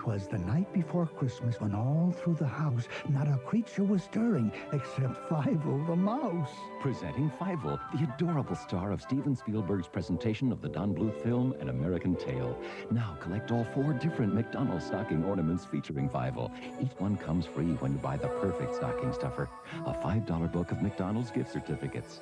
Twas 0.04 0.26
the 0.26 0.36
night 0.36 0.70
before 0.74 1.06
Christmas 1.06 1.58
when 1.62 1.74
all 1.74 2.14
through 2.14 2.34
the 2.34 2.46
house 2.46 2.88
not 3.08 3.26
a 3.26 3.38
creature 3.38 3.84
was 3.84 4.02
stirring 4.02 4.52
except 4.74 5.30
Fievel 5.30 5.86
the 5.86 5.96
mouse. 5.96 6.50
Presenting 6.82 7.30
Fievel, 7.40 7.80
the 7.90 8.12
adorable 8.12 8.54
star 8.54 8.92
of 8.92 9.00
Steven 9.00 9.34
Spielberg's 9.34 9.88
presentation 9.88 10.52
of 10.52 10.60
the 10.60 10.68
Don 10.68 10.94
Bluth 10.94 11.22
film 11.22 11.54
An 11.58 11.70
American 11.70 12.16
Tale. 12.16 12.54
Now 12.90 13.16
collect 13.18 13.50
all 13.50 13.64
four 13.72 13.94
different 13.94 14.34
McDonald's 14.34 14.84
stocking 14.84 15.24
ornaments 15.24 15.64
featuring 15.64 16.10
Fievel. 16.10 16.50
Each 16.82 16.92
one 16.98 17.16
comes 17.16 17.46
free 17.46 17.72
when 17.80 17.92
you 17.92 17.98
buy 17.98 18.18
the 18.18 18.28
perfect 18.28 18.74
stocking 18.74 19.14
stuffer. 19.14 19.48
A 19.86 19.94
$5 19.94 20.52
book 20.52 20.70
of 20.70 20.82
McDonald's 20.82 21.30
gift 21.30 21.50
certificates. 21.50 22.20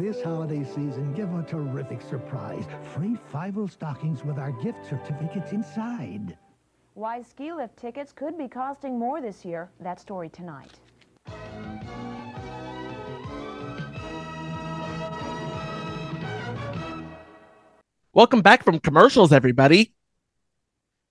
This 0.00 0.20
holiday 0.20 0.64
season, 0.64 1.14
give 1.14 1.32
a 1.32 1.44
terrific 1.44 2.02
surprise. 2.02 2.64
Free 2.92 3.16
Fievel 3.32 3.70
stockings 3.70 4.24
with 4.24 4.36
our 4.36 4.50
gift 4.50 4.84
certificates 4.88 5.52
inside. 5.52 6.36
Why 6.94 7.22
ski 7.22 7.52
lift 7.52 7.76
tickets 7.76 8.12
could 8.12 8.36
be 8.36 8.48
costing 8.48 8.98
more 8.98 9.20
this 9.20 9.44
year. 9.44 9.70
That 9.78 10.00
story 10.00 10.28
tonight. 10.28 10.80
Welcome 18.12 18.42
back 18.42 18.64
from 18.64 18.80
commercials, 18.80 19.32
everybody. 19.32 19.94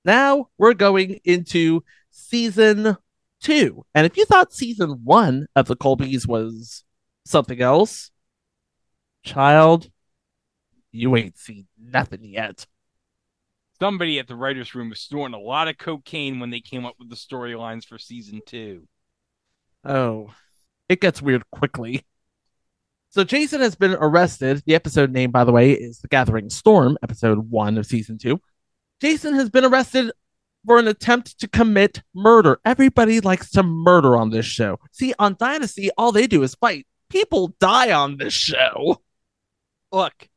Now 0.04 0.50
we're 0.58 0.74
going 0.74 1.22
into 1.24 1.86
season 2.12 2.98
two. 3.40 3.86
And 3.96 4.06
if 4.06 4.18
you 4.18 4.26
thought 4.26 4.52
season 4.52 5.00
one 5.06 5.48
of 5.56 5.68
the 5.68 5.78
Colbys 5.78 6.28
was 6.28 6.84
something 7.26 7.62
else, 7.62 8.12
child, 9.24 9.90
you 10.92 11.16
ain't 11.16 11.38
seen 11.38 11.68
nothing 11.78 12.26
yet. 12.26 12.68
Somebody 13.80 14.20
at 14.20 14.28
the 14.28 14.36
writers' 14.36 14.76
room 14.76 14.90
was 14.90 15.00
snorting 15.00 15.36
a 15.36 15.40
lot 15.40 15.68
of 15.68 15.78
cocaine 15.78 16.40
when 16.40 16.50
they 16.50 16.60
came 16.60 16.86
up 16.86 16.96
with 17.00 17.10
the 17.10 17.16
storylines 17.16 17.86
for 17.86 17.98
season 17.98 18.42
two. 18.46 18.88
Oh, 19.86 20.34
it 20.90 21.00
gets 21.00 21.22
weird 21.22 21.50
quickly. 21.52 22.06
So 23.12 23.24
Jason 23.24 23.62
has 23.62 23.76
been 23.76 23.94
arrested. 23.94 24.62
The 24.66 24.76
episode 24.76 25.12
name, 25.12 25.32
by 25.32 25.44
the 25.44 25.52
way, 25.52 25.72
is 25.72 26.00
The 26.00 26.10
Gathering 26.10 26.50
Storm, 26.50 26.98
episode 27.02 27.50
one 27.50 27.78
of 27.78 27.86
season 27.86 28.18
two. 28.18 28.40
Jason 29.02 29.34
has 29.36 29.50
been 29.50 29.66
arrested 29.66 30.12
for 30.66 30.78
an 30.78 30.88
attempt 30.88 31.40
to 31.40 31.48
commit 31.48 32.02
murder. 32.14 32.60
Everybody 32.66 33.22
likes 33.22 33.50
to 33.52 33.64
murder 33.64 34.18
on 34.18 34.30
this 34.30 34.46
show. 34.46 34.78
See, 34.92 35.14
on 35.18 35.38
Dynasty, 35.40 35.90
all 35.98 36.12
they 36.12 36.28
do 36.28 36.44
is 36.44 36.54
fight. 36.56 36.86
People 37.10 37.56
die 37.60 37.92
on 37.92 38.18
this 38.18 38.34
show. 38.34 39.02
Look, 39.92 40.28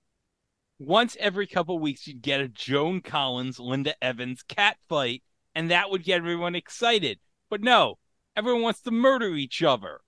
once 0.87 1.17
every 1.21 1.47
couple 1.47 1.79
weeks, 1.79 2.07
you'd 2.07 2.23
get 2.23 2.41
a 2.41 2.49
Joan 2.49 3.01
Collins, 3.01 3.59
Linda 3.59 3.95
Evans 4.03 4.43
cat 4.43 4.77
fight, 4.89 5.23
and 5.55 5.71
that 5.71 5.91
would 5.91 6.05
get 6.05 6.17
everyone 6.17 6.55
excited. 6.55 7.19
But 7.51 7.63
no, 7.63 7.99
everyone 8.37 8.63
wants 8.63 8.83
to 8.83 8.91
murder 8.91 9.35
each 9.35 9.63
other. 9.63 10.01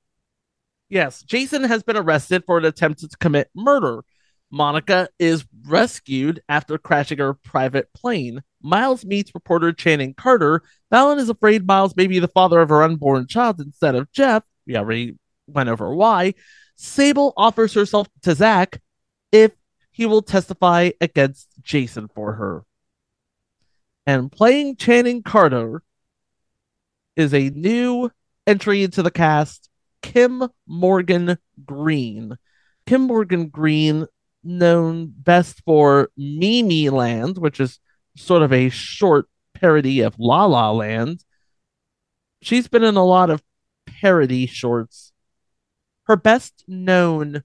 Yes, 0.88 1.22
Jason 1.22 1.64
has 1.64 1.82
been 1.82 1.96
arrested 1.96 2.44
for 2.44 2.58
an 2.58 2.64
attempt 2.64 3.00
to 3.00 3.08
commit 3.18 3.50
murder. 3.54 4.04
Monica 4.50 5.08
is 5.18 5.44
rescued 5.66 6.40
after 6.48 6.78
crashing 6.78 7.18
her 7.18 7.34
private 7.34 7.92
plane. 7.92 8.42
Miles 8.62 9.04
meets 9.04 9.34
reporter 9.34 9.72
Channing 9.72 10.14
Carter. 10.14 10.62
Fallon 10.90 11.18
is 11.18 11.28
afraid 11.28 11.66
Miles 11.66 11.96
may 11.96 12.06
be 12.06 12.18
the 12.18 12.28
father 12.28 12.60
of 12.60 12.68
her 12.68 12.82
unborn 12.82 13.26
child 13.26 13.60
instead 13.60 13.94
of 13.94 14.10
Jeff. 14.12 14.42
We 14.66 14.76
already 14.76 15.16
went 15.46 15.68
over 15.68 15.94
why. 15.94 16.34
Sable 16.76 17.32
offers 17.36 17.74
herself 17.74 18.08
to 18.22 18.34
Zach 18.34 18.80
if 19.32 19.52
he 19.94 20.06
will 20.06 20.22
testify 20.22 20.90
against 21.00 21.48
Jason 21.62 22.08
for 22.08 22.32
her. 22.32 22.64
And 24.04 24.30
playing 24.30 24.74
Channing 24.74 25.22
Carter 25.22 25.84
is 27.14 27.32
a 27.32 27.50
new 27.50 28.10
entry 28.44 28.82
into 28.82 29.04
the 29.04 29.12
cast, 29.12 29.70
Kim 30.02 30.48
Morgan 30.66 31.38
Greene. 31.64 32.36
Kim 32.86 33.02
Morgan 33.02 33.46
Greene, 33.46 34.06
known 34.42 35.14
best 35.16 35.62
for 35.64 36.10
Mimi 36.16 36.90
Land, 36.90 37.38
which 37.38 37.60
is 37.60 37.78
sort 38.16 38.42
of 38.42 38.52
a 38.52 38.70
short 38.70 39.26
parody 39.54 40.00
of 40.00 40.18
La 40.18 40.44
La 40.44 40.72
Land. 40.72 41.22
She's 42.42 42.66
been 42.66 42.82
in 42.82 42.96
a 42.96 43.04
lot 43.04 43.30
of 43.30 43.44
parody 43.86 44.46
shorts. 44.46 45.12
Her 46.06 46.16
best 46.16 46.64
known 46.66 47.44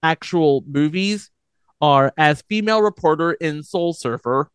actual 0.00 0.62
movies 0.64 1.32
are 1.80 2.12
as 2.16 2.42
female 2.48 2.82
reporter 2.82 3.32
in 3.32 3.62
Soul 3.62 3.92
Surfer 3.92 4.50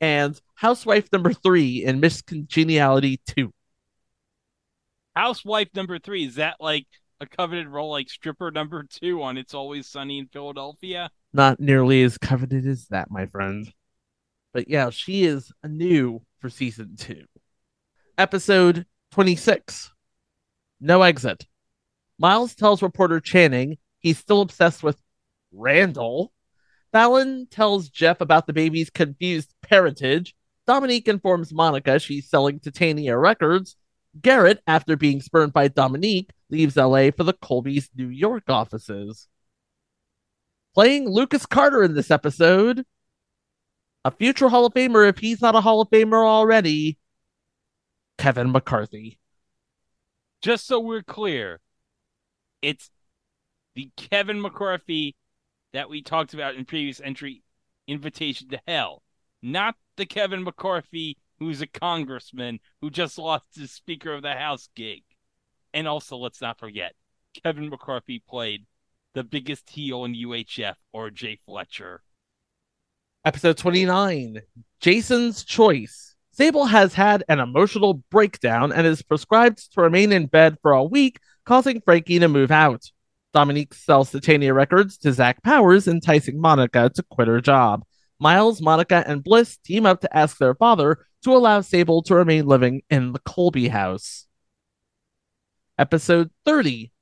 and 0.00 0.40
housewife 0.54 1.08
number 1.12 1.32
three 1.32 1.84
in 1.84 2.00
Miss 2.00 2.22
Congeniality 2.22 3.20
2. 3.26 3.52
Housewife 5.14 5.68
number 5.74 5.98
three, 5.98 6.24
is 6.24 6.36
that 6.36 6.56
like 6.60 6.86
a 7.20 7.26
coveted 7.26 7.68
role 7.68 7.90
like 7.90 8.08
stripper 8.08 8.50
number 8.50 8.84
two 8.84 9.22
on 9.22 9.38
It's 9.38 9.54
Always 9.54 9.86
Sunny 9.86 10.18
in 10.18 10.26
Philadelphia? 10.26 11.10
Not 11.32 11.60
nearly 11.60 12.02
as 12.02 12.18
coveted 12.18 12.66
as 12.66 12.86
that, 12.86 13.10
my 13.10 13.26
friend. 13.26 13.72
But 14.52 14.68
yeah, 14.68 14.90
she 14.90 15.24
is 15.24 15.52
new 15.64 16.22
for 16.40 16.50
season 16.50 16.96
two. 16.96 17.24
Episode 18.18 18.86
26 19.12 19.92
No 20.80 21.02
Exit. 21.02 21.46
Miles 22.18 22.54
tells 22.54 22.82
reporter 22.82 23.20
Channing 23.20 23.78
he's 23.98 24.18
still 24.18 24.40
obsessed 24.40 24.82
with 24.82 24.96
Randall. 25.52 26.32
Fallon 26.92 27.46
tells 27.50 27.88
Jeff 27.88 28.20
about 28.20 28.46
the 28.46 28.52
baby's 28.52 28.90
confused 28.90 29.54
parentage. 29.62 30.34
Dominique 30.66 31.08
informs 31.08 31.52
Monica 31.52 31.98
she's 31.98 32.28
selling 32.28 32.60
Titania 32.60 33.16
Records. 33.16 33.76
Garrett, 34.20 34.62
after 34.66 34.96
being 34.96 35.20
spurned 35.22 35.52
by 35.52 35.68
Dominique, 35.68 36.30
leaves 36.50 36.76
LA 36.76 37.10
for 37.10 37.24
the 37.24 37.32
Colby's 37.32 37.88
New 37.96 38.08
York 38.08 38.44
offices. 38.48 39.28
Playing 40.74 41.08
Lucas 41.08 41.46
Carter 41.46 41.82
in 41.82 41.94
this 41.94 42.10
episode, 42.10 42.84
a 44.04 44.10
future 44.10 44.48
Hall 44.48 44.66
of 44.66 44.74
Famer 44.74 45.08
if 45.08 45.18
he's 45.18 45.40
not 45.40 45.54
a 45.54 45.60
Hall 45.60 45.80
of 45.80 45.88
Famer 45.90 46.26
already, 46.26 46.98
Kevin 48.18 48.52
McCarthy. 48.52 49.18
Just 50.42 50.66
so 50.66 50.80
we're 50.80 51.02
clear, 51.02 51.60
it's 52.60 52.90
the 53.74 53.90
Kevin 53.96 54.40
McCarthy 54.40 55.14
that 55.72 55.88
we 55.88 56.02
talked 56.02 56.34
about 56.34 56.54
in 56.54 56.64
previous 56.64 57.00
entry, 57.00 57.42
Invitation 57.88 58.48
to 58.50 58.60
Hell, 58.66 59.02
not 59.42 59.74
the 59.96 60.06
Kevin 60.06 60.44
McCarthy 60.44 61.18
who's 61.42 61.60
a 61.60 61.66
congressman 61.66 62.60
who 62.80 62.88
just 62.88 63.18
lost 63.18 63.44
his 63.56 63.72
Speaker 63.72 64.14
of 64.14 64.22
the 64.22 64.34
House 64.34 64.68
gig. 64.76 65.02
And 65.74 65.88
also, 65.88 66.16
let's 66.16 66.40
not 66.40 66.58
forget, 66.58 66.94
Kevin 67.42 67.68
McCarthy 67.68 68.22
played 68.28 68.66
the 69.14 69.24
biggest 69.24 69.68
heel 69.68 70.04
in 70.04 70.14
UHF, 70.14 70.76
or 70.92 71.10
Jay 71.10 71.38
Fletcher. 71.44 72.02
Episode 73.24 73.56
29 73.56 74.40
Jason's 74.80 75.44
Choice. 75.44 76.14
Sable 76.32 76.64
has 76.66 76.94
had 76.94 77.24
an 77.28 77.40
emotional 77.40 77.94
breakdown 78.10 78.72
and 78.72 78.86
is 78.86 79.02
prescribed 79.02 79.72
to 79.74 79.80
remain 79.82 80.12
in 80.12 80.26
bed 80.26 80.56
for 80.62 80.72
a 80.72 80.84
week, 80.84 81.18
causing 81.44 81.80
Frankie 81.80 82.18
to 82.20 82.28
move 82.28 82.50
out. 82.50 82.90
Dominique 83.32 83.72
sells 83.72 84.10
Titania 84.10 84.52
Records 84.52 84.98
to 84.98 85.12
Zach 85.12 85.42
Powers, 85.42 85.88
enticing 85.88 86.40
Monica 86.40 86.90
to 86.94 87.02
quit 87.02 87.28
her 87.28 87.40
job. 87.40 87.84
Miles, 88.20 88.60
Monica, 88.60 89.02
and 89.06 89.24
Bliss 89.24 89.56
team 89.56 89.86
up 89.86 90.00
to 90.02 90.16
ask 90.16 90.38
their 90.38 90.54
father 90.54 91.06
to 91.24 91.34
allow 91.34 91.60
Sable 91.60 92.02
to 92.02 92.14
remain 92.14 92.46
living 92.46 92.82
in 92.90 93.12
the 93.12 93.18
Colby 93.20 93.68
house. 93.68 94.26
Episode 95.78 96.30
30 96.44 96.92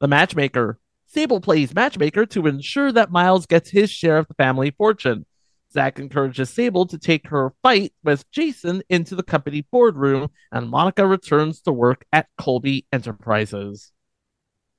The 0.00 0.08
Matchmaker. 0.08 0.78
Sable 1.06 1.40
plays 1.40 1.74
matchmaker 1.74 2.24
to 2.26 2.46
ensure 2.46 2.90
that 2.92 3.10
Miles 3.10 3.44
gets 3.44 3.70
his 3.70 3.90
share 3.90 4.16
of 4.16 4.28
the 4.28 4.34
family 4.34 4.70
fortune. 4.70 5.26
Zach 5.72 5.98
encourages 5.98 6.50
Sable 6.50 6.86
to 6.86 6.98
take 6.98 7.28
her 7.28 7.54
fight 7.62 7.92
with 8.02 8.30
Jason 8.30 8.82
into 8.88 9.14
the 9.14 9.22
company 9.22 9.66
boardroom, 9.70 10.30
and 10.50 10.70
Monica 10.70 11.06
returns 11.06 11.60
to 11.62 11.72
work 11.72 12.04
at 12.12 12.28
Colby 12.38 12.86
Enterprises. 12.92 13.92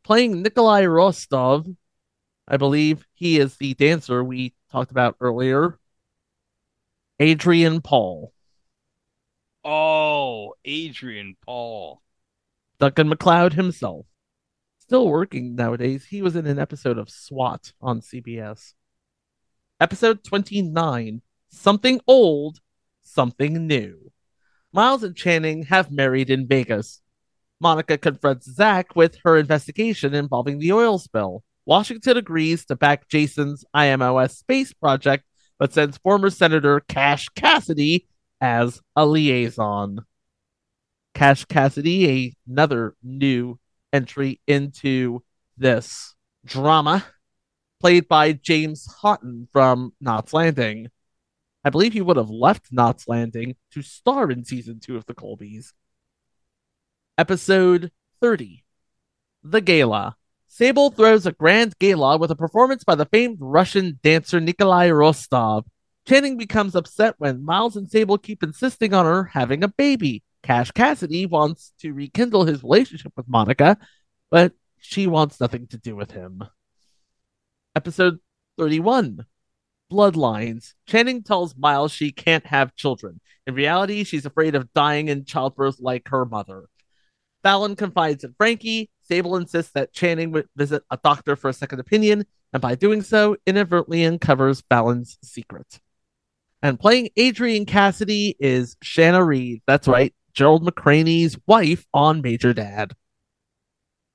Playing 0.03 0.41
Nikolai 0.41 0.85
Rostov, 0.85 1.65
I 2.47 2.57
believe 2.57 3.05
he 3.13 3.39
is 3.39 3.55
the 3.55 3.73
dancer 3.73 4.23
we 4.23 4.53
talked 4.71 4.91
about 4.91 5.15
earlier, 5.21 5.79
Adrian 7.19 7.79
Paul. 7.79 8.33
Oh, 9.63 10.55
Adrian 10.65 11.37
Paul. 11.45 12.01
Duncan 12.79 13.07
MacLeod 13.07 13.53
himself. 13.53 14.05
Still 14.79 15.07
working 15.07 15.55
nowadays. 15.55 16.05
He 16.05 16.21
was 16.21 16.35
in 16.35 16.47
an 16.47 16.59
episode 16.59 16.97
of 16.97 17.09
SWAT 17.09 17.71
on 17.79 18.01
CBS. 18.01 18.73
Episode 19.79 20.23
29 20.25 21.21
Something 21.49 22.01
Old, 22.07 22.59
Something 23.01 23.67
New. 23.67 24.11
Miles 24.73 25.03
and 25.03 25.15
Channing 25.15 25.63
have 25.63 25.91
married 25.91 26.29
in 26.29 26.45
Vegas. 26.45 27.02
Monica 27.63 27.97
confronts 27.97 28.51
Zach 28.53 28.93
with 28.93 29.17
her 29.23 29.37
investigation 29.37 30.13
involving 30.13 30.59
the 30.59 30.73
oil 30.73 30.99
spill. 30.99 31.43
Washington 31.65 32.17
agrees 32.17 32.65
to 32.65 32.75
back 32.75 33.07
Jason's 33.07 33.63
IMOS 33.73 34.37
space 34.37 34.73
project, 34.73 35.23
but 35.57 35.73
sends 35.73 35.97
former 35.97 36.29
Senator 36.29 36.81
Cash 36.81 37.29
Cassidy 37.29 38.05
as 38.41 38.81
a 38.97 39.05
liaison. 39.05 40.01
Cash 41.13 41.45
Cassidy, 41.45 42.35
another 42.45 42.95
new 43.01 43.57
entry 43.93 44.41
into 44.45 45.23
this 45.57 46.15
drama, 46.43 47.05
played 47.79 48.09
by 48.09 48.33
James 48.33 48.93
Houghton 49.01 49.47
from 49.53 49.93
Knots 50.01 50.33
Landing. 50.33 50.89
I 51.63 51.69
believe 51.69 51.93
he 51.93 52.01
would 52.01 52.17
have 52.17 52.29
left 52.29 52.73
Knots 52.73 53.07
Landing 53.07 53.55
to 53.71 53.81
star 53.81 54.29
in 54.29 54.43
season 54.43 54.81
two 54.81 54.97
of 54.97 55.05
The 55.05 55.13
Colbys. 55.13 55.71
Episode 57.15 57.91
30 58.21 58.63
The 59.43 59.61
Gala. 59.61 60.15
Sable 60.47 60.89
throws 60.89 61.27
a 61.27 61.31
grand 61.31 61.77
gala 61.77 62.17
with 62.17 62.31
a 62.31 62.35
performance 62.35 62.83
by 62.83 62.95
the 62.95 63.05
famed 63.05 63.37
Russian 63.39 63.99
dancer 64.01 64.39
Nikolai 64.39 64.89
Rostov. 64.89 65.65
Channing 66.07 66.37
becomes 66.37 66.75
upset 66.75 67.13
when 67.19 67.45
Miles 67.45 67.75
and 67.75 67.87
Sable 67.87 68.17
keep 68.17 68.41
insisting 68.41 68.95
on 68.95 69.05
her 69.05 69.25
having 69.25 69.63
a 69.63 69.67
baby. 69.67 70.23
Cash 70.41 70.71
Cassidy 70.71 71.27
wants 71.27 71.71
to 71.81 71.93
rekindle 71.93 72.45
his 72.45 72.63
relationship 72.63 73.13
with 73.15 73.29
Monica, 73.29 73.77
but 74.31 74.53
she 74.79 75.05
wants 75.05 75.39
nothing 75.39 75.67
to 75.67 75.77
do 75.77 75.95
with 75.95 76.09
him. 76.09 76.43
Episode 77.75 78.17
31 78.57 79.27
Bloodlines. 79.91 80.73
Channing 80.87 81.21
tells 81.21 81.55
Miles 81.55 81.91
she 81.91 82.11
can't 82.11 82.47
have 82.47 82.75
children. 82.75 83.21
In 83.45 83.53
reality, 83.53 84.03
she's 84.03 84.25
afraid 84.25 84.55
of 84.55 84.73
dying 84.73 85.09
in 85.09 85.25
childbirth 85.25 85.79
like 85.79 86.07
her 86.09 86.25
mother. 86.25 86.69
Fallon 87.43 87.75
confides 87.75 88.23
in 88.23 88.33
Frankie. 88.37 88.89
Sable 89.03 89.35
insists 89.35 89.73
that 89.73 89.93
Channing 89.93 90.31
would 90.31 90.47
visit 90.55 90.83
a 90.89 90.97
doctor 91.03 91.35
for 91.35 91.49
a 91.49 91.53
second 91.53 91.79
opinion, 91.79 92.25
and 92.53 92.61
by 92.61 92.75
doing 92.75 93.01
so, 93.01 93.35
inadvertently 93.45 94.05
uncovers 94.05 94.63
Fallon's 94.69 95.17
secret. 95.21 95.79
And 96.61 96.79
playing 96.79 97.09
Adrian 97.17 97.65
Cassidy 97.65 98.37
is 98.39 98.77
Shanna 98.81 99.23
Reed. 99.23 99.61
That's 99.67 99.89
right, 99.89 100.13
Gerald 100.33 100.65
McRaney's 100.65 101.37
wife 101.45 101.85
on 101.93 102.21
Major 102.21 102.53
Dad. 102.53 102.93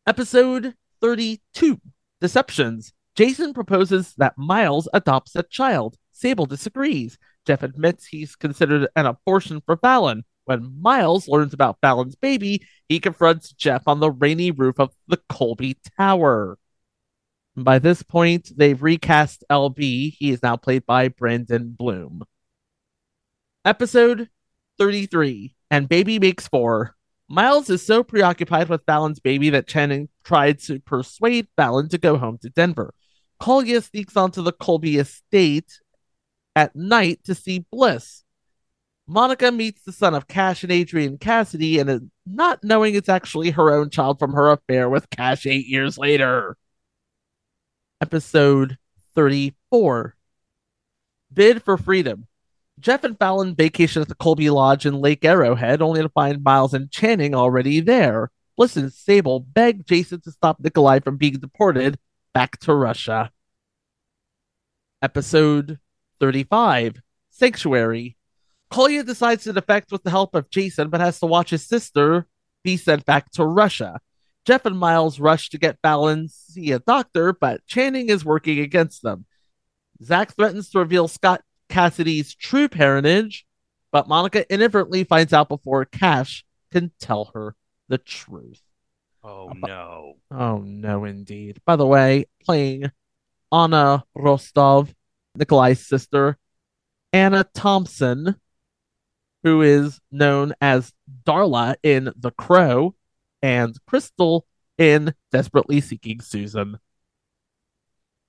Episode 0.07 0.75
32 1.03 1.79
Deceptions. 2.23 2.95
Jason 3.15 3.53
proposes 3.53 4.15
that 4.17 4.39
Miles 4.39 4.89
adopts 4.95 5.37
a 5.37 5.43
child. 5.43 5.97
Sable 6.13 6.47
disagrees. 6.47 7.19
Jeff 7.45 7.63
admits 7.63 8.07
he's 8.07 8.35
considered 8.35 8.89
an 8.97 9.07
abortion 9.07 9.61
for 9.67 9.77
Fallon. 9.77 10.25
When 10.49 10.81
Miles 10.81 11.29
learns 11.29 11.53
about 11.53 11.77
Fallon's 11.83 12.17
baby, 12.17 12.63
he 12.89 13.01
confronts 13.01 13.53
Jeff 13.53 13.83
on 13.87 14.01
the 14.01 14.11
rainy 14.11 14.51
roof 14.51 14.81
of 14.81 14.95
the 15.07 15.21
Colby 15.29 15.77
Tower. 15.99 16.59
By 17.55 17.79
this 17.79 18.03
point, 18.03 18.53
they've 18.57 18.83
recast 18.83 19.45
LB. 19.51 20.15
He 20.19 20.31
is 20.31 20.43
now 20.43 20.57
played 20.57 20.87
by 20.87 21.09
Brandon 21.09 21.77
Bloom. 21.79 22.23
Episode 23.67 24.31
33 24.79 25.55
And 25.71 25.87
Baby 25.87 26.19
Makes 26.19 26.49
Four. 26.49 26.95
Miles 27.29 27.69
is 27.69 27.85
so 27.85 28.03
preoccupied 28.03 28.71
with 28.71 28.87
Fallon's 28.87 29.21
baby 29.21 29.51
that 29.51 29.69
Channing 29.69 30.09
tried 30.25 30.61
to 30.61 30.81
persuade 30.81 31.49
Fallon 31.59 31.91
to 31.91 31.99
go 31.99 32.17
home 32.17 32.39
to 32.41 32.49
Denver. 32.49 32.95
Collier 33.39 33.83
sneaks 33.83 34.17
onto 34.17 34.41
the 34.41 34.53
Colby 34.53 34.97
estate 34.97 35.79
at 36.57 36.75
night 36.75 37.23
to 37.25 37.35
see 37.35 37.67
Bliss. 37.71 38.25
Monica 39.11 39.51
meets 39.51 39.81
the 39.83 39.93
son 39.93 40.15
of 40.15 40.29
Cash 40.29 40.63
and 40.63 40.71
Adrian 40.71 41.17
Cassidy 41.17 41.79
and 41.79 41.89
is 41.89 42.03
not 42.27 42.63
knowing 42.63 42.95
it's 42.95 43.09
actually 43.09 43.51
her 43.51 43.73
own 43.73 43.89
child 43.89 44.19
from 44.19 44.35
her 44.35 44.51
affair 44.51 44.87
with 44.91 45.09
Cash 45.09 45.47
eight 45.47 45.67
years 45.67 45.97
later. 45.97 46.59
Episode 48.03 48.77
34 49.15 50.15
Bid 51.33 51.63
for 51.63 51.79
Freedom. 51.79 52.27
Jeff 52.79 53.03
and 53.03 53.19
Fallon 53.19 53.55
vacation 53.55 54.03
at 54.03 54.09
the 54.09 54.15
Colby 54.15 54.51
Lodge 54.51 54.85
in 54.85 55.01
Lake 55.01 55.25
Arrowhead, 55.25 55.81
only 55.81 56.03
to 56.03 56.11
find 56.11 56.45
Miles 56.45 56.75
and 56.75 56.91
Channing 56.91 57.35
already 57.35 57.81
there. 57.81 58.31
Bliss 58.59 58.77
and 58.77 58.93
Sable 58.93 59.41
beg 59.41 59.87
Jason 59.87 60.21
to 60.21 60.31
stop 60.31 60.61
Nikolai 60.61 61.01
from 61.01 61.17
being 61.17 61.39
deported 61.39 61.99
back 62.35 62.59
to 62.59 62.75
Russia. 62.75 63.33
Episode 65.01 65.79
35 66.21 67.01
Sanctuary. 67.31 68.18
Kolya 68.71 69.03
decides 69.03 69.45
to 69.45 69.53
defect 69.53 69.93
with 69.93 70.03
the 70.03 70.11
help 70.11 70.35
of 70.35 70.51
Jason, 70.51 70.89
but 70.89 71.01
has 71.01 71.19
to 71.21 71.27
watch 71.27 71.51
his 71.51 71.67
sister 71.67 72.27
be 72.63 72.77
sent 72.77 73.05
back 73.05 73.31
to 73.33 73.45
Russia. 73.45 74.01
Jeff 74.45 74.65
and 74.67 74.79
Miles 74.79 75.21
rush 75.21 75.51
to 75.51 75.59
get 75.59 75.79
Fallon 75.83 76.29
see 76.29 76.73
a 76.73 76.79
doctor, 76.79 77.33
but 77.33 77.67
Channing 77.67 78.09
is 78.09 78.25
working 78.25 78.59
against 78.59 79.03
them. 79.03 79.27
Zach 80.03 80.35
threatens 80.35 80.71
to 80.71 80.79
reveal 80.79 81.09
Scott 81.09 81.43
Cassidy's 81.69 82.35
true 82.35 82.69
parentage, 82.69 83.47
but 83.91 84.09
Monica 84.09 84.51
inadvertently 84.53 85.05
finds 85.05 85.33
out 85.33 85.49
before 85.49 85.85
Cash 85.85 86.45
can 86.71 86.93
tell 86.99 87.31
her 87.35 87.55
the 87.89 87.99
truth. 87.99 88.63
Oh 89.25 89.53
no. 89.55 90.15
Oh 90.31 90.59
no, 90.59 91.05
indeed. 91.05 91.61
By 91.67 91.77
the 91.77 91.87
way, 91.87 92.27
playing 92.45 92.91
Anna 93.53 94.05
Rostov, 94.15 94.95
Nikolai's 95.35 95.87
sister, 95.87 96.39
Anna 97.13 97.45
Thomson, 97.55 98.37
who 99.49 99.63
is 99.63 99.99
known 100.13 100.53
as 100.61 100.93
Darla 101.27 101.77
in 101.83 102.13
The 102.19 102.31
Crow, 102.33 102.95
and 103.41 103.75
Crystal 103.87 104.47
in 104.77 105.15
Desperately 105.33 105.81
Seeking 105.81 106.21
Susan. 106.21 106.79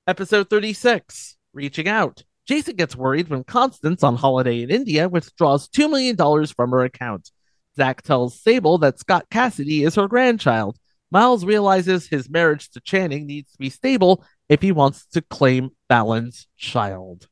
Episode 0.07 0.49
36 0.49 1.35
Reaching 1.51 1.89
Out. 1.89 2.23
Jason 2.47 2.77
gets 2.77 2.95
worried 2.95 3.27
when 3.27 3.43
Constance, 3.43 4.01
on 4.01 4.15
holiday 4.15 4.61
in 4.61 4.69
India, 4.69 5.09
withdraws 5.09 5.67
$2 5.67 5.89
million 5.89 6.45
from 6.47 6.71
her 6.71 6.85
account. 6.85 7.31
Zach 7.75 8.01
tells 8.01 8.39
Sable 8.39 8.77
that 8.77 8.99
Scott 8.99 9.25
Cassidy 9.29 9.83
is 9.83 9.95
her 9.95 10.07
grandchild. 10.07 10.77
Miles 11.11 11.43
realizes 11.43 12.07
his 12.07 12.29
marriage 12.29 12.69
to 12.69 12.79
Channing 12.79 13.27
needs 13.27 13.51
to 13.51 13.57
be 13.57 13.69
stable 13.69 14.23
if 14.47 14.61
he 14.61 14.71
wants 14.71 15.05
to 15.07 15.21
claim 15.21 15.71
Fallon's 15.89 16.47
child. 16.55 17.27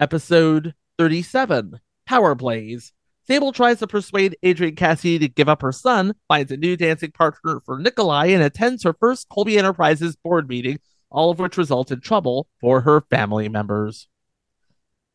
Episode 0.00 0.74
37 0.98 1.78
Power 2.06 2.34
plays. 2.34 2.92
Sable 3.26 3.52
tries 3.52 3.78
to 3.78 3.86
persuade 3.86 4.36
Adrian 4.42 4.76
Cassidy 4.76 5.18
to 5.20 5.28
give 5.28 5.48
up 5.48 5.62
her 5.62 5.72
son, 5.72 6.14
finds 6.28 6.52
a 6.52 6.58
new 6.58 6.76
dancing 6.76 7.10
partner 7.10 7.60
for 7.64 7.78
Nikolai, 7.78 8.26
and 8.26 8.42
attends 8.42 8.82
her 8.82 8.92
first 8.92 9.28
Colby 9.30 9.56
Enterprises 9.56 10.14
board 10.16 10.46
meeting, 10.46 10.78
all 11.10 11.30
of 11.30 11.38
which 11.38 11.56
result 11.56 11.90
in 11.90 12.00
trouble 12.00 12.48
for 12.60 12.82
her 12.82 13.00
family 13.00 13.48
members. 13.48 14.08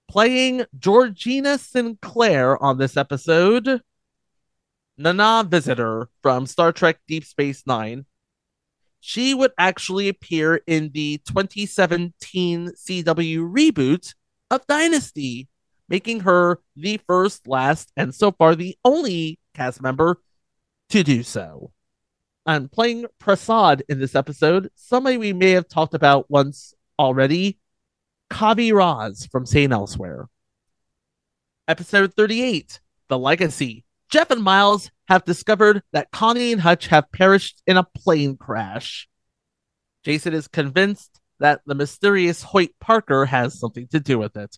Playing 0.09 0.65
Georgina 0.79 1.59
Sinclair 1.59 2.61
on 2.63 2.79
this 2.79 2.97
episode, 2.97 3.81
Nana 4.97 5.45
Visitor 5.47 6.09
from 6.23 6.47
Star 6.47 6.71
Trek 6.71 6.99
Deep 7.07 7.23
Space 7.23 7.63
Nine. 7.67 8.05
She 9.01 9.35
would 9.35 9.51
actually 9.57 10.09
appear 10.09 10.61
in 10.65 10.91
the 10.93 11.19
2017 11.27 12.71
CW 12.71 13.53
reboot 13.53 14.15
of 14.49 14.65
Dynasty, 14.65 15.47
making 15.89 16.21
her 16.21 16.59
the 16.75 16.99
first, 17.07 17.47
last, 17.47 17.91
and 17.97 18.13
so 18.13 18.31
far 18.31 18.55
the 18.55 18.77
only 18.85 19.39
cast 19.53 19.81
member 19.81 20.21
to 20.89 21.03
do 21.03 21.23
so. 21.23 21.71
And 22.45 22.71
playing 22.71 23.05
Prasad 23.19 23.83
in 23.89 23.99
this 23.99 24.15
episode, 24.15 24.69
somebody 24.75 25.17
we 25.17 25.33
may 25.33 25.51
have 25.51 25.67
talked 25.67 25.93
about 25.93 26.29
once 26.29 26.73
already, 26.97 27.59
Kavi 28.31 28.73
Raz 28.73 29.27
from 29.31 29.45
St. 29.45 29.71
Elsewhere. 29.71 30.27
Episode 31.67 32.13
38 32.13 32.79
The 33.07 33.17
Legacy. 33.17 33.85
Jeff 34.09 34.31
and 34.31 34.41
Miles 34.41 34.89
have 35.07 35.23
discovered 35.25 35.83
that 35.91 36.11
Connie 36.11 36.51
and 36.51 36.61
Hutch 36.61 36.87
have 36.87 37.11
perished 37.11 37.61
in 37.67 37.77
a 37.77 37.83
plane 37.83 38.37
crash. 38.37 39.07
Jason 40.03 40.33
is 40.33 40.47
convinced 40.47 41.19
that 41.39 41.61
the 41.65 41.75
mysterious 41.75 42.41
Hoyt 42.41 42.71
Parker 42.79 43.25
has 43.25 43.59
something 43.59 43.87
to 43.89 43.99
do 43.99 44.17
with 44.17 44.35
it. 44.35 44.57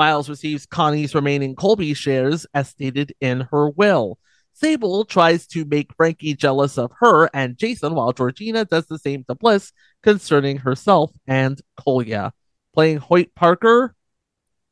Miles 0.00 0.30
receives 0.30 0.64
Connie's 0.64 1.14
remaining 1.14 1.54
Colby 1.54 1.92
shares 1.92 2.46
as 2.54 2.70
stated 2.70 3.12
in 3.20 3.42
her 3.50 3.68
will. 3.68 4.18
Sable 4.54 5.04
tries 5.04 5.46
to 5.48 5.66
make 5.66 5.94
Frankie 5.94 6.32
jealous 6.32 6.78
of 6.78 6.90
her 7.00 7.28
and 7.34 7.58
Jason, 7.58 7.94
while 7.94 8.10
Georgina 8.14 8.64
does 8.64 8.86
the 8.86 8.98
same 8.98 9.24
to 9.24 9.34
Bliss 9.34 9.72
concerning 10.02 10.56
herself 10.56 11.12
and 11.26 11.60
Kolya. 11.76 12.32
Playing 12.72 12.96
Hoyt 12.96 13.34
Parker, 13.34 13.94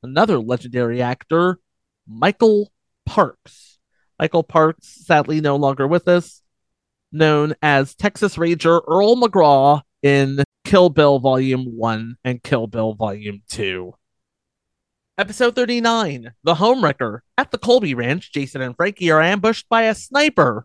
another 0.03 0.39
legendary 0.39 1.03
actor, 1.03 1.59
Michael 2.07 2.73
Parks. 3.05 3.79
Michael 4.19 4.45
Parks, 4.45 5.05
sadly 5.05 5.43
no 5.43 5.57
longer 5.57 5.87
with 5.87 6.09
us, 6.09 6.41
known 7.13 7.55
as 7.61 7.95
Texas 7.95 8.39
Ranger 8.39 8.81
Earl 8.89 9.17
McGraw 9.17 9.83
in 10.03 10.43
Kill 10.65 10.89
Bill 10.89 11.19
Volume 11.19 11.77
1 11.77 12.17
and 12.25 12.43
Kill 12.43 12.67
Bill 12.67 12.95
Volume 12.95 13.43
2. 13.51 13.93
Episode 15.19 15.57
39 15.57 16.33
The 16.45 16.55
Homewrecker. 16.55 17.23
At 17.37 17.51
the 17.51 17.59
Colby 17.59 17.93
Ranch, 17.93 18.33
Jason 18.33 18.63
and 18.63 18.77
Frankie 18.77 19.11
are 19.11 19.21
ambushed 19.21 19.69
by 19.69 19.83
a 19.83 19.95
sniper. 19.97 20.65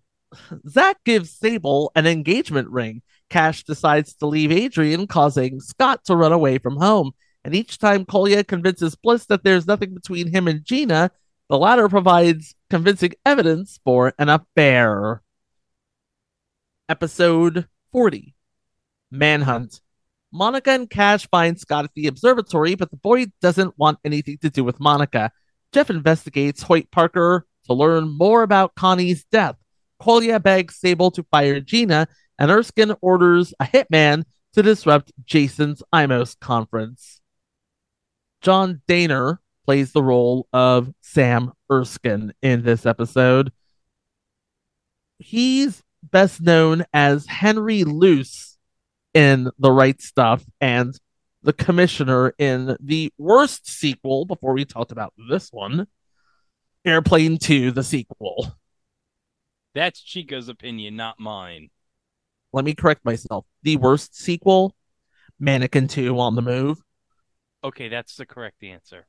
Zach 0.70 0.98
gives 1.04 1.32
Sable 1.32 1.92
an 1.96 2.06
engagement 2.06 2.70
ring. 2.70 3.02
Cash 3.32 3.64
decides 3.64 4.14
to 4.14 4.28
leave 4.28 4.52
Adrian, 4.52 5.08
causing 5.08 5.60
Scott 5.60 6.06
to 6.06 6.16
run 6.16 6.32
away 6.32 6.60
from 6.60 6.76
home. 6.76 7.14
And 7.44 7.56
each 7.56 7.80
time 7.80 8.06
Kolya 8.06 8.44
convinces 8.44 8.94
Bliss 8.94 9.26
that 9.26 9.44
there's 9.44 9.66
nothing 9.66 9.96
between 9.96 10.28
him 10.28 10.48
and 10.48 10.64
Gina, 10.64 11.10
the 11.50 11.58
latter 11.58 11.90
provides 11.90 12.54
convincing 12.70 13.14
evidence 13.26 13.80
for 13.84 14.14
an 14.20 14.30
affair. 14.30 15.24
Episode 16.88 17.68
40 17.92 18.36
Manhunt. 19.10 19.82
Monica 20.34 20.72
and 20.72 20.90
Cash 20.90 21.28
find 21.30 21.60
Scott 21.60 21.86
at 21.86 21.92
the 21.96 22.08
observatory, 22.08 22.74
but 22.74 22.90
the 22.90 22.98
boy 22.98 23.28
doesn't 23.40 23.78
want 23.78 24.00
anything 24.04 24.40
to 24.40 24.50
do 24.50 24.64
with 24.64 24.80
Monica. 24.80 25.32
Jeff 25.72 25.92
investigates 25.92 26.64
Hoyt 26.64 26.90
Parker 26.92 27.46
to 27.66 27.74
learn 27.74 28.18
more 28.18 28.42
about 28.42 28.74
Connie's 28.74 29.24
death. 29.26 29.56
Kolya 30.02 30.40
begs 30.40 30.76
Sable 30.76 31.12
to 31.12 31.24
fire 31.32 31.60
Gina, 31.60 32.08
and 32.40 32.50
Erskine 32.50 32.96
orders 33.00 33.54
a 33.60 33.66
hitman 33.66 34.24
to 34.54 34.64
disrupt 34.64 35.12
Jason's 35.24 35.84
IMOS 35.94 36.40
conference. 36.40 37.22
John 38.42 38.82
Dehner 38.88 39.38
plays 39.66 39.94
the 39.94 40.04
role 40.04 40.48
of 40.52 40.92
Sam 41.02 41.54
Erskine 41.72 42.34
in 42.42 42.64
this 42.64 42.86
episode. 42.88 43.52
He's 45.20 45.84
best 46.02 46.42
known 46.42 46.86
as 46.92 47.28
Henry 47.28 47.84
Luce 47.84 48.53
in 49.14 49.50
The 49.60 49.72
Right 49.72 50.02
Stuff 50.02 50.44
and 50.60 50.98
the 51.44 51.54
commissioner 51.54 52.34
in 52.38 52.78
the 52.80 53.12
worst 53.18 53.68
sequel 53.68 54.26
before 54.26 54.54
we 54.54 54.66
talked 54.66 54.92
about 54.92 55.14
this 55.30 55.50
one 55.52 55.88
Airplane 56.86 57.38
2, 57.38 57.72
the 57.72 57.84
sequel. 57.84 58.58
That's 59.74 60.02
Chico's 60.02 60.50
opinion, 60.50 60.98
not 60.98 61.20
mine. 61.20 61.70
Let 62.52 62.66
me 62.66 62.74
correct 62.76 63.06
myself. 63.06 63.46
The 63.64 63.78
worst 63.78 64.16
sequel, 64.16 64.76
Mannequin 65.40 65.88
2 65.88 66.20
on 66.20 66.36
the 66.36 66.42
Move. 66.42 66.80
Okay, 67.64 67.88
that's 67.88 68.16
the 68.16 68.26
correct 68.26 68.64
answer. 68.64 69.08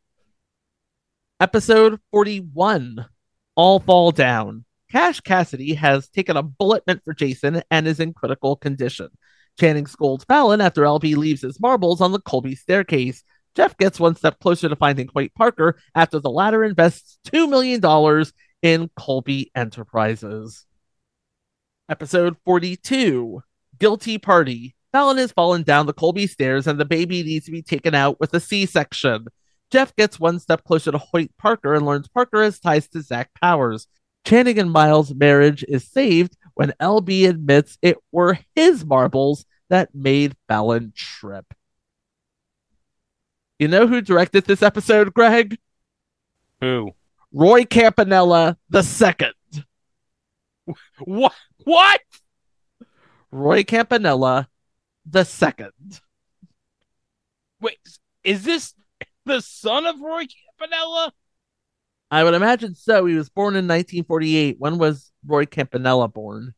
Episode 1.40 1.98
41 2.12 3.06
All 3.56 3.80
Fall 3.80 4.12
Down. 4.12 4.64
Cash 4.90 5.20
Cassidy 5.20 5.74
has 5.74 6.08
taken 6.08 6.36
a 6.36 6.42
bullet 6.42 6.84
meant 6.86 7.02
for 7.04 7.12
Jason 7.12 7.62
and 7.72 7.88
is 7.88 7.98
in 7.98 8.12
critical 8.12 8.54
condition. 8.54 9.08
Channing 9.58 9.86
scolds 9.86 10.24
Fallon 10.24 10.60
after 10.60 10.82
LB 10.82 11.16
leaves 11.16 11.42
his 11.42 11.60
marbles 11.60 12.00
on 12.00 12.12
the 12.12 12.20
Colby 12.20 12.54
staircase. 12.54 13.22
Jeff 13.54 13.76
gets 13.76 14.00
one 14.00 14.16
step 14.16 14.40
closer 14.40 14.68
to 14.68 14.76
finding 14.76 15.08
Hoyt 15.14 15.32
Parker 15.34 15.76
after 15.94 16.18
the 16.18 16.30
latter 16.30 16.64
invests 16.64 17.18
$2 17.26 17.48
million 17.48 17.80
in 18.62 18.90
Colby 18.96 19.50
Enterprises. 19.54 20.66
Episode 21.88 22.36
42 22.44 23.42
Guilty 23.78 24.18
Party. 24.18 24.74
Fallon 24.90 25.18
has 25.18 25.32
fallen 25.32 25.62
down 25.62 25.86
the 25.86 25.92
Colby 25.92 26.26
stairs 26.26 26.66
and 26.66 26.78
the 26.78 26.84
baby 26.84 27.22
needs 27.22 27.46
to 27.46 27.52
be 27.52 27.62
taken 27.62 27.94
out 27.94 28.18
with 28.20 28.32
a 28.34 28.40
C 28.40 28.66
section. 28.66 29.26
Jeff 29.70 29.94
gets 29.96 30.20
one 30.20 30.38
step 30.38 30.64
closer 30.64 30.92
to 30.92 30.98
Hoyt 30.98 31.30
Parker 31.36 31.74
and 31.74 31.84
learns 31.84 32.08
Parker 32.08 32.42
has 32.42 32.58
ties 32.58 32.88
to 32.88 33.02
Zach 33.02 33.30
Powers. 33.40 33.86
Channing 34.24 34.58
and 34.58 34.70
Miles' 34.70 35.14
marriage 35.14 35.64
is 35.68 35.86
saved 35.86 36.36
when 36.54 36.72
LB 36.80 37.28
admits 37.28 37.78
it 37.82 37.96
were 38.12 38.38
his 38.54 38.84
marbles 38.84 39.44
that 39.68 39.94
made 39.94 40.36
Fallon 40.48 40.92
trip. 40.94 41.52
You 43.58 43.68
know 43.68 43.86
who 43.86 44.00
directed 44.00 44.44
this 44.44 44.62
episode, 44.62 45.14
Greg? 45.14 45.58
Who? 46.60 46.92
Roy 47.32 47.64
Campanella 47.64 48.56
the 48.68 48.82
second. 48.82 49.34
What? 51.04 51.34
What? 51.64 52.00
Roy 53.30 53.64
Campanella 53.64 54.48
the 55.04 55.24
second. 55.24 55.72
Wait, 57.60 57.78
is 58.22 58.44
this 58.44 58.74
the 59.24 59.40
son 59.40 59.86
of 59.86 60.00
Roy 60.00 60.26
Campanella? 60.58 61.12
I 62.10 62.22
would 62.22 62.34
imagine 62.34 62.74
so. 62.74 63.06
He 63.06 63.14
was 63.14 63.28
born 63.28 63.56
in 63.56 63.66
1948. 63.66 64.56
When 64.58 64.78
was 64.78 65.10
Roy 65.26 65.46
Campanella 65.46 66.08
born? 66.08 66.54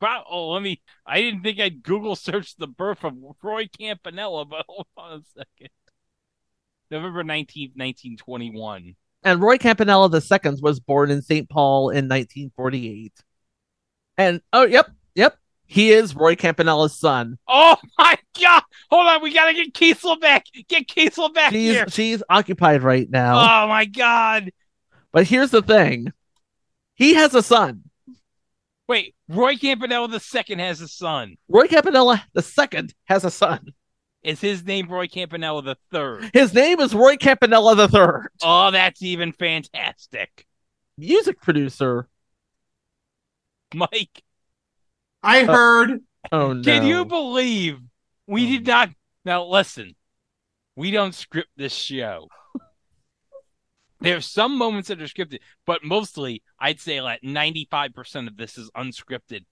Pro- 0.00 0.24
Oh, 0.28 0.50
let 0.50 0.62
me. 0.62 0.82
I 1.06 1.20
didn't 1.20 1.42
think 1.42 1.60
I'd 1.60 1.82
Google 1.82 2.16
search 2.16 2.56
the 2.56 2.66
birth 2.66 3.04
of 3.04 3.14
Roy 3.42 3.68
Campanella, 3.68 4.44
but 4.44 4.66
hold 4.68 4.86
on 4.96 5.20
a 5.20 5.22
second. 5.38 5.70
November 6.90 7.24
19th, 7.24 7.72
1921. 7.74 8.96
And 9.24 9.40
Roy 9.40 9.56
Campanella 9.56 10.10
II 10.12 10.52
was 10.60 10.80
born 10.80 11.10
in 11.10 11.22
St. 11.22 11.48
Paul 11.48 11.90
in 11.90 12.08
1948. 12.08 13.12
And 14.18 14.42
oh, 14.52 14.66
yep, 14.66 14.90
yep, 15.14 15.38
he 15.64 15.90
is 15.90 16.14
Roy 16.14 16.34
Campanella's 16.34 16.98
son. 16.98 17.38
Oh 17.48 17.76
my 17.96 18.18
god! 18.40 18.62
Hold 18.90 19.06
on, 19.06 19.22
we 19.22 19.32
gotta 19.32 19.54
get 19.54 19.72
Kiesel 19.74 20.20
back. 20.20 20.46
Get 20.68 20.88
Kiesel 20.88 21.32
back 21.34 21.52
She's 21.52 21.72
here. 21.72 21.88
she's 21.88 22.22
occupied 22.28 22.82
right 22.82 23.08
now. 23.10 23.64
Oh 23.64 23.68
my 23.68 23.84
god! 23.84 24.50
But 25.12 25.26
here's 25.26 25.50
the 25.50 25.62
thing: 25.62 26.12
he 26.94 27.14
has 27.14 27.34
a 27.34 27.42
son. 27.42 27.84
Wait, 28.88 29.14
Roy 29.28 29.56
Campanella 29.56 30.08
the 30.08 30.20
second 30.20 30.58
has 30.58 30.80
a 30.80 30.88
son. 30.88 31.36
Roy 31.48 31.66
Campanella 31.66 32.24
the 32.32 32.42
second 32.42 32.94
has 33.04 33.24
a 33.24 33.30
son. 33.30 33.72
Is 34.22 34.40
his 34.40 34.64
name 34.64 34.88
Roy 34.88 35.08
Campanella 35.08 35.62
the 35.62 35.76
third? 35.90 36.30
His 36.32 36.54
name 36.54 36.80
is 36.80 36.94
Roy 36.94 37.16
Campanella 37.16 37.74
the 37.74 37.88
third. 37.88 38.28
Oh, 38.42 38.70
that's 38.70 39.02
even 39.02 39.32
fantastic, 39.32 40.46
music 40.96 41.40
producer. 41.40 42.08
Mike. 43.74 44.22
I 45.22 45.42
uh, 45.42 45.52
heard. 45.52 46.00
Oh 46.30 46.52
no! 46.52 46.62
Can 46.62 46.86
you 46.86 47.04
believe 47.04 47.78
we 48.32 48.46
hmm. 48.46 48.52
did 48.52 48.66
not? 48.66 48.90
Now 49.24 49.44
listen, 49.44 49.94
we 50.74 50.90
don't 50.90 51.14
script 51.14 51.50
this 51.56 51.74
show. 51.74 52.28
There's 54.00 54.26
some 54.26 54.58
moments 54.58 54.88
that 54.88 55.00
are 55.00 55.06
scripted, 55.06 55.38
but 55.66 55.84
mostly 55.84 56.42
I'd 56.58 56.80
say 56.80 57.00
like 57.00 57.20
95% 57.22 58.26
of 58.26 58.36
this 58.36 58.58
is 58.58 58.70
unscripted. 58.76 59.44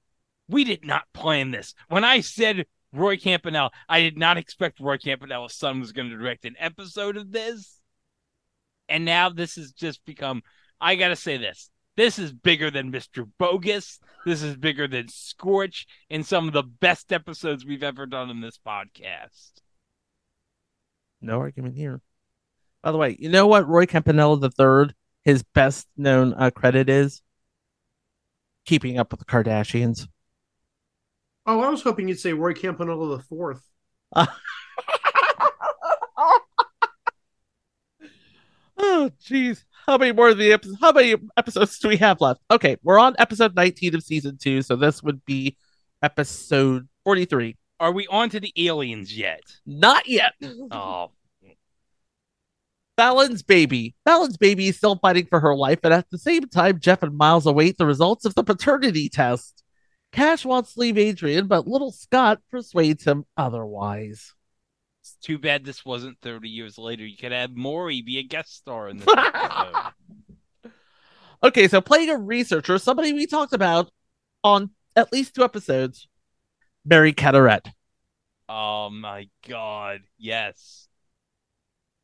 We 0.49 0.65
did 0.65 0.85
not 0.85 1.05
plan 1.15 1.53
this. 1.53 1.75
When 1.89 2.05
I 2.05 2.21
said 2.21 2.67
Roy 2.93 3.17
Campanella, 3.17 3.71
I 3.89 4.01
did 4.01 4.19
not 4.19 4.37
expect 4.37 4.81
Roy 4.81 4.97
Campanella's 4.97 5.55
son 5.55 5.79
was 5.79 5.93
going 5.93 6.11
to 6.11 6.17
direct 6.17 6.45
an 6.45 6.57
episode 6.59 7.17
of 7.17 7.31
this. 7.31 7.81
And 8.89 9.05
now 9.05 9.29
this 9.29 9.55
has 9.55 9.71
just 9.71 10.05
become, 10.05 10.43
I 10.81 10.97
got 10.97 11.09
to 11.09 11.17
say 11.17 11.37
this. 11.37 11.71
This 12.01 12.19
is 12.19 12.33
bigger 12.33 12.71
than 12.71 12.91
Mr. 12.91 13.29
Bogus. 13.39 14.01
This 14.25 14.43
is 14.43 14.57
bigger 14.57 14.89
than 14.89 15.09
Scorch 15.09 15.87
and 16.09 16.25
some 16.25 16.47
of 16.47 16.55
the 16.55 16.63
best 16.63 17.13
episodes 17.13 17.67
we've 17.67 17.83
ever 17.83 18.07
done 18.07 18.31
in 18.31 18.41
this 18.41 18.59
podcast. 18.67 19.61
No 21.21 21.41
argument 21.41 21.77
here. 21.77 22.01
By 22.83 22.93
the 22.93 22.97
way, 22.97 23.19
you 23.21 23.29
know 23.29 23.47
what 23.47 23.69
Roy 23.69 23.85
Campanella 23.85 24.41
III, 24.43 24.95
his 25.25 25.43
best 25.43 25.89
known 25.95 26.33
uh, 26.39 26.49
credit 26.49 26.89
is? 26.89 27.21
Keeping 28.65 28.99
Up 28.99 29.11
with 29.11 29.21
the 29.21 29.27
Kardashians. 29.27 30.09
Oh, 31.45 31.61
I 31.61 31.69
was 31.69 31.83
hoping 31.83 32.09
you'd 32.09 32.19
say 32.19 32.33
Roy 32.33 32.55
Campanella 32.55 33.19
the 33.19 33.23
fourth. 33.25 33.61
Oh, 38.93 39.09
jeez. 39.25 39.63
How 39.87 39.97
many 39.97 40.11
more 40.11 40.31
of 40.31 40.39
the 40.39 40.53
episodes? 40.53 40.79
How 40.81 40.91
many 40.91 41.15
episodes 41.37 41.79
do 41.79 41.87
we 41.87 41.97
have 41.99 42.21
left? 42.21 42.41
Okay, 42.51 42.77
we're 42.83 42.99
on 42.99 43.15
episode 43.21 43.55
19 43.55 43.95
of 43.95 44.03
season 44.03 44.37
two, 44.37 44.63
so 44.63 44.75
this 44.75 45.01
would 45.01 45.25
be 45.25 45.57
episode 46.03 46.89
43. 47.05 47.57
Are 47.79 47.93
we 47.93 48.09
on 48.09 48.31
to 48.31 48.41
the 48.41 48.53
aliens 48.57 49.17
yet? 49.17 49.43
Not 49.65 50.09
yet. 50.09 50.33
Oh, 50.73 51.13
Fallon's 52.97 53.45
baby. 53.45 53.95
Fallon's 54.05 54.37
baby 54.37 54.67
is 54.67 54.77
still 54.77 54.97
fighting 54.97 55.27
for 55.27 55.39
her 55.39 55.55
life, 55.55 55.79
and 55.85 55.95
at 55.95 56.11
the 56.11 56.19
same 56.19 56.49
time, 56.49 56.81
Jeff 56.81 57.05
and 57.05 57.17
Miles 57.17 57.47
await 57.47 57.79
the 57.79 57.87
results 57.87 58.25
of 58.25 58.35
the 58.35 58.43
paternity 58.43 59.09
test. 59.09 59.63
Cash 60.11 60.45
wants 60.45 60.75
to 60.75 60.81
leave 60.81 60.99
Adrian, 60.99 61.47
but 61.47 61.69
little 61.69 61.93
Scott 61.93 62.41
persuades 62.51 63.05
him 63.05 63.25
otherwise. 63.37 64.35
It's 65.03 65.15
too 65.23 65.39
bad 65.39 65.65
this 65.65 65.85
wasn't 65.85 66.19
30 66.21 66.49
years 66.49 66.77
later. 66.79 67.07
You 67.07 67.17
could 67.17 67.33
have 67.33 67.57
Maury 67.57 68.03
be 68.03 68.19
a 68.19 68.23
guest 68.23 68.55
star 68.57 68.89
in 68.89 68.99
this 68.99 69.07
episode. 69.17 69.93
Okay, 71.43 71.69
so 71.69 71.81
playing 71.81 72.11
a 72.11 72.17
researcher, 72.19 72.79
somebody 72.79 73.13
we 73.15 73.27
talked 73.27 73.55
about 73.55 73.91
on 74.45 74.71
at 74.95 75.11
least 75.13 75.35
two 75.35 75.43
episodes, 75.45 76.07
Mary 76.85 77.13
Cadorette. 77.15 77.73
oh 78.49 78.91
my 78.91 79.29
god. 79.49 80.01
Yes. 80.19 80.87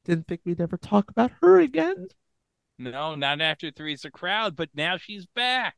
Didn't 0.07 0.27
think 0.29 0.41
we'd 0.45 0.61
ever 0.61 0.77
talk 0.79 1.11
about 1.11 1.33
her 1.43 1.59
again. 1.61 2.07
No, 2.79 3.15
not 3.15 3.41
after 3.41 3.71
Three's 3.71 4.05
a 4.05 4.11
Crowd, 4.11 4.55
but 4.57 4.69
now 4.75 4.97
she's 4.99 5.27
back. 5.27 5.75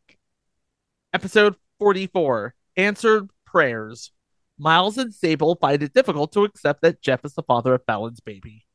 Episode 1.15 1.57
44 1.79 2.55
Answered 2.77 3.31
Prayers. 3.47 4.13
Miles 4.59 4.99
and 4.99 5.15
Sable 5.15 5.55
find 5.57 5.83
it 5.83 5.95
difficult 5.95 6.33
to 6.33 6.45
accept 6.45 6.83
that 6.83 7.01
Jeff 7.01 7.25
is 7.25 7.35
the 7.35 7.43
father 7.43 7.75
of 7.75 7.85
Fallon's 7.87 8.21
baby. 8.21 8.67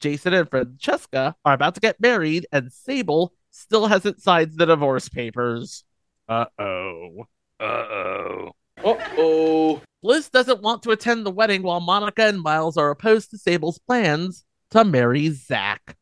Jason 0.00 0.34
and 0.34 0.50
Francesca 0.50 1.36
are 1.44 1.54
about 1.54 1.74
to 1.74 1.80
get 1.80 2.00
married, 2.00 2.46
and 2.50 2.72
Sable 2.72 3.32
still 3.50 3.86
hasn't 3.86 4.20
signed 4.20 4.52
the 4.56 4.66
divorce 4.66 5.08
papers. 5.08 5.84
Uh 6.28 6.46
oh. 6.58 7.26
Uh 7.60 7.64
oh. 7.64 8.50
Uh 8.84 8.96
oh. 9.16 9.82
Liz 10.02 10.28
doesn't 10.28 10.62
want 10.62 10.82
to 10.82 10.90
attend 10.90 11.24
the 11.24 11.30
wedding 11.30 11.62
while 11.62 11.78
Monica 11.78 12.24
and 12.24 12.42
Miles 12.42 12.76
are 12.76 12.90
opposed 12.90 13.30
to 13.30 13.38
Sable's 13.38 13.78
plans 13.78 14.44
to 14.70 14.84
marry 14.84 15.30
Zach. 15.30 15.96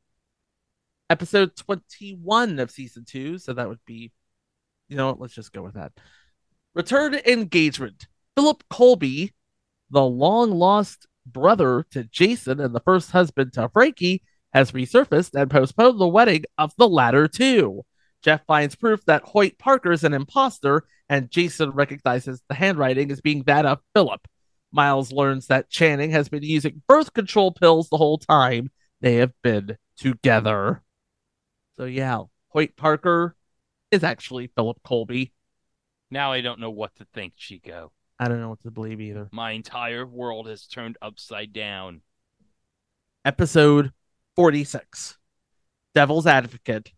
Episode 1.11 1.55
21 1.57 2.59
of 2.59 2.71
season 2.71 3.05
two, 3.05 3.37
so 3.37 3.53
that 3.53 3.69
would 3.69 3.85
be, 3.85 4.13
you 4.89 4.97
know 4.97 5.09
what, 5.09 5.21
let's 5.21 5.35
just 5.35 5.53
go 5.53 5.63
with 5.63 5.75
that. 5.75 5.93
Return 6.75 7.15
engagement. 7.15 8.07
Philip 8.41 8.65
Colby, 8.71 9.35
the 9.91 10.03
long 10.03 10.51
lost 10.51 11.07
brother 11.27 11.85
to 11.91 12.05
Jason 12.05 12.59
and 12.59 12.75
the 12.75 12.81
first 12.81 13.11
husband 13.11 13.53
to 13.53 13.69
Frankie, 13.69 14.23
has 14.55 14.73
resurfaced 14.73 15.39
and 15.39 15.51
postponed 15.51 16.01
the 16.01 16.09
wedding 16.09 16.45
of 16.57 16.73
the 16.79 16.89
latter 16.89 17.29
two. 17.29 17.83
Jeff 18.23 18.41
finds 18.47 18.75
proof 18.75 19.05
that 19.05 19.25
Hoyt 19.25 19.59
Parker 19.59 19.93
is 19.93 20.05
an 20.05 20.15
imposter, 20.15 20.85
and 21.11 21.31
Jason 21.31 21.73
recognizes 21.73 22.41
the 22.49 22.55
handwriting 22.55 23.13
as 23.13 23.21
being 23.21 23.43
that 23.43 23.67
of 23.67 23.81
Philip. 23.95 24.27
Miles 24.73 25.13
learns 25.13 25.49
that 25.49 25.69
Channing 25.69 26.11
has 26.13 26.31
been 26.31 26.43
using 26.43 26.81
birth 26.89 27.13
control 27.13 27.53
pills 27.53 27.91
the 27.91 27.99
whole 27.99 28.17
time 28.17 28.71
they 29.03 29.17
have 29.17 29.35
been 29.43 29.77
together. 29.99 30.83
So, 31.77 31.85
yeah, 31.85 32.23
Hoyt 32.49 32.75
Parker 32.75 33.37
is 33.91 34.03
actually 34.03 34.51
Philip 34.57 34.79
Colby. 34.83 35.35
Now 36.11 36.33
I 36.33 36.41
don't 36.41 36.59
know 36.59 36.71
what 36.71 36.97
to 36.97 37.07
think, 37.13 37.35
Chico. 37.37 37.93
I 38.21 38.29
don't 38.29 38.43
know 38.43 38.51
what 38.51 38.61
to 38.61 38.71
believe 38.71 39.01
either. 39.01 39.31
My 39.33 39.53
entire 39.53 40.05
world 40.05 40.47
has 40.47 40.67
turned 40.67 40.99
upside 41.01 41.55
down. 41.55 42.03
Episode 43.25 43.93
46 44.37 45.17
Devil's 45.95 46.27
Advocate. 46.27 46.93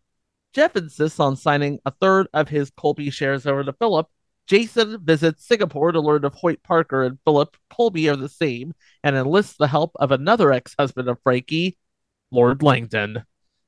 Jeff 0.53 0.75
insists 0.75 1.21
on 1.21 1.37
signing 1.37 1.79
a 1.87 1.93
third 1.93 2.27
of 2.35 2.49
his 2.49 2.71
Colby 2.71 3.09
shares 3.11 3.47
over 3.47 3.63
to 3.63 3.73
Philip. 3.73 4.09
Jason 4.49 4.99
visits 5.05 5.47
Singapore 5.47 5.93
to 5.93 6.01
learn 6.01 6.25
if 6.25 6.35
Hoyt 6.35 6.61
Parker 6.65 7.05
and 7.05 7.21
Philip 7.25 7.57
Colby 7.71 8.09
are 8.09 8.17
the 8.17 8.29
same 8.29 8.75
and 9.05 9.15
enlists 9.15 9.57
the 9.57 9.69
help 9.69 9.93
of 10.01 10.11
another 10.11 10.53
ex 10.53 10.75
husband 10.77 11.09
of 11.09 11.19
Frankie, 11.23 11.79
Lord 12.33 12.65
Langdon. 12.65 13.23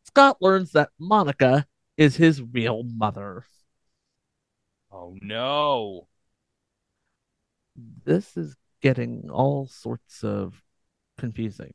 Scott 0.06 0.38
learns 0.40 0.72
that 0.72 0.90
Monica 0.98 1.66
is 1.96 2.16
his 2.16 2.42
real 2.42 2.82
mother. 2.82 3.46
Oh 4.90 5.16
no. 5.22 6.08
This 7.76 8.36
is 8.36 8.54
getting 8.80 9.30
all 9.30 9.66
sorts 9.66 10.22
of 10.22 10.62
confusing. 11.18 11.72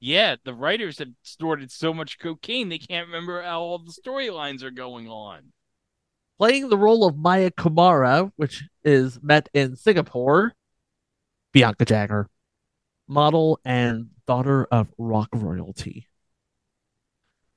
Yeah, 0.00 0.36
the 0.44 0.54
writers 0.54 0.98
have 0.98 1.10
snorted 1.22 1.70
so 1.70 1.94
much 1.94 2.18
cocaine 2.18 2.68
they 2.68 2.78
can't 2.78 3.06
remember 3.06 3.42
how 3.42 3.60
all 3.60 3.78
the 3.78 3.92
storylines 3.92 4.62
are 4.62 4.70
going 4.70 5.08
on. 5.08 5.52
Playing 6.38 6.68
the 6.68 6.76
role 6.76 7.06
of 7.06 7.16
Maya 7.16 7.50
Kamara, 7.50 8.32
which 8.36 8.64
is 8.84 9.22
met 9.22 9.48
in 9.54 9.76
Singapore, 9.76 10.54
Bianca 11.52 11.84
Jagger, 11.84 12.28
model 13.06 13.60
and 13.64 14.08
daughter 14.26 14.64
of 14.64 14.88
rock 14.98 15.28
royalty. 15.32 16.08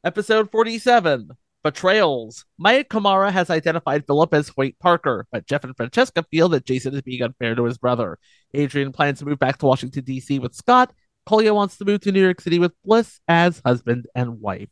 Episode 0.03 0.51
47 0.51 1.31
Betrayals. 1.65 2.45
Maya 2.59 2.83
Kamara 2.83 3.31
has 3.31 3.49
identified 3.49 4.05
Philip 4.05 4.35
as 4.35 4.49
Hoyt 4.49 4.77
Parker, 4.77 5.25
but 5.31 5.47
Jeff 5.47 5.63
and 5.63 5.75
Francesca 5.75 6.23
feel 6.29 6.47
that 6.49 6.63
Jason 6.63 6.93
is 6.93 7.01
being 7.01 7.23
unfair 7.23 7.55
to 7.55 7.63
his 7.63 7.79
brother. 7.79 8.19
Adrian 8.53 8.91
plans 8.91 9.17
to 9.17 9.25
move 9.25 9.39
back 9.39 9.57
to 9.57 9.65
Washington, 9.65 10.03
D.C. 10.03 10.37
with 10.37 10.53
Scott. 10.53 10.93
Collier 11.25 11.55
wants 11.55 11.75
to 11.77 11.85
move 11.85 12.01
to 12.01 12.11
New 12.11 12.21
York 12.21 12.39
City 12.39 12.59
with 12.59 12.79
Bliss 12.83 13.19
as 13.27 13.63
husband 13.65 14.05
and 14.13 14.41
wife. 14.41 14.69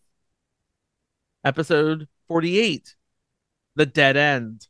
Episode 1.43 2.07
48 2.27 2.93
The 3.75 3.87
Dead 3.87 4.15
End. 4.15 4.67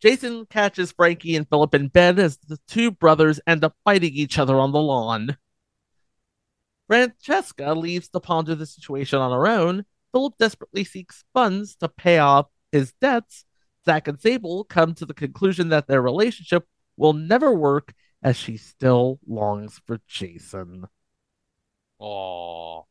Jason 0.00 0.46
catches 0.46 0.90
Frankie 0.90 1.36
and 1.36 1.48
Philip 1.48 1.76
in 1.76 1.86
bed 1.86 2.18
as 2.18 2.38
the 2.38 2.58
two 2.66 2.90
brothers 2.90 3.38
end 3.46 3.62
up 3.62 3.76
fighting 3.84 4.14
each 4.14 4.36
other 4.36 4.56
on 4.56 4.72
the 4.72 4.82
lawn. 4.82 5.36
Francesca 6.88 7.72
leaves 7.74 8.08
to 8.08 8.18
ponder 8.18 8.56
the 8.56 8.66
situation 8.66 9.20
on 9.20 9.30
her 9.30 9.46
own. 9.46 9.84
Philip 10.12 10.34
desperately 10.38 10.84
seeks 10.84 11.24
funds 11.32 11.74
to 11.76 11.88
pay 11.88 12.18
off 12.18 12.46
his 12.70 12.92
debts. 13.00 13.44
Zach 13.84 14.06
and 14.06 14.20
Sable 14.20 14.64
come 14.64 14.94
to 14.94 15.06
the 15.06 15.14
conclusion 15.14 15.70
that 15.70 15.88
their 15.88 16.02
relationship 16.02 16.66
will 16.96 17.12
never 17.12 17.52
work 17.52 17.94
as 18.22 18.36
she 18.36 18.56
still 18.56 19.18
longs 19.26 19.80
for 19.86 20.00
Jason. 20.06 20.86
Aww. 22.00 22.84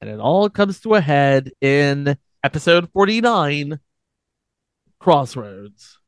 And 0.00 0.08
it 0.08 0.20
all 0.20 0.48
comes 0.48 0.80
to 0.80 0.94
a 0.94 1.00
head 1.00 1.50
in 1.60 2.16
episode 2.42 2.90
49 2.92 3.80
Crossroads. 5.00 5.98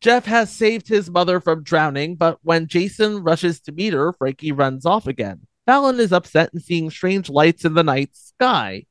Jeff 0.00 0.26
has 0.26 0.50
saved 0.50 0.86
his 0.86 1.10
mother 1.10 1.40
from 1.40 1.64
drowning, 1.64 2.14
but 2.14 2.38
when 2.42 2.68
Jason 2.68 3.24
rushes 3.24 3.60
to 3.60 3.72
meet 3.72 3.92
her, 3.92 4.12
Frankie 4.12 4.52
runs 4.52 4.86
off 4.86 5.06
again. 5.06 5.40
Fallon 5.66 5.98
is 5.98 6.12
upset 6.12 6.52
and 6.52 6.62
seeing 6.62 6.88
strange 6.90 7.28
lights 7.28 7.64
in 7.64 7.74
the 7.74 7.82
night 7.82 8.14
sky. 8.14 8.86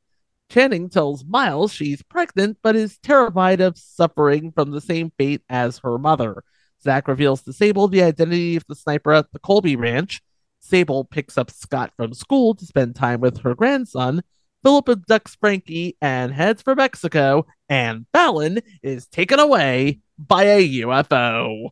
Channing 0.49 0.89
tells 0.89 1.25
Miles 1.25 1.73
she's 1.73 2.01
pregnant, 2.03 2.57
but 2.61 2.75
is 2.75 2.97
terrified 2.99 3.59
of 3.61 3.77
suffering 3.77 4.51
from 4.51 4.71
the 4.71 4.81
same 4.81 5.11
fate 5.17 5.41
as 5.49 5.79
her 5.79 5.97
mother. 5.97 6.43
Zach 6.81 7.07
reveals 7.07 7.41
to 7.43 7.53
Sable 7.53 7.87
the 7.87 8.03
identity 8.03 8.55
of 8.55 8.65
the 8.67 8.75
sniper 8.75 9.13
at 9.13 9.31
the 9.31 9.39
Colby 9.39 9.75
Ranch. 9.75 10.21
Sable 10.59 11.03
picks 11.05 11.37
up 11.37 11.51
Scott 11.51 11.91
from 11.97 12.13
school 12.13 12.55
to 12.55 12.65
spend 12.65 12.95
time 12.95 13.19
with 13.19 13.39
her 13.39 13.55
grandson. 13.55 14.21
Philip 14.63 14.85
abducts 14.87 15.37
Frankie 15.39 15.97
and 16.01 16.33
heads 16.33 16.61
for 16.61 16.75
Mexico, 16.75 17.45
and 17.69 18.05
Fallon 18.13 18.59
is 18.81 19.07
taken 19.07 19.39
away 19.39 19.99
by 20.17 20.43
a 20.43 20.69
UFO. 20.81 21.69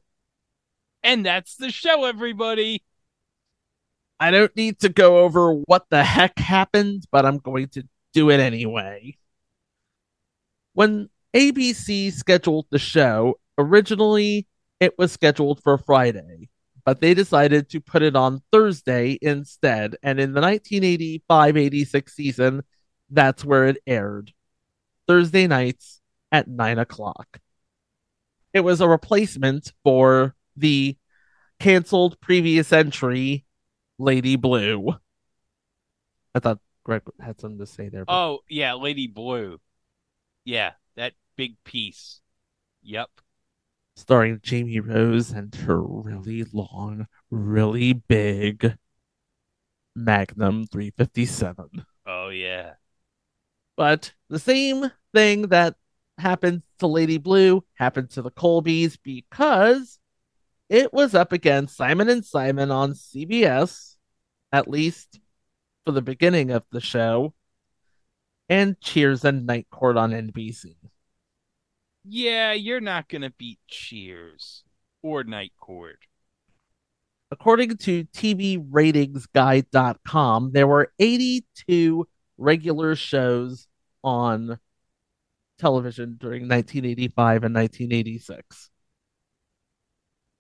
And 1.03 1.25
that's 1.25 1.55
the 1.55 1.71
show, 1.71 2.05
everybody. 2.05 2.83
I 4.19 4.31
don't 4.31 4.55
need 4.55 4.79
to 4.79 4.89
go 4.89 5.19
over 5.19 5.53
what 5.53 5.85
the 5.89 6.03
heck 6.03 6.39
happened, 6.39 7.05
but 7.11 7.25
I'm 7.25 7.39
going 7.39 7.67
to 7.69 7.83
do 8.15 8.29
it 8.31 8.39
anyway. 8.39 9.17
When 10.73 11.09
ABC 11.35 12.11
scheduled 12.13 12.65
the 12.71 12.79
show, 12.79 13.39
originally 13.57 14.47
it 14.79 14.97
was 14.97 15.11
scheduled 15.11 15.61
for 15.61 15.77
Friday, 15.77 16.49
but 16.85 17.01
they 17.01 17.13
decided 17.13 17.69
to 17.69 17.81
put 17.81 18.01
it 18.01 18.15
on 18.15 18.41
Thursday 18.51 19.19
instead. 19.21 19.97
And 20.01 20.19
in 20.19 20.33
the 20.33 20.41
1985 20.41 21.57
86 21.57 22.15
season, 22.15 22.63
that's 23.09 23.43
where 23.43 23.67
it 23.67 23.77
aired 23.85 24.31
Thursday 25.07 25.45
nights 25.45 26.01
at 26.31 26.47
9 26.47 26.79
o'clock. 26.79 27.39
It 28.53 28.61
was 28.61 28.79
a 28.79 28.87
replacement 28.87 29.73
for 29.83 30.35
the 30.55 30.95
canceled 31.59 32.19
previous 32.21 32.71
entry, 32.71 33.45
Lady 33.99 34.37
Blue. 34.37 34.95
I 36.33 36.39
thought 36.39 36.59
Greg 36.85 37.01
had 37.19 37.39
something 37.41 37.59
to 37.59 37.65
say 37.65 37.89
there. 37.89 38.05
but- 38.05 38.13
Oh, 38.13 38.39
yeah, 38.47 38.73
Lady 38.75 39.07
Blue. 39.07 39.59
Yeah, 40.45 40.73
that 40.95 41.13
big 41.35 41.57
piece. 41.65 42.21
Yep. 42.83 43.09
starring 43.97 44.39
Jamie 44.43 44.79
Rose 44.81 45.31
and 45.31 45.55
her 45.55 45.81
really 45.81 46.43
long, 46.51 47.07
really 47.31 47.93
big 47.93 48.77
Magnum 49.95 50.67
357. 50.67 51.85
Oh, 52.05 52.27
yeah. 52.27 52.73
But 53.77 54.13
the 54.29 54.37
same 54.37 54.91
thing 55.13 55.43
that 55.43 55.75
happened 56.17 56.63
to 56.79 56.87
Lady 56.87 57.17
Blue 57.17 57.63
happened 57.75 58.09
to 58.11 58.21
the 58.21 58.31
Colbys 58.31 58.97
because 59.01 59.97
it 60.69 60.91
was 60.93 61.15
up 61.15 61.31
against 61.31 61.77
Simon 61.77 62.09
and 62.09 62.25
Simon 62.25 62.71
on 62.71 62.93
CBS, 62.93 63.95
at 64.51 64.67
least 64.67 65.19
for 65.85 65.91
the 65.91 66.01
beginning 66.01 66.49
of 66.51 66.63
the 66.71 66.81
show, 66.81 67.33
and 68.49 68.81
Cheers 68.81 69.23
and 69.23 69.45
Night 69.45 69.67
Court 69.69 69.95
on 69.97 70.11
NBC. 70.11 70.75
Yeah, 72.03 72.53
you're 72.53 72.81
not 72.81 73.09
going 73.09 73.23
to 73.23 73.31
beat 73.31 73.59
Cheers 73.67 74.63
or 75.01 75.23
Night 75.23 75.53
Court. 75.59 75.97
According 77.31 77.77
to 77.77 78.03
TVRatingsGuide.com, 78.05 80.51
there 80.51 80.67
were 80.67 80.91
82 80.99 82.07
regular 82.37 82.95
shows 82.95 83.67
on 84.03 84.59
television 85.57 86.17
during 86.19 86.43
1985 86.43 87.43
and 87.43 87.55
1986. 87.55 88.69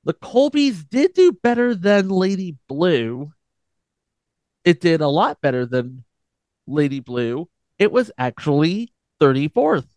The 0.03 0.13
Colbys 0.13 0.87
did 0.87 1.13
do 1.13 1.31
better 1.31 1.73
than 1.73 2.09
Lady 2.09 2.57
Blue. 2.67 3.31
It 4.65 4.81
did 4.81 4.99
a 4.99 5.07
lot 5.07 5.39
better 5.41 5.65
than 5.65 6.03
Lady 6.67 6.99
Blue. 6.99 7.47
It 7.79 7.91
was 7.91 8.11
actually 8.17 8.91
34th. 9.21 9.87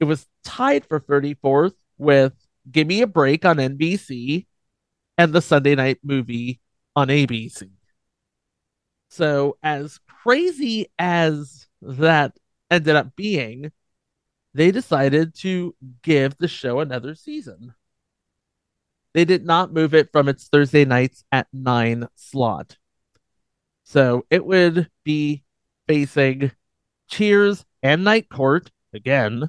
It 0.00 0.04
was 0.04 0.26
tied 0.44 0.86
for 0.86 1.00
34th 1.00 1.74
with 1.98 2.32
Gimme 2.70 3.02
a 3.02 3.06
Break 3.06 3.44
on 3.44 3.56
NBC 3.56 4.46
and 5.16 5.32
the 5.32 5.42
Sunday 5.42 5.74
night 5.74 5.98
movie 6.04 6.60
on 6.94 7.08
ABC. 7.08 7.70
So, 9.10 9.56
as 9.62 9.98
crazy 10.22 10.92
as 10.98 11.66
that 11.82 12.36
ended 12.70 12.94
up 12.94 13.16
being, 13.16 13.72
they 14.54 14.70
decided 14.70 15.34
to 15.36 15.74
give 16.02 16.36
the 16.36 16.48
show 16.48 16.80
another 16.80 17.14
season. 17.14 17.74
They 19.14 19.24
did 19.24 19.44
not 19.44 19.72
move 19.72 19.94
it 19.94 20.12
from 20.12 20.28
its 20.28 20.48
Thursday 20.48 20.84
nights 20.84 21.24
at 21.32 21.48
9 21.52 22.06
slot. 22.14 22.76
So, 23.88 24.26
it 24.28 24.44
would 24.44 24.90
be 25.02 25.44
facing 25.86 26.52
Cheers 27.08 27.64
and 27.82 28.04
Night 28.04 28.28
Court 28.28 28.70
again. 28.92 29.48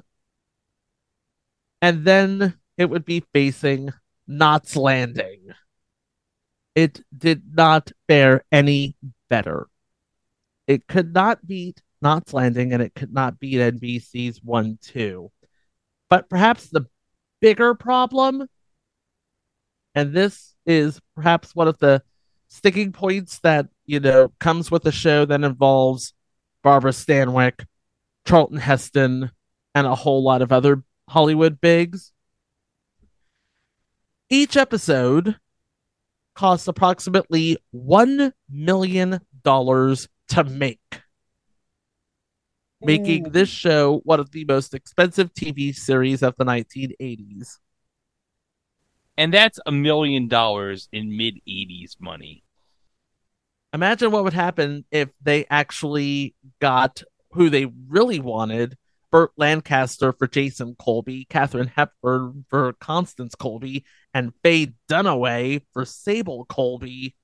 And 1.82 2.06
then 2.06 2.58
it 2.78 2.86
would 2.86 3.04
be 3.04 3.22
facing 3.34 3.90
Knots 4.26 4.76
Landing. 4.76 5.50
It 6.74 7.02
did 7.14 7.54
not 7.54 7.92
fare 8.08 8.42
any 8.50 8.96
better. 9.28 9.66
It 10.66 10.86
could 10.86 11.12
not 11.12 11.46
beat 11.46 11.82
Knots 12.00 12.32
Landing 12.32 12.72
and 12.72 12.82
it 12.82 12.94
could 12.94 13.12
not 13.12 13.38
beat 13.40 13.58
NBC's 13.58 14.42
1 14.42 14.78
2. 14.80 15.30
But 16.08 16.30
perhaps 16.30 16.70
the 16.70 16.86
bigger 17.42 17.74
problem 17.74 18.48
And 19.94 20.14
this 20.14 20.54
is 20.64 20.98
perhaps 21.14 21.54
one 21.54 21.68
of 21.68 21.76
the 21.76 22.02
sticking 22.48 22.92
points 22.92 23.38
that, 23.40 23.68
you 23.90 23.98
know, 23.98 24.32
comes 24.38 24.70
with 24.70 24.86
a 24.86 24.92
show 24.92 25.24
that 25.24 25.42
involves 25.42 26.14
Barbara 26.62 26.92
Stanwyck, 26.92 27.66
Charlton 28.24 28.58
Heston, 28.58 29.32
and 29.74 29.86
a 29.86 29.96
whole 29.96 30.22
lot 30.22 30.42
of 30.42 30.52
other 30.52 30.84
Hollywood 31.08 31.60
bigs. 31.60 32.12
Each 34.28 34.56
episode 34.56 35.40
costs 36.36 36.68
approximately 36.68 37.58
$1 37.74 38.30
million 38.48 39.18
to 39.44 40.44
make, 40.44 41.00
making 42.80 43.24
mm. 43.24 43.32
this 43.32 43.48
show 43.48 44.02
one 44.04 44.20
of 44.20 44.30
the 44.30 44.44
most 44.44 44.72
expensive 44.72 45.34
TV 45.34 45.74
series 45.74 46.22
of 46.22 46.36
the 46.36 46.44
1980s. 46.44 47.58
And 49.16 49.34
that's 49.34 49.58
a 49.66 49.72
million 49.72 50.28
dollars 50.28 50.88
in 50.92 51.16
mid 51.16 51.40
80s 51.48 51.96
money. 51.98 52.44
Imagine 53.72 54.10
what 54.10 54.24
would 54.24 54.32
happen 54.32 54.84
if 54.90 55.10
they 55.22 55.46
actually 55.48 56.34
got 56.60 57.02
who 57.32 57.50
they 57.50 57.66
really 57.88 58.18
wanted 58.18 58.76
Burt 59.10 59.32
Lancaster 59.36 60.12
for 60.12 60.26
Jason 60.26 60.76
Colby, 60.78 61.26
Katharine 61.28 61.72
Hepburn 61.74 62.44
for 62.48 62.72
Constance 62.74 63.34
Colby, 63.34 63.84
and 64.14 64.32
Faye 64.42 64.72
Dunaway 64.88 65.62
for 65.72 65.84
Sable 65.84 66.44
Colby. 66.46 67.14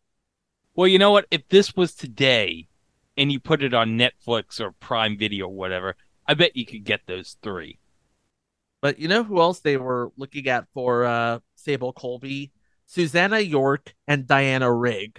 Well, 0.74 0.88
you 0.88 0.98
know 0.98 1.12
what? 1.12 1.26
If 1.30 1.48
this 1.48 1.74
was 1.74 1.94
today 1.94 2.68
and 3.16 3.32
you 3.32 3.40
put 3.40 3.62
it 3.62 3.74
on 3.74 3.98
Netflix 3.98 4.60
or 4.60 4.72
Prime 4.72 5.16
Video 5.16 5.46
or 5.46 5.54
whatever, 5.54 5.96
I 6.26 6.34
bet 6.34 6.56
you 6.56 6.66
could 6.66 6.84
get 6.84 7.00
those 7.06 7.36
three. 7.42 7.78
But 8.82 8.98
you 8.98 9.08
know 9.08 9.24
who 9.24 9.40
else 9.40 9.60
they 9.60 9.76
were 9.76 10.12
looking 10.16 10.48
at 10.48 10.66
for 10.74 11.04
uh, 11.04 11.38
Sable 11.54 11.92
Colby? 11.92 12.52
Susannah 12.86 13.40
York 13.40 13.94
and 14.06 14.26
Diana 14.26 14.72
Rigg. 14.72 15.18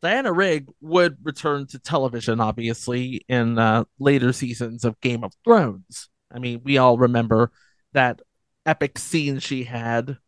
Diana 0.00 0.32
Rigg 0.32 0.68
would 0.80 1.16
return 1.22 1.66
to 1.68 1.78
television, 1.78 2.40
obviously, 2.40 3.24
in 3.28 3.58
uh, 3.58 3.84
later 3.98 4.32
seasons 4.32 4.84
of 4.84 5.00
Game 5.00 5.24
of 5.24 5.32
Thrones. 5.44 6.08
I 6.32 6.38
mean, 6.38 6.60
we 6.62 6.78
all 6.78 6.98
remember 6.98 7.50
that 7.94 8.20
epic 8.64 8.98
scene 8.98 9.40
she 9.40 9.64
had. 9.64 10.18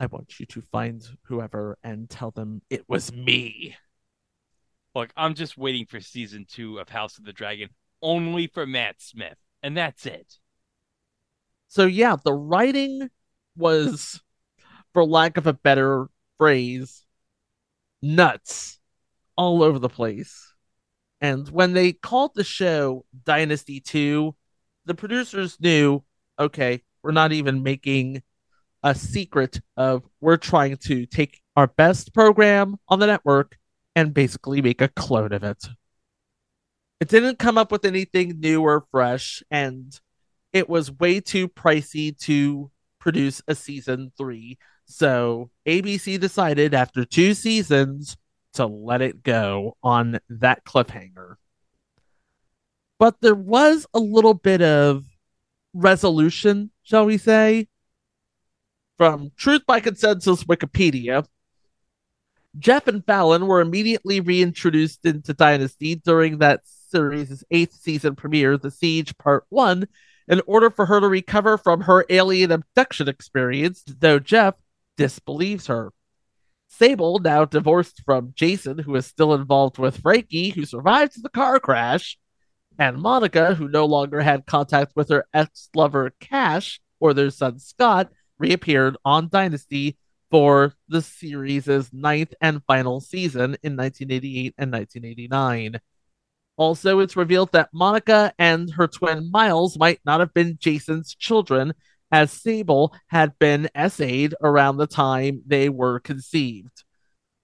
I 0.00 0.06
want 0.06 0.40
you 0.40 0.46
to 0.46 0.60
find 0.60 1.06
whoever 1.24 1.78
and 1.84 2.10
tell 2.10 2.32
them 2.32 2.62
it 2.70 2.88
was 2.88 3.12
me. 3.12 3.76
Look, 4.94 5.10
I'm 5.16 5.34
just 5.34 5.56
waiting 5.56 5.86
for 5.86 6.00
season 6.00 6.46
two 6.48 6.78
of 6.78 6.88
House 6.88 7.18
of 7.18 7.24
the 7.24 7.32
Dragon 7.32 7.68
only 8.02 8.48
for 8.48 8.66
Matt 8.66 8.96
Smith, 9.00 9.38
and 9.62 9.76
that's 9.76 10.06
it. 10.06 10.38
So, 11.68 11.86
yeah, 11.86 12.16
the 12.22 12.32
writing 12.32 13.10
was, 13.56 14.20
for 14.92 15.04
lack 15.04 15.36
of 15.36 15.46
a 15.46 15.52
better 15.52 16.08
phrase, 16.38 17.03
nuts 18.04 18.78
all 19.36 19.62
over 19.62 19.78
the 19.78 19.88
place. 19.88 20.52
And 21.20 21.48
when 21.48 21.72
they 21.72 21.92
called 21.92 22.32
the 22.34 22.44
show 22.44 23.04
Dynasty 23.24 23.80
2, 23.80 24.34
the 24.84 24.94
producers 24.94 25.58
knew 25.60 26.04
okay, 26.38 26.82
we're 27.02 27.12
not 27.12 27.32
even 27.32 27.62
making 27.62 28.22
a 28.82 28.94
secret 28.94 29.60
of 29.76 30.02
we're 30.20 30.36
trying 30.36 30.76
to 30.76 31.06
take 31.06 31.40
our 31.56 31.68
best 31.68 32.12
program 32.12 32.76
on 32.88 32.98
the 32.98 33.06
network 33.06 33.56
and 33.94 34.12
basically 34.12 34.60
make 34.60 34.80
a 34.80 34.88
clone 34.88 35.32
of 35.32 35.44
it. 35.44 35.64
It 37.00 37.08
didn't 37.08 37.38
come 37.38 37.56
up 37.56 37.70
with 37.70 37.84
anything 37.84 38.40
new 38.40 38.62
or 38.62 38.86
fresh, 38.90 39.42
and 39.50 39.98
it 40.52 40.68
was 40.68 40.90
way 40.90 41.20
too 41.20 41.48
pricey 41.48 42.16
to 42.20 42.70
produce 42.98 43.42
a 43.46 43.54
season 43.54 44.12
three. 44.16 44.58
So 44.86 45.50
ABC 45.66 46.18
decided 46.20 46.74
after 46.74 47.04
two 47.04 47.34
seasons 47.34 48.16
to 48.54 48.66
let 48.66 49.02
it 49.02 49.22
go 49.22 49.76
on 49.82 50.20
that 50.28 50.64
cliffhanger. 50.64 51.36
But 52.98 53.20
there 53.20 53.34
was 53.34 53.86
a 53.92 53.98
little 53.98 54.34
bit 54.34 54.62
of 54.62 55.04
resolution, 55.72 56.70
shall 56.82 57.06
we 57.06 57.18
say, 57.18 57.68
from 58.96 59.32
Truth 59.36 59.62
by 59.66 59.80
Consensus 59.80 60.44
Wikipedia. 60.44 61.26
Jeff 62.56 62.86
and 62.86 63.04
Fallon 63.04 63.48
were 63.48 63.60
immediately 63.60 64.20
reintroduced 64.20 65.04
into 65.04 65.34
Dynasty 65.34 65.96
during 65.96 66.38
that 66.38 66.60
series' 66.64 67.42
eighth 67.50 67.74
season 67.74 68.14
premiere, 68.14 68.56
The 68.56 68.70
Siege 68.70 69.18
Part 69.18 69.44
1, 69.48 69.88
in 70.28 70.40
order 70.46 70.70
for 70.70 70.86
her 70.86 71.00
to 71.00 71.08
recover 71.08 71.58
from 71.58 71.82
her 71.82 72.04
alien 72.08 72.52
abduction 72.52 73.08
experience, 73.08 73.82
though 73.98 74.20
Jeff 74.20 74.54
disbelieves 74.96 75.66
her. 75.66 75.92
Sable, 76.68 77.18
now 77.18 77.44
divorced 77.44 78.02
from 78.04 78.32
Jason, 78.34 78.78
who 78.78 78.94
is 78.96 79.06
still 79.06 79.34
involved 79.34 79.78
with 79.78 80.00
Frankie, 80.00 80.50
who 80.50 80.64
survived 80.64 81.22
the 81.22 81.28
car 81.28 81.60
crash, 81.60 82.18
and 82.78 83.00
Monica, 83.00 83.54
who 83.54 83.68
no 83.68 83.84
longer 83.84 84.20
had 84.20 84.46
contact 84.46 84.92
with 84.96 85.08
her 85.08 85.26
ex 85.32 85.68
lover 85.74 86.12
Cash 86.20 86.80
or 86.98 87.14
their 87.14 87.30
son 87.30 87.58
Scott, 87.58 88.10
reappeared 88.38 88.96
on 89.04 89.28
Dynasty 89.28 89.96
for 90.30 90.74
the 90.88 91.00
series' 91.00 91.92
ninth 91.92 92.34
and 92.40 92.62
final 92.66 93.00
season 93.00 93.56
in 93.62 93.76
1988 93.76 94.54
and 94.58 94.72
1989. 94.72 95.80
Also, 96.56 97.00
it's 97.00 97.16
revealed 97.16 97.52
that 97.52 97.70
Monica 97.72 98.32
and 98.38 98.72
her 98.72 98.86
twin 98.86 99.30
Miles 99.30 99.78
might 99.78 100.00
not 100.04 100.20
have 100.20 100.34
been 100.34 100.56
Jason's 100.58 101.14
children, 101.14 101.74
as 102.12 102.32
Sable 102.32 102.94
had 103.08 103.38
been 103.38 103.68
SA'd 103.88 104.34
around 104.42 104.76
the 104.76 104.86
time 104.86 105.42
they 105.46 105.68
were 105.68 106.00
conceived. 106.00 106.84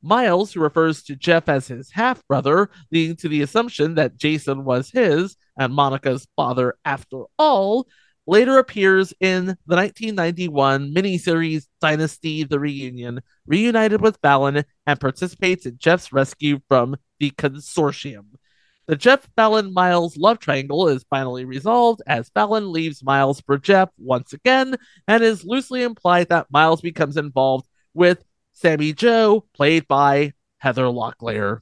Miles, 0.03 0.53
who 0.53 0.61
refers 0.61 1.03
to 1.05 1.17
Jeff 1.17 1.49
as 1.49 1.69
his 1.69 1.91
half 1.91 2.27
brother, 2.27 2.71
leading 2.91 3.17
to 3.17 3.29
the 3.29 3.43
assumption 3.43 3.97
that 3.97 4.17
Jason 4.17 4.65
was 4.65 4.91
his 4.91 5.37
and 5.59 5.75
Monica's 5.75 6.27
father 6.37 6.75
after 6.85 7.25
all, 7.39 7.87
later 8.27 8.59
appears 8.59 9.13
in 9.21 9.47
the 9.67 9.77
1991 9.77 10.95
miniseries 10.95 11.67
Dynasty 11.81 12.45
The 12.45 12.61
Reunion, 12.61 13.21
reunited 13.47 14.01
with 14.01 14.19
Fallon, 14.23 14.65
and 14.87 15.01
participates 15.01 15.67
in 15.67 15.77
Jeff's 15.79 16.13
rescue 16.13 16.61
from 16.69 16.97
the 17.19 17.31
consortium. 17.33 18.27
The 18.91 18.97
Jeff 18.97 19.29
Fallon 19.37 19.73
Miles 19.73 20.17
love 20.17 20.41
triangle 20.41 20.89
is 20.89 21.05
finally 21.09 21.45
resolved 21.45 22.03
as 22.09 22.29
Fallon 22.31 22.73
leaves 22.73 23.05
Miles 23.05 23.41
for 23.41 23.57
Jeff 23.57 23.89
once 23.99 24.33
again, 24.33 24.75
and 25.07 25.23
is 25.23 25.45
loosely 25.45 25.85
implied 25.85 26.29
that 26.31 26.51
Miles 26.51 26.81
becomes 26.81 27.17
involved 27.17 27.69
with 27.95 28.25
Sammy 28.51 28.93
Jo, 28.93 29.47
played 29.55 29.87
by 29.87 30.33
Heather 30.59 30.87
Locklear. 30.87 31.61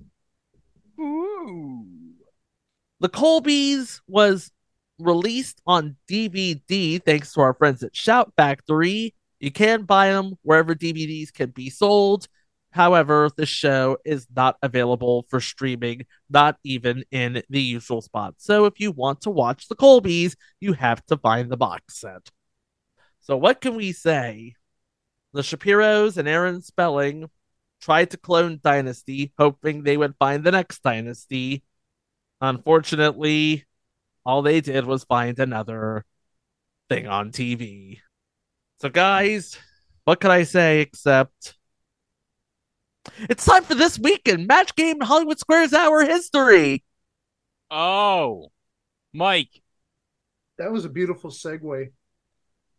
The 0.97 3.11
Colbys 3.11 4.01
was 4.09 4.51
released 4.99 5.61
on 5.66 5.97
DVD 6.11 7.05
thanks 7.05 7.35
to 7.35 7.43
our 7.43 7.53
friends 7.53 7.83
at 7.83 7.95
Shout 7.95 8.33
Factory. 8.39 9.14
You 9.39 9.51
can 9.51 9.83
buy 9.83 10.12
them 10.12 10.39
wherever 10.41 10.74
DVDs 10.74 11.30
can 11.30 11.50
be 11.50 11.68
sold. 11.68 12.26
However, 12.70 13.30
the 13.34 13.46
show 13.46 13.96
is 14.04 14.26
not 14.34 14.57
available 14.62 15.26
for 15.28 15.40
streaming, 15.40 16.07
not 16.28 16.58
even 16.64 17.04
in 17.11 17.42
the 17.49 17.62
usual 17.62 18.03
spot. 18.03 18.34
So 18.38 18.66
if 18.66 18.78
you 18.78 18.92
want 18.92 19.22
to 19.22 19.30
watch 19.30 19.68
the 19.68 19.76
Colbys, 19.76 20.36
you 20.61 20.74
have 20.74 21.04
to 21.07 21.16
find 21.16 21.50
the 21.50 21.57
box 21.57 22.00
set. 22.00 22.28
So 23.20 23.36
what 23.36 23.61
can 23.61 23.74
we 23.74 23.92
say? 23.92 24.54
The 25.32 25.42
Shapiros 25.42 26.16
and 26.16 26.28
Aaron 26.28 26.62
Spelling 26.62 27.30
tried 27.80 28.11
to 28.11 28.16
clone 28.16 28.61
Dynasty, 28.62 29.32
hoping 29.38 29.82
they 29.82 29.96
would 29.96 30.14
find 30.18 30.45
the 30.45 30.53
next 30.53 30.82
Dynasty. 30.82 31.62
Unfortunately, 32.40 33.64
all 34.24 34.42
they 34.42 34.61
did 34.61 34.84
was 34.84 35.04
find 35.04 35.38
another 35.38 36.04
thing 36.88 37.07
on 37.07 37.32
TV. 37.32 38.00
So, 38.80 38.88
guys, 38.88 39.58
what 40.04 40.20
can 40.20 40.30
I 40.30 40.45
say 40.45 40.80
except 40.80 41.58
it's 43.21 43.45
time 43.45 43.64
for 43.64 43.75
this 43.75 43.99
week 43.99 44.29
in 44.29 44.47
Match 44.47 44.75
Game 44.75 45.01
Hollywood 45.01 45.39
Squares 45.39 45.72
Hour 45.72 46.05
history. 46.05 46.85
Oh, 47.71 48.51
Mike. 49.13 49.63
That 50.59 50.72
was 50.72 50.85
a 50.85 50.89
beautiful 50.89 51.30
segue. 51.30 51.91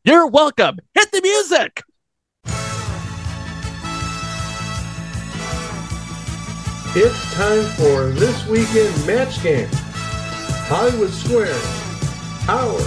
You're 0.03 0.27
welcome. 0.27 0.79
Hit 0.93 1.11
the 1.11 1.21
music. 1.21 1.83
It's 6.95 7.33
time 7.35 7.65
for 7.75 8.09
this 8.19 8.47
weekend 8.47 9.05
match 9.05 9.43
game. 9.43 9.69
Hollywood 10.67 11.11
Squares. 11.11 11.79
Our 12.47 12.79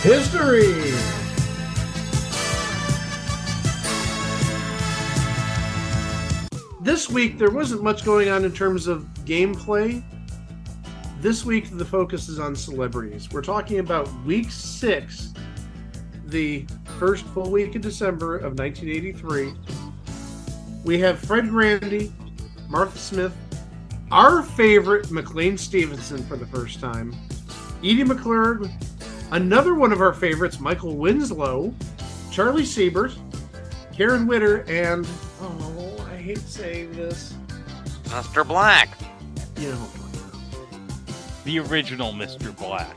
history. 0.00 1.19
This 6.90 7.08
week 7.08 7.38
there 7.38 7.52
wasn't 7.52 7.84
much 7.84 8.04
going 8.04 8.30
on 8.30 8.44
in 8.44 8.50
terms 8.50 8.88
of 8.88 9.04
gameplay. 9.24 10.02
This 11.20 11.44
week 11.44 11.70
the 11.70 11.84
focus 11.84 12.28
is 12.28 12.40
on 12.40 12.56
celebrities. 12.56 13.30
We're 13.30 13.42
talking 13.42 13.78
about 13.78 14.12
week 14.24 14.50
six, 14.50 15.32
the 16.24 16.66
first 16.98 17.24
full 17.26 17.48
week 17.48 17.76
of 17.76 17.82
December 17.82 18.38
of 18.38 18.58
1983. 18.58 19.54
We 20.82 20.98
have 20.98 21.20
Fred 21.20 21.48
Grandy, 21.48 22.12
Martha 22.68 22.98
Smith, 22.98 23.36
our 24.10 24.42
favorite 24.42 25.12
McLean 25.12 25.56
Stevenson 25.56 26.24
for 26.24 26.36
the 26.36 26.46
first 26.46 26.80
time, 26.80 27.14
Edie 27.84 28.02
McClurg, 28.02 28.68
another 29.30 29.76
one 29.76 29.92
of 29.92 30.00
our 30.00 30.12
favorites, 30.12 30.58
Michael 30.58 30.96
Winslow, 30.96 31.72
Charlie 32.32 32.64
Siebert, 32.64 33.16
Karen 33.92 34.26
Witter, 34.26 34.64
and 34.68 35.06
oh, 35.40 35.69
hate 36.30 36.38
saying 36.48 36.92
this. 36.92 37.34
Mr. 38.04 38.46
Black. 38.46 38.96
You 39.56 39.70
know, 39.70 39.88
The 41.44 41.58
original 41.58 42.12
Mr. 42.12 42.56
Black. 42.56 42.96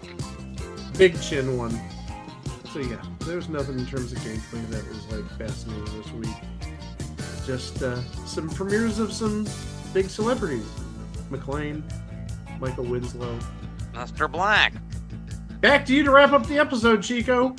Big 0.97 1.19
Chin 1.19 1.57
one. 1.57 1.71
So 2.71 2.79
yeah, 2.79 3.01
there's 3.21 3.49
nothing 3.49 3.79
in 3.79 3.87
terms 3.87 4.11
of 4.11 4.19
gameplay 4.19 4.67
that 4.69 4.87
was 4.87 5.11
like 5.11 5.27
fascinating 5.37 6.01
this 6.01 6.11
week. 6.11 6.35
Just 7.45 7.81
uh, 7.81 7.99
some 8.25 8.49
premieres 8.49 8.99
of 8.99 9.11
some 9.11 9.47
big 9.93 10.09
celebrities: 10.09 10.67
McLean, 11.31 11.83
Michael 12.59 12.85
Winslow. 12.85 13.39
Mr. 13.93 14.31
Black. 14.31 14.73
Back 15.61 15.85
to 15.87 15.93
you 15.95 16.03
to 16.03 16.11
wrap 16.11 16.33
up 16.33 16.45
the 16.47 16.59
episode, 16.59 17.01
Chico. 17.01 17.55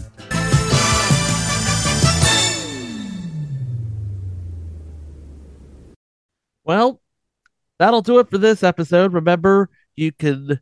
Well, 6.64 7.00
that'll 7.78 8.02
do 8.02 8.18
it 8.18 8.30
for 8.30 8.38
this 8.38 8.62
episode. 8.62 9.12
Remember, 9.12 9.70
you 9.96 10.12
can 10.12 10.60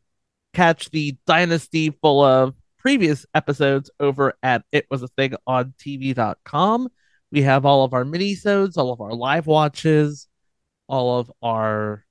catch 0.52 0.90
the 0.90 1.16
dynasty 1.26 1.90
full 1.90 2.22
of 2.22 2.54
previous 2.78 3.24
episodes 3.34 3.90
over 4.00 4.34
at 4.42 4.64
it 4.72 4.86
was 4.90 5.02
a 5.02 5.08
thing 5.08 5.34
on 5.46 5.74
tv.com. 5.78 6.88
We 7.30 7.42
have 7.42 7.64
all 7.64 7.84
of 7.84 7.94
our 7.94 8.04
minisodes, 8.04 8.76
all 8.76 8.92
of 8.92 9.00
our 9.00 9.14
live 9.14 9.46
watches, 9.46 10.28
all 10.88 11.18
of 11.18 11.32
our 11.42 12.04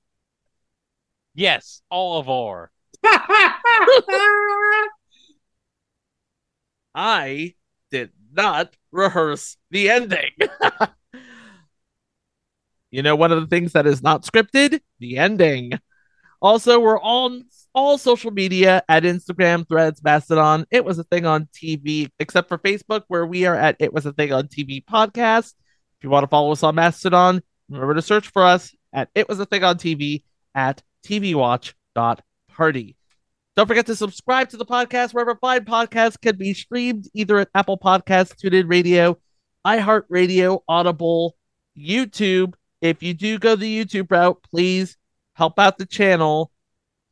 Yes, 1.34 1.82
all 1.90 2.18
of 2.18 2.28
our. 2.28 2.70
I 6.94 7.54
did 7.90 8.10
not 8.32 8.76
rehearse 8.90 9.56
the 9.70 9.88
ending. 9.90 10.32
you 12.92 13.02
know, 13.02 13.16
one 13.16 13.32
of 13.32 13.40
the 13.40 13.48
things 13.48 13.72
that 13.72 13.86
is 13.86 14.02
not 14.02 14.22
scripted, 14.22 14.78
the 15.00 15.18
ending. 15.18 15.72
Also, 16.40 16.78
we're 16.78 17.00
on 17.00 17.44
all 17.74 17.96
social 17.96 18.30
media 18.30 18.82
at 18.88 19.02
Instagram, 19.02 19.66
Threads, 19.66 20.02
Mastodon. 20.04 20.66
It 20.70 20.84
was 20.84 20.98
a 20.98 21.04
thing 21.04 21.24
on 21.24 21.48
TV, 21.54 22.10
except 22.18 22.48
for 22.48 22.58
Facebook, 22.58 23.04
where 23.08 23.24
we 23.26 23.46
are 23.46 23.54
at 23.54 23.76
It 23.78 23.94
Was 23.94 24.04
a 24.06 24.12
Thing 24.12 24.32
on 24.32 24.48
TV 24.48 24.84
podcast. 24.84 25.54
If 25.98 26.04
you 26.04 26.10
want 26.10 26.24
to 26.24 26.28
follow 26.28 26.52
us 26.52 26.62
on 26.62 26.74
Mastodon, 26.74 27.42
remember 27.70 27.94
to 27.94 28.02
search 28.02 28.28
for 28.28 28.42
us 28.44 28.74
at 28.92 29.08
It 29.14 29.28
Was 29.28 29.40
a 29.40 29.46
Thing 29.46 29.64
on 29.64 29.78
TV 29.78 30.22
at 30.54 30.82
tvwatch.party. 31.06 32.96
Don't 33.56 33.66
forget 33.68 33.86
to 33.86 33.96
subscribe 33.96 34.50
to 34.50 34.58
the 34.58 34.66
podcast 34.66 35.14
wherever 35.14 35.36
fine 35.36 35.64
podcasts 35.64 36.20
can 36.20 36.36
be 36.36 36.52
streamed, 36.52 37.08
either 37.14 37.38
at 37.38 37.48
Apple 37.54 37.78
Podcasts, 37.78 38.34
TuneIn 38.34 38.68
Radio, 38.68 39.18
iHeartRadio, 39.66 40.60
Audible, 40.68 41.36
YouTube. 41.78 42.54
If 42.82 43.00
you 43.00 43.14
do 43.14 43.38
go 43.38 43.54
the 43.54 43.84
YouTube 43.84 44.10
route, 44.10 44.42
please 44.42 44.96
help 45.34 45.58
out 45.60 45.78
the 45.78 45.86
channel 45.86 46.50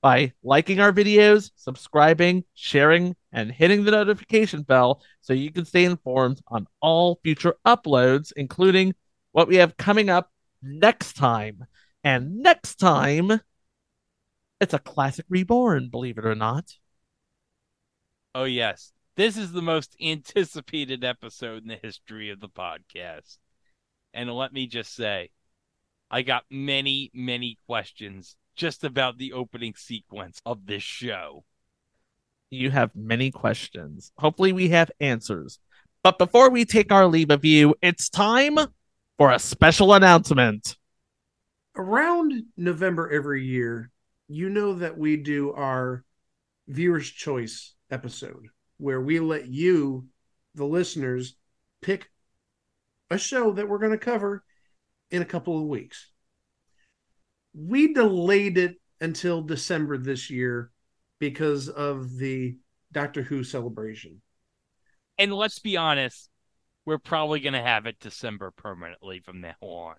by 0.03 0.33
liking 0.43 0.81
our 0.81 0.93
videos, 0.93 1.53
subscribing, 1.55 2.45
sharing, 2.55 3.15
and 3.31 3.53
hitting 3.53 3.85
the 3.85 3.93
notification 3.93 4.63
bell 4.63 5.01
so 5.21 5.33
you 5.33 5.53
can 5.53 5.65
stay 5.65 5.85
informed 5.85 6.41
on 6.49 6.67
all 6.83 7.21
future 7.23 7.55
uploads, 7.65 8.33
including 8.35 8.95
what 9.31 9.47
we 9.47 9.57
have 9.57 9.77
coming 9.77 10.11
up 10.11 10.33
next 10.61 11.13
time. 11.13 11.65
And 12.03 12.39
next 12.39 12.81
time, 12.81 13.41
it's 14.61 14.75
a 14.75 14.79
classic 14.81 15.27
reborn, 15.29 15.89
believe 15.89 16.19
it 16.19 16.27
or 16.27 16.35
not. 16.35 16.65
Oh, 18.35 18.45
yes. 18.45 18.93
This 19.15 19.37
is 19.37 19.53
the 19.53 19.63
most 19.63 19.95
anticipated 20.03 21.05
episode 21.05 21.63
in 21.63 21.69
the 21.69 21.79
history 21.81 22.31
of 22.31 22.41
the 22.41 22.49
podcast. 22.49 23.39
And 24.13 24.29
let 24.33 24.53
me 24.53 24.67
just 24.67 24.95
say, 24.95 25.31
I 26.11 26.23
got 26.23 26.45
many, 26.51 27.11
many 27.15 27.59
questions 27.67 28.37
just 28.57 28.83
about 28.83 29.17
the 29.17 29.33
opening 29.33 29.75
sequence 29.77 30.41
of 30.45 30.67
this 30.67 30.83
show. 30.83 31.45
You 32.51 32.71
have 32.71 32.91
many 32.97 33.31
questions. 33.31 34.11
Hopefully, 34.19 34.53
we 34.53 34.71
have 34.71 34.91
answers. 34.99 35.61
But 36.03 36.19
before 36.19 36.51
we 36.51 36.65
take 36.65 36.91
our 36.91 37.07
leave 37.07 37.31
of 37.31 37.45
you, 37.45 37.75
it's 37.81 38.09
time 38.09 38.59
for 39.19 39.31
a 39.31 39.39
special 39.39 39.93
announcement. 39.93 40.77
Around 41.77 42.43
November 42.57 43.09
every 43.11 43.45
year, 43.45 43.91
you 44.27 44.49
know 44.49 44.75
that 44.75 44.99
we 44.99 45.17
do 45.17 45.53
our 45.53 46.05
viewer's 46.67 47.09
choice 47.09 47.75
episode 47.91 48.47
where 48.79 49.01
we 49.01 49.21
let 49.21 49.47
you, 49.47 50.07
the 50.55 50.65
listeners, 50.65 51.37
pick 51.83 52.11
a 53.11 53.19
show 53.19 53.53
that 53.53 53.69
we're 53.69 53.79
going 53.79 53.93
to 53.93 53.99
cover 53.99 54.43
in 55.11 55.23
a 55.23 55.27
couple 55.27 55.59
of 55.59 55.67
weeks. 55.67 56.11
We 57.55 57.93
delayed 57.93 58.59
it 58.59 58.77
until 59.01 59.43
December 59.43 59.99
this 59.99 60.31
year 60.31 60.71
because 61.19 61.69
of 61.69 62.17
the 62.17 62.57
Doctor 62.93 63.23
Who 63.23 63.45
celebration. 63.45 64.23
And 65.19 65.33
let's 65.33 65.59
be 65.59 65.77
honest, 65.77 66.29
we're 66.85 66.99
probably 66.99 67.41
going 67.41 67.53
to 67.53 67.63
have 67.63 67.87
it 67.87 68.01
December 68.01 68.51
permanently 68.51 69.21
from 69.21 69.41
now 69.41 69.55
on. 69.61 69.97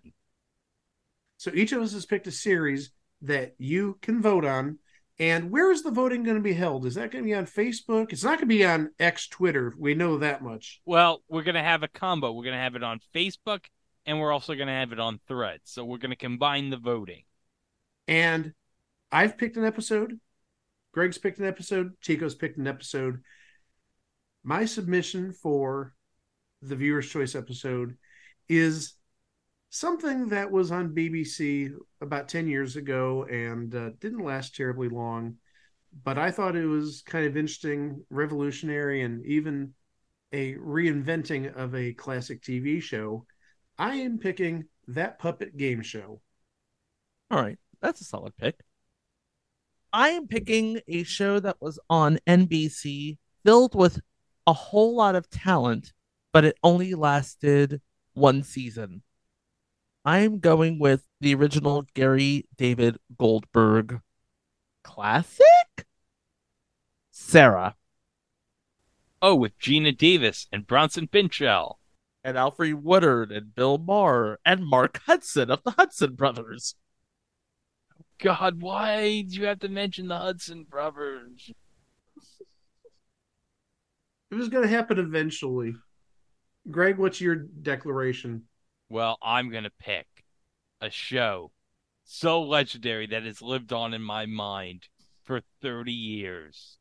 So 1.37 1.51
each 1.53 1.71
of 1.71 1.81
us 1.81 1.93
has 1.93 2.05
picked 2.05 2.27
a 2.27 2.31
series 2.31 2.91
that 3.21 3.53
you 3.57 3.97
can 4.01 4.21
vote 4.21 4.45
on. 4.45 4.79
And 5.19 5.51
where 5.51 5.71
is 5.71 5.83
the 5.83 5.91
voting 5.91 6.23
going 6.23 6.37
to 6.37 6.41
be 6.41 6.53
held? 6.53 6.85
Is 6.85 6.95
that 6.95 7.11
going 7.11 7.23
to 7.23 7.27
be 7.27 7.35
on 7.35 7.45
Facebook? 7.45 8.11
It's 8.11 8.23
not 8.23 8.39
going 8.39 8.39
to 8.39 8.45
be 8.47 8.65
on 8.65 8.89
X 8.99 9.27
Twitter. 9.27 9.73
We 9.77 9.93
know 9.93 10.17
that 10.17 10.41
much. 10.41 10.81
Well, 10.85 11.21
we're 11.29 11.43
going 11.43 11.55
to 11.55 11.61
have 11.61 11.83
a 11.83 11.87
combo. 11.87 12.31
We're 12.31 12.45
going 12.45 12.55
to 12.55 12.61
have 12.61 12.75
it 12.75 12.83
on 12.83 12.99
Facebook 13.13 13.65
and 14.05 14.19
we're 14.19 14.31
also 14.31 14.55
going 14.55 14.67
to 14.67 14.73
have 14.73 14.91
it 14.91 14.99
on 14.99 15.19
Threads. 15.27 15.71
So 15.71 15.85
we're 15.85 15.97
going 15.97 16.11
to 16.11 16.15
combine 16.15 16.69
the 16.69 16.77
voting. 16.77 17.23
And 18.07 18.53
I've 19.11 19.37
picked 19.37 19.57
an 19.57 19.65
episode. 19.65 20.19
Greg's 20.93 21.17
picked 21.17 21.39
an 21.39 21.45
episode. 21.45 21.93
Chico's 22.01 22.35
picked 22.35 22.57
an 22.57 22.67
episode. 22.67 23.21
My 24.43 24.65
submission 24.65 25.33
for 25.33 25.93
the 26.61 26.75
viewer's 26.75 27.09
choice 27.09 27.35
episode 27.35 27.97
is 28.49 28.93
something 29.69 30.27
that 30.27 30.51
was 30.51 30.71
on 30.71 30.93
BBC 30.93 31.71
about 32.01 32.27
10 32.27 32.47
years 32.47 32.75
ago 32.75 33.25
and 33.29 33.73
uh, 33.73 33.91
didn't 33.99 34.25
last 34.25 34.55
terribly 34.55 34.89
long. 34.89 35.35
But 36.03 36.17
I 36.17 36.31
thought 36.31 36.55
it 36.55 36.65
was 36.65 37.01
kind 37.05 37.25
of 37.25 37.37
interesting, 37.37 38.03
revolutionary, 38.09 39.01
and 39.01 39.25
even 39.25 39.73
a 40.33 40.55
reinventing 40.55 41.53
of 41.55 41.75
a 41.75 41.93
classic 41.93 42.41
TV 42.41 42.81
show. 42.81 43.25
I 43.81 43.95
am 43.95 44.19
picking 44.19 44.65
that 44.89 45.17
puppet 45.17 45.57
game 45.57 45.81
show. 45.81 46.21
All 47.31 47.41
right, 47.41 47.57
that's 47.81 47.99
a 47.99 48.03
solid 48.03 48.37
pick. 48.37 48.59
I 49.91 50.09
am 50.09 50.27
picking 50.27 50.81
a 50.87 51.01
show 51.01 51.39
that 51.39 51.59
was 51.59 51.79
on 51.89 52.19
NBC 52.27 53.17
filled 53.43 53.73
with 53.73 53.99
a 54.45 54.53
whole 54.53 54.95
lot 54.95 55.15
of 55.15 55.31
talent, 55.31 55.93
but 56.31 56.45
it 56.45 56.59
only 56.63 56.93
lasted 56.93 57.81
one 58.13 58.43
season. 58.43 59.01
I'm 60.05 60.37
going 60.37 60.77
with 60.77 61.07
the 61.19 61.33
original 61.33 61.83
Gary 61.95 62.45
David 62.55 62.97
Goldberg 63.17 63.99
classic? 64.83 65.87
Sara. 67.09 67.75
Oh, 69.23 69.33
with 69.33 69.57
Geena 69.57 69.97
Davis 69.97 70.47
and 70.51 70.67
Bronson 70.67 71.07
Pinchot. 71.07 71.79
And 72.23 72.37
Alfre 72.37 72.73
Woodard 72.73 73.31
and 73.31 73.55
Bill 73.55 73.77
Maher 73.77 74.39
and 74.45 74.65
Mark 74.65 75.01
Hudson 75.05 75.49
of 75.49 75.63
the 75.63 75.71
Hudson 75.71 76.13
Brothers. 76.15 76.75
God, 78.19 78.61
why 78.61 79.23
did 79.23 79.35
you 79.35 79.45
have 79.45 79.59
to 79.59 79.69
mention 79.69 80.07
the 80.07 80.17
Hudson 80.17 80.63
brothers? 80.69 81.51
It 84.29 84.35
was 84.35 84.49
going 84.49 84.63
to 84.63 84.69
happen 84.69 84.99
eventually. 84.99 85.73
Greg, 86.69 86.97
what's 86.97 87.19
your 87.19 87.35
declaration? 87.35 88.43
Well, 88.89 89.17
I'm 89.23 89.49
going 89.49 89.63
to 89.63 89.71
pick 89.79 90.05
a 90.79 90.91
show 90.91 91.51
so 92.03 92.43
legendary 92.43 93.07
that 93.07 93.23
has 93.23 93.41
lived 93.41 93.73
on 93.73 93.93
in 93.93 94.03
my 94.03 94.27
mind 94.27 94.87
for 95.23 95.41
30 95.61 95.91
years. 95.91 96.77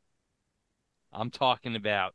I'm 1.12 1.30
talking 1.30 1.74
about 1.74 2.14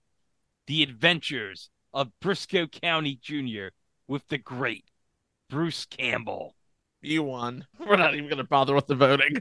The 0.68 0.84
Adventures 0.84 1.69
of 1.95 2.11
Brisco 2.22 2.69
County 2.69 3.17
Jr. 3.19 3.69
with 4.07 4.27
the 4.27 4.38
great 4.38 4.84
Bruce 5.49 5.85
Campbell. 5.85 6.53
You 7.01 7.23
won. 7.23 7.65
We're 7.80 7.95
not 7.95 8.13
even 8.13 8.27
going 8.27 8.38
to 8.38 8.43
bother 8.43 8.76
with 8.76 8.85
the 8.85 8.95
voting. 8.95 9.38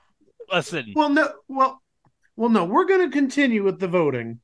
Listen, 0.52 0.94
Well, 0.96 1.10
no, 1.10 1.30
well, 1.46 1.82
well, 2.34 2.48
no. 2.48 2.64
We're 2.64 2.86
going 2.86 3.08
to 3.08 3.12
continue 3.12 3.62
with 3.62 3.78
the 3.78 3.88
voting, 3.88 4.40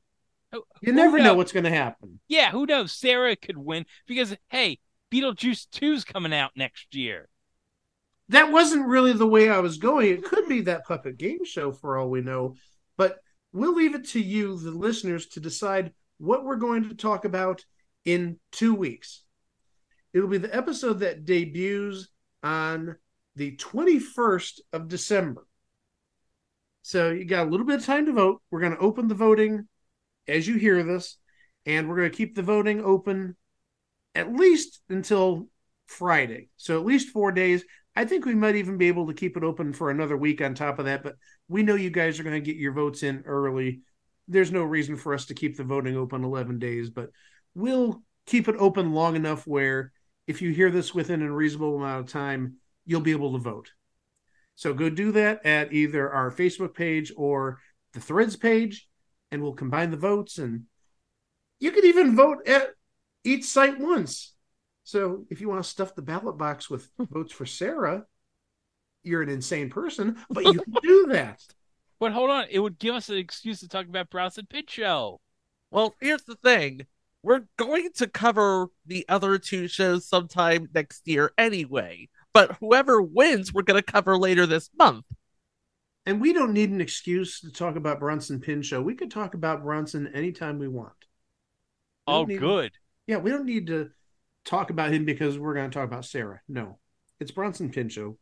oh, 0.53 0.61
You 0.79 0.91
Who 0.91 0.95
never 0.95 1.17
know 1.17 1.33
what's 1.33 1.51
going 1.51 1.63
to 1.63 1.71
happen. 1.71 2.19
Yeah, 2.27 2.51
who 2.51 2.67
knows? 2.67 2.93
Sara 2.93 3.35
could 3.35 3.57
win 3.57 3.87
because 4.05 4.37
hey, 4.49 4.77
Beetlejuice 5.11 5.67
2's 5.69 6.05
coming 6.05 6.33
out 6.33 6.51
next 6.55 6.93
year. 6.93 7.27
That 8.29 8.51
wasn't 8.51 8.87
really 8.87 9.13
the 9.13 9.27
way 9.27 9.49
I 9.49 9.59
was 9.59 9.77
going. 9.77 10.11
It 10.11 10.23
could 10.23 10.47
be 10.47 10.61
that 10.61 10.85
puppet 10.85 11.17
game 11.17 11.43
show 11.43 11.71
for 11.71 11.97
all 11.97 12.09
we 12.09 12.21
know, 12.21 12.55
but 12.97 13.17
we'll 13.51 13.73
leave 13.73 13.95
it 13.95 14.05
to 14.09 14.21
you, 14.21 14.57
the 14.59 14.71
listeners, 14.71 15.27
to 15.27 15.39
decide 15.39 15.93
what 16.17 16.43
we're 16.43 16.55
going 16.55 16.89
to 16.89 16.95
talk 16.95 17.25
about 17.25 17.65
in 18.03 18.39
two 18.51 18.73
weeks. 18.73 19.23
It'll 20.13 20.29
be 20.29 20.37
the 20.37 20.55
episode 20.55 20.99
that 20.99 21.25
debuts 21.25 22.07
on 22.43 22.95
the 23.35 23.55
21st 23.57 24.59
of 24.71 24.87
December. 24.87 25.45
So 26.83 27.09
you 27.09 27.25
got 27.25 27.47
a 27.47 27.49
little 27.49 27.65
bit 27.65 27.79
of 27.79 27.85
time 27.85 28.05
to 28.05 28.13
vote. 28.13 28.41
We're 28.49 28.61
going 28.61 28.75
to 28.75 28.79
open 28.79 29.07
the 29.07 29.15
voting 29.15 29.67
as 30.27 30.47
you 30.47 30.55
hear 30.55 30.83
this, 30.83 31.17
and 31.65 31.89
we're 31.89 31.97
going 31.97 32.11
to 32.11 32.17
keep 32.17 32.35
the 32.35 32.43
voting 32.43 32.83
open 32.83 33.35
at 34.13 34.33
least 34.33 34.81
until 34.89 35.47
Friday. 35.87 36.49
So 36.57 36.79
at 36.79 36.85
least 36.85 37.09
four 37.09 37.31
days. 37.31 37.63
I 37.95 38.05
think 38.05 38.25
we 38.25 38.35
might 38.35 38.55
even 38.55 38.77
be 38.77 38.87
able 38.87 39.07
to 39.07 39.13
keep 39.13 39.37
it 39.37 39.43
open 39.43 39.73
for 39.73 39.89
another 39.89 40.17
week 40.17 40.41
on 40.41 40.53
top 40.53 40.79
of 40.79 40.85
that, 40.85 41.03
but 41.03 41.15
we 41.47 41.63
know 41.63 41.75
you 41.75 41.89
guys 41.89 42.19
are 42.19 42.23
going 42.23 42.41
to 42.41 42.45
get 42.45 42.57
your 42.57 42.73
votes 42.73 43.03
in 43.03 43.23
early. 43.25 43.81
There's 44.27 44.51
no 44.51 44.63
reason 44.63 44.95
for 44.95 45.13
us 45.13 45.25
to 45.25 45.33
keep 45.33 45.57
the 45.57 45.63
voting 45.63 45.95
open 45.95 46.23
11 46.23 46.59
days, 46.59 46.89
but 46.89 47.09
we'll 47.53 48.01
keep 48.25 48.47
it 48.47 48.55
open 48.57 48.93
long 48.93 49.15
enough 49.15 49.45
where 49.45 49.91
if 50.27 50.41
you 50.41 50.51
hear 50.51 50.71
this 50.71 50.93
within 50.93 51.21
a 51.21 51.31
reasonable 51.31 51.77
amount 51.77 52.05
of 52.05 52.11
time, 52.11 52.55
you'll 52.85 53.01
be 53.01 53.11
able 53.11 53.33
to 53.33 53.39
vote. 53.39 53.71
So 54.55 54.73
go 54.73 54.89
do 54.89 55.11
that 55.11 55.45
at 55.45 55.73
either 55.73 56.11
our 56.11 56.31
Facebook 56.31 56.73
page 56.73 57.11
or 57.15 57.59
the 57.93 57.99
Threads 57.99 58.35
page, 58.35 58.87
and 59.31 59.41
we'll 59.41 59.53
combine 59.53 59.91
the 59.91 59.97
votes. 59.97 60.37
And 60.37 60.63
you 61.59 61.71
could 61.71 61.85
even 61.85 62.15
vote 62.15 62.47
at 62.47 62.69
each 63.23 63.45
site 63.45 63.79
once. 63.79 64.33
So 64.83 65.25
if 65.29 65.41
you 65.41 65.49
want 65.49 65.63
to 65.63 65.69
stuff 65.69 65.95
the 65.95 66.01
ballot 66.01 66.37
box 66.37 66.69
with 66.69 66.89
votes 66.97 67.33
for 67.33 67.45
Sara, 67.45 68.05
you're 69.03 69.21
an 69.21 69.29
insane 69.29 69.69
person, 69.69 70.17
but 70.29 70.45
you 70.45 70.59
can 70.59 70.73
do 70.81 71.07
that. 71.09 71.41
But 71.99 72.11
hold 72.11 72.29
on, 72.29 72.45
it 72.49 72.59
would 72.59 72.77
give 72.79 72.95
us 72.95 73.09
an 73.09 73.17
excuse 73.17 73.59
to 73.61 73.67
talk 73.67 73.85
about 73.87 74.09
Bronson 74.09 74.45
Pinchot. 74.49 75.19
Well, 75.71 75.93
here's 76.01 76.23
the 76.23 76.35
thing. 76.35 76.85
We're 77.23 77.47
going 77.57 77.89
to 77.95 78.07
cover 78.07 78.67
the 78.85 79.05
other 79.09 79.37
two 79.39 79.67
shows 79.67 80.05
sometime 80.07 80.69
next 80.73 81.07
year 81.07 81.31
anyway. 81.37 82.09
But 82.33 82.57
whoever 82.59 83.01
wins, 83.01 83.53
we're 83.53 83.63
going 83.63 83.81
to 83.81 83.91
cover 83.91 84.17
later 84.17 84.45
this 84.45 84.69
month. 84.77 85.05
And 86.05 86.21
we 86.21 86.33
don't 86.33 86.53
need 86.53 86.69
an 86.69 86.81
excuse 86.81 87.39
to 87.41 87.51
talk 87.51 87.77
about 87.77 87.99
Bronson 87.99 88.39
Pinchot. 88.39 88.83
We 88.83 88.93
could 88.93 89.09
talk 89.09 89.33
about 89.33 89.63
Bronson 89.63 90.07
anytime 90.13 90.59
we 90.59 90.67
want. 90.67 90.93
We 92.07 92.13
Oh, 92.13 92.23
need- 92.25 92.39
good. 92.39 92.73
Yeah, 93.07 93.17
we 93.17 93.31
don't 93.31 93.45
need 93.45 93.67
to 93.67 93.89
talk 94.43 94.69
about 94.69 94.93
him 94.93 95.05
because 95.05 95.39
we're 95.39 95.53
going 95.55 95.69
to 95.69 95.73
talk 95.73 95.85
about 95.87 96.05
Sara. 96.05 96.41
No, 96.47 96.77
it's 97.19 97.31
Bronson 97.31 97.71
Pinchot. 97.71 98.13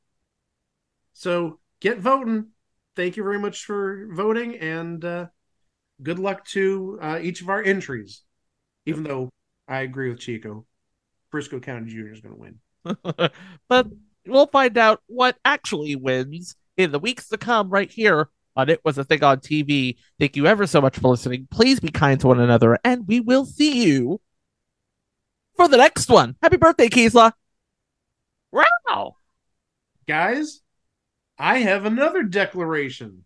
So 1.13 1.59
get 1.81 1.99
voting. 1.99 2.47
Thank 2.95 3.17
you 3.17 3.23
very 3.23 3.39
much 3.39 3.65
for 3.65 4.07
voting, 4.11 4.57
and 4.57 5.03
uh, 5.03 5.27
good 6.01 6.19
luck 6.19 6.45
to 6.49 6.99
uh, 7.01 7.19
each 7.21 7.41
of 7.41 7.49
our 7.49 7.61
entries. 7.61 8.23
Even 8.85 9.03
though 9.03 9.29
I 9.67 9.79
agree 9.79 10.09
with 10.09 10.19
Chico, 10.19 10.65
Brisco 11.33 11.61
County 11.61 11.91
Jr. 11.91 12.13
is 12.13 12.21
going 12.21 12.35
to 12.35 12.39
win. 12.39 13.29
but 13.67 13.87
we'll 14.27 14.47
find 14.47 14.77
out 14.77 15.01
what 15.07 15.37
actually 15.45 15.95
wins 15.95 16.55
in 16.77 16.91
the 16.91 16.99
weeks 16.99 17.29
to 17.29 17.37
come 17.37 17.69
right 17.69 17.91
here 17.91 18.29
on 18.55 18.69
It 18.69 18.81
Was 18.83 18.97
a 18.97 19.03
Thing 19.03 19.23
on 19.23 19.39
TV. 19.39 19.95
Thank 20.19 20.35
you 20.35 20.45
ever 20.45 20.67
so 20.67 20.81
much 20.81 20.99
for 20.99 21.07
listening. 21.09 21.47
Please 21.49 21.79
be 21.79 21.89
kind 21.89 22.19
to 22.19 22.27
one 22.27 22.39
another, 22.39 22.77
and 22.83 23.07
we 23.07 23.19
will 23.19 23.45
see 23.45 23.85
you 23.85 24.21
for 25.55 25.67
the 25.67 25.77
next 25.77 26.09
one. 26.09 26.35
Happy 26.41 26.57
birthday, 26.57 26.89
Keisla. 26.89 27.31
Wow. 28.51 29.15
Guys, 30.07 30.61
I 31.37 31.59
have 31.59 31.85
another 31.85 32.23
declaration. 32.23 33.25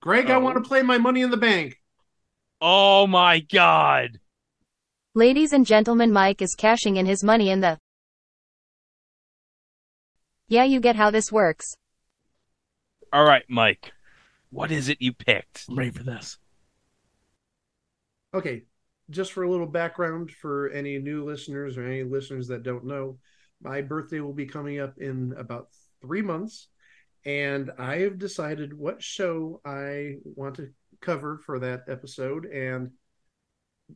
Greg, 0.00 0.30
I 0.30 0.34
Oh. 0.34 0.40
want 0.40 0.56
to 0.62 0.66
play 0.68 0.82
my 0.82 0.98
money 0.98 1.20
in 1.22 1.30
the 1.30 1.36
bank. 1.36 1.80
Oh 2.60 3.06
my 3.06 3.40
god. 3.40 4.20
Ladies 5.14 5.52
and 5.52 5.66
gentlemen, 5.66 6.12
Mike 6.12 6.40
is 6.40 6.54
cashing 6.54 6.96
in 6.96 7.06
his 7.06 7.24
money 7.24 7.50
in 7.50 7.60
the. 7.60 7.78
Yeah, 10.48 10.64
you 10.64 10.80
get 10.80 10.96
how 10.96 11.10
this 11.10 11.30
works. 11.32 11.74
All 13.12 13.24
right, 13.24 13.44
Mike. 13.48 13.92
What 14.50 14.70
is 14.70 14.88
it 14.88 15.00
you 15.00 15.12
picked? 15.12 15.66
I'm 15.68 15.76
ready 15.78 15.90
for 15.90 16.02
this. 16.02 16.38
Okay, 18.34 18.64
just 19.10 19.32
for 19.32 19.42
a 19.42 19.50
little 19.50 19.66
background 19.66 20.30
for 20.30 20.70
any 20.70 20.98
new 20.98 21.24
listeners 21.24 21.76
or 21.76 21.84
any 21.84 22.02
listeners 22.04 22.48
that 22.48 22.62
don't 22.62 22.84
know, 22.84 23.18
my 23.62 23.80
birthday 23.80 24.20
will 24.20 24.32
be 24.32 24.46
coming 24.46 24.78
up 24.78 24.98
in 24.98 25.34
about 25.36 25.68
three 26.00 26.22
months, 26.22 26.68
and 27.24 27.70
I 27.78 27.98
have 27.98 28.18
decided 28.18 28.76
what 28.76 29.02
show 29.02 29.60
I 29.64 30.16
want 30.24 30.56
to 30.56 30.70
cover 31.00 31.38
for 31.38 31.58
that 31.58 31.84
episode. 31.88 32.46
And 32.46 32.90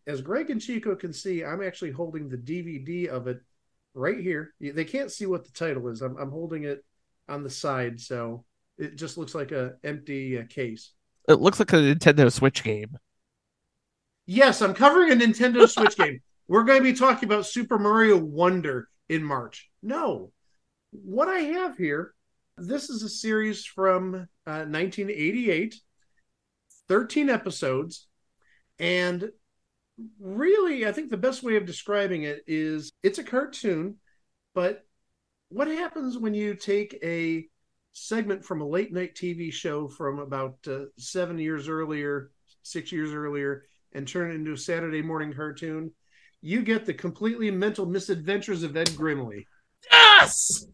as 0.06 0.20
Greg 0.20 0.50
and 0.50 0.60
Chico 0.60 0.96
can 0.96 1.12
see, 1.12 1.44
I'm 1.44 1.62
actually 1.62 1.92
holding 1.92 2.28
the 2.28 2.36
DVD 2.36 3.06
of 3.08 3.26
it 3.26 3.40
right 3.94 4.18
here. 4.18 4.54
They 4.60 4.84
can't 4.84 5.12
see 5.12 5.26
what 5.26 5.44
the 5.44 5.52
title 5.52 5.88
is. 5.88 6.02
I'm, 6.02 6.16
I'm 6.16 6.30
holding 6.30 6.64
it 6.64 6.84
on 7.28 7.42
the 7.42 7.50
side, 7.50 8.00
so 8.00 8.44
it 8.78 8.96
just 8.96 9.16
looks 9.16 9.34
like 9.34 9.52
a 9.52 9.74
empty 9.84 10.38
uh, 10.38 10.44
case. 10.48 10.92
It 11.28 11.40
looks 11.40 11.58
like 11.58 11.72
a 11.72 11.76
Nintendo 11.76 12.30
Switch 12.30 12.62
game. 12.62 12.98
Yes, 14.26 14.62
I'm 14.62 14.74
covering 14.74 15.12
a 15.12 15.14
Nintendo 15.14 15.68
Switch 15.68 15.96
game. 15.98 16.20
We're 16.48 16.64
going 16.64 16.80
to 16.80 16.92
be 16.92 16.92
talking 16.92 17.28
about 17.28 17.46
Super 17.46 17.78
Mario 17.78 18.18
Wonder 18.18 18.88
in 19.08 19.22
March. 19.22 19.70
No. 19.82 20.32
What 21.02 21.28
I 21.28 21.40
have 21.40 21.76
here, 21.76 22.14
this 22.56 22.88
is 22.88 23.02
a 23.02 23.08
series 23.08 23.64
from 23.64 24.14
uh, 24.46 24.64
1988, 24.66 25.74
13 26.88 27.30
episodes. 27.30 28.06
And 28.78 29.30
really, 30.20 30.86
I 30.86 30.92
think 30.92 31.10
the 31.10 31.16
best 31.16 31.42
way 31.42 31.56
of 31.56 31.66
describing 31.66 32.22
it 32.22 32.44
is 32.46 32.92
it's 33.02 33.18
a 33.18 33.24
cartoon, 33.24 33.96
but 34.54 34.86
what 35.48 35.66
happens 35.66 36.16
when 36.16 36.32
you 36.32 36.54
take 36.54 36.96
a 37.02 37.44
segment 37.92 38.44
from 38.44 38.60
a 38.60 38.68
late 38.68 38.92
night 38.92 39.16
TV 39.16 39.52
show 39.52 39.88
from 39.88 40.20
about 40.20 40.58
uh, 40.68 40.84
seven 40.96 41.38
years 41.38 41.68
earlier, 41.68 42.30
six 42.62 42.92
years 42.92 43.12
earlier, 43.12 43.64
and 43.92 44.06
turn 44.06 44.30
it 44.30 44.34
into 44.34 44.52
a 44.52 44.56
Saturday 44.56 45.02
morning 45.02 45.34
cartoon? 45.34 45.90
You 46.40 46.62
get 46.62 46.86
the 46.86 46.94
completely 46.94 47.50
mental 47.50 47.84
misadventures 47.84 48.62
of 48.62 48.76
Ed 48.76 48.90
Grimley. 48.90 49.44
Yes! 49.90 50.66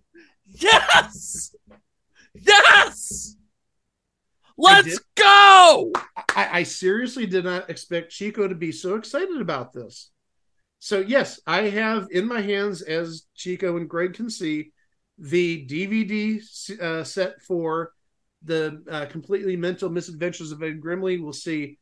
Yes! 0.52 1.54
Yes! 2.34 3.36
Let's 4.56 4.88
did- 4.88 4.98
go! 5.16 5.92
I, 6.36 6.60
I 6.60 6.62
seriously 6.64 7.26
did 7.26 7.44
not 7.44 7.70
expect 7.70 8.12
Chico 8.12 8.46
to 8.46 8.54
be 8.54 8.72
so 8.72 8.94
excited 8.94 9.40
about 9.40 9.72
this. 9.72 10.10
So, 10.78 11.00
yes, 11.00 11.40
I 11.46 11.62
have 11.62 12.08
in 12.10 12.26
my 12.26 12.40
hands, 12.40 12.82
as 12.82 13.26
Chico 13.34 13.76
and 13.76 13.88
Greg 13.88 14.14
can 14.14 14.30
see, 14.30 14.72
the 15.18 15.66
DVD 15.66 16.40
uh, 16.80 17.04
set 17.04 17.42
for 17.42 17.92
the 18.42 18.82
uh, 18.90 19.06
completely 19.06 19.56
mental 19.56 19.90
misadventures 19.90 20.52
of 20.52 20.62
Ed 20.62 20.80
Grimley. 20.80 21.22
We'll 21.22 21.34
see 21.34 21.78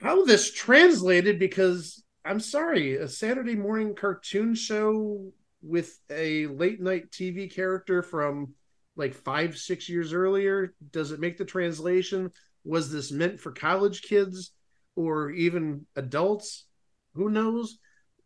how 0.00 0.24
this 0.24 0.52
translated 0.52 1.38
because 1.38 2.04
I'm 2.24 2.40
sorry, 2.40 2.96
a 2.96 3.08
Saturday 3.08 3.56
morning 3.56 3.94
cartoon 3.94 4.54
show 4.54 5.32
with 5.62 5.98
a 6.10 6.46
late 6.46 6.80
night 6.80 7.10
TV 7.10 7.52
character 7.52 8.02
from 8.02 8.54
like 8.96 9.14
five, 9.14 9.56
six 9.56 9.88
years 9.88 10.12
earlier. 10.12 10.74
Does 10.90 11.12
it 11.12 11.20
make 11.20 11.38
the 11.38 11.44
translation? 11.44 12.30
Was 12.64 12.92
this 12.92 13.12
meant 13.12 13.40
for 13.40 13.52
college 13.52 14.02
kids 14.02 14.52
or 14.96 15.30
even 15.30 15.86
adults? 15.96 16.66
Who 17.14 17.30
knows? 17.30 17.78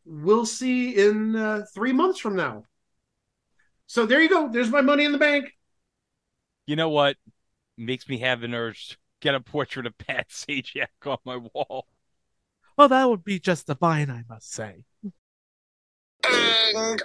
We'll 0.05 0.47
see 0.47 0.97
in 0.97 1.37
uh, 1.37 1.65
three 1.75 1.93
months 1.93 2.19
from 2.19 2.35
now. 2.35 2.65
So 3.87 4.07
there 4.07 4.21
you 4.21 4.29
go. 4.29 4.49
There's 4.49 4.71
my 4.71 4.81
money 4.81 5.05
in 5.05 5.13
the 5.13 5.19
bank. 5.19 5.53
You 6.67 6.77
know 6.77 6.89
what? 6.89 7.17
Makes 7.77 8.09
me 8.09 8.19
have 8.19 8.43
an 8.43 8.55
urge 8.55 8.89
to 8.89 8.97
get 9.21 9.35
a 9.35 9.41
portrait 9.41 9.87
of 9.87 9.97
Pat 9.99 10.29
Sajak 10.31 10.87
on 11.07 11.19
my 11.25 11.37
wall. 11.37 11.87
Well, 12.77 12.89
that 12.89 13.09
would 13.09 13.25
be 13.25 13.39
just 13.39 13.67
divine, 13.67 14.11
I 14.11 14.25
must 14.29 14.53
say. 14.53 14.85
And 16.25 17.01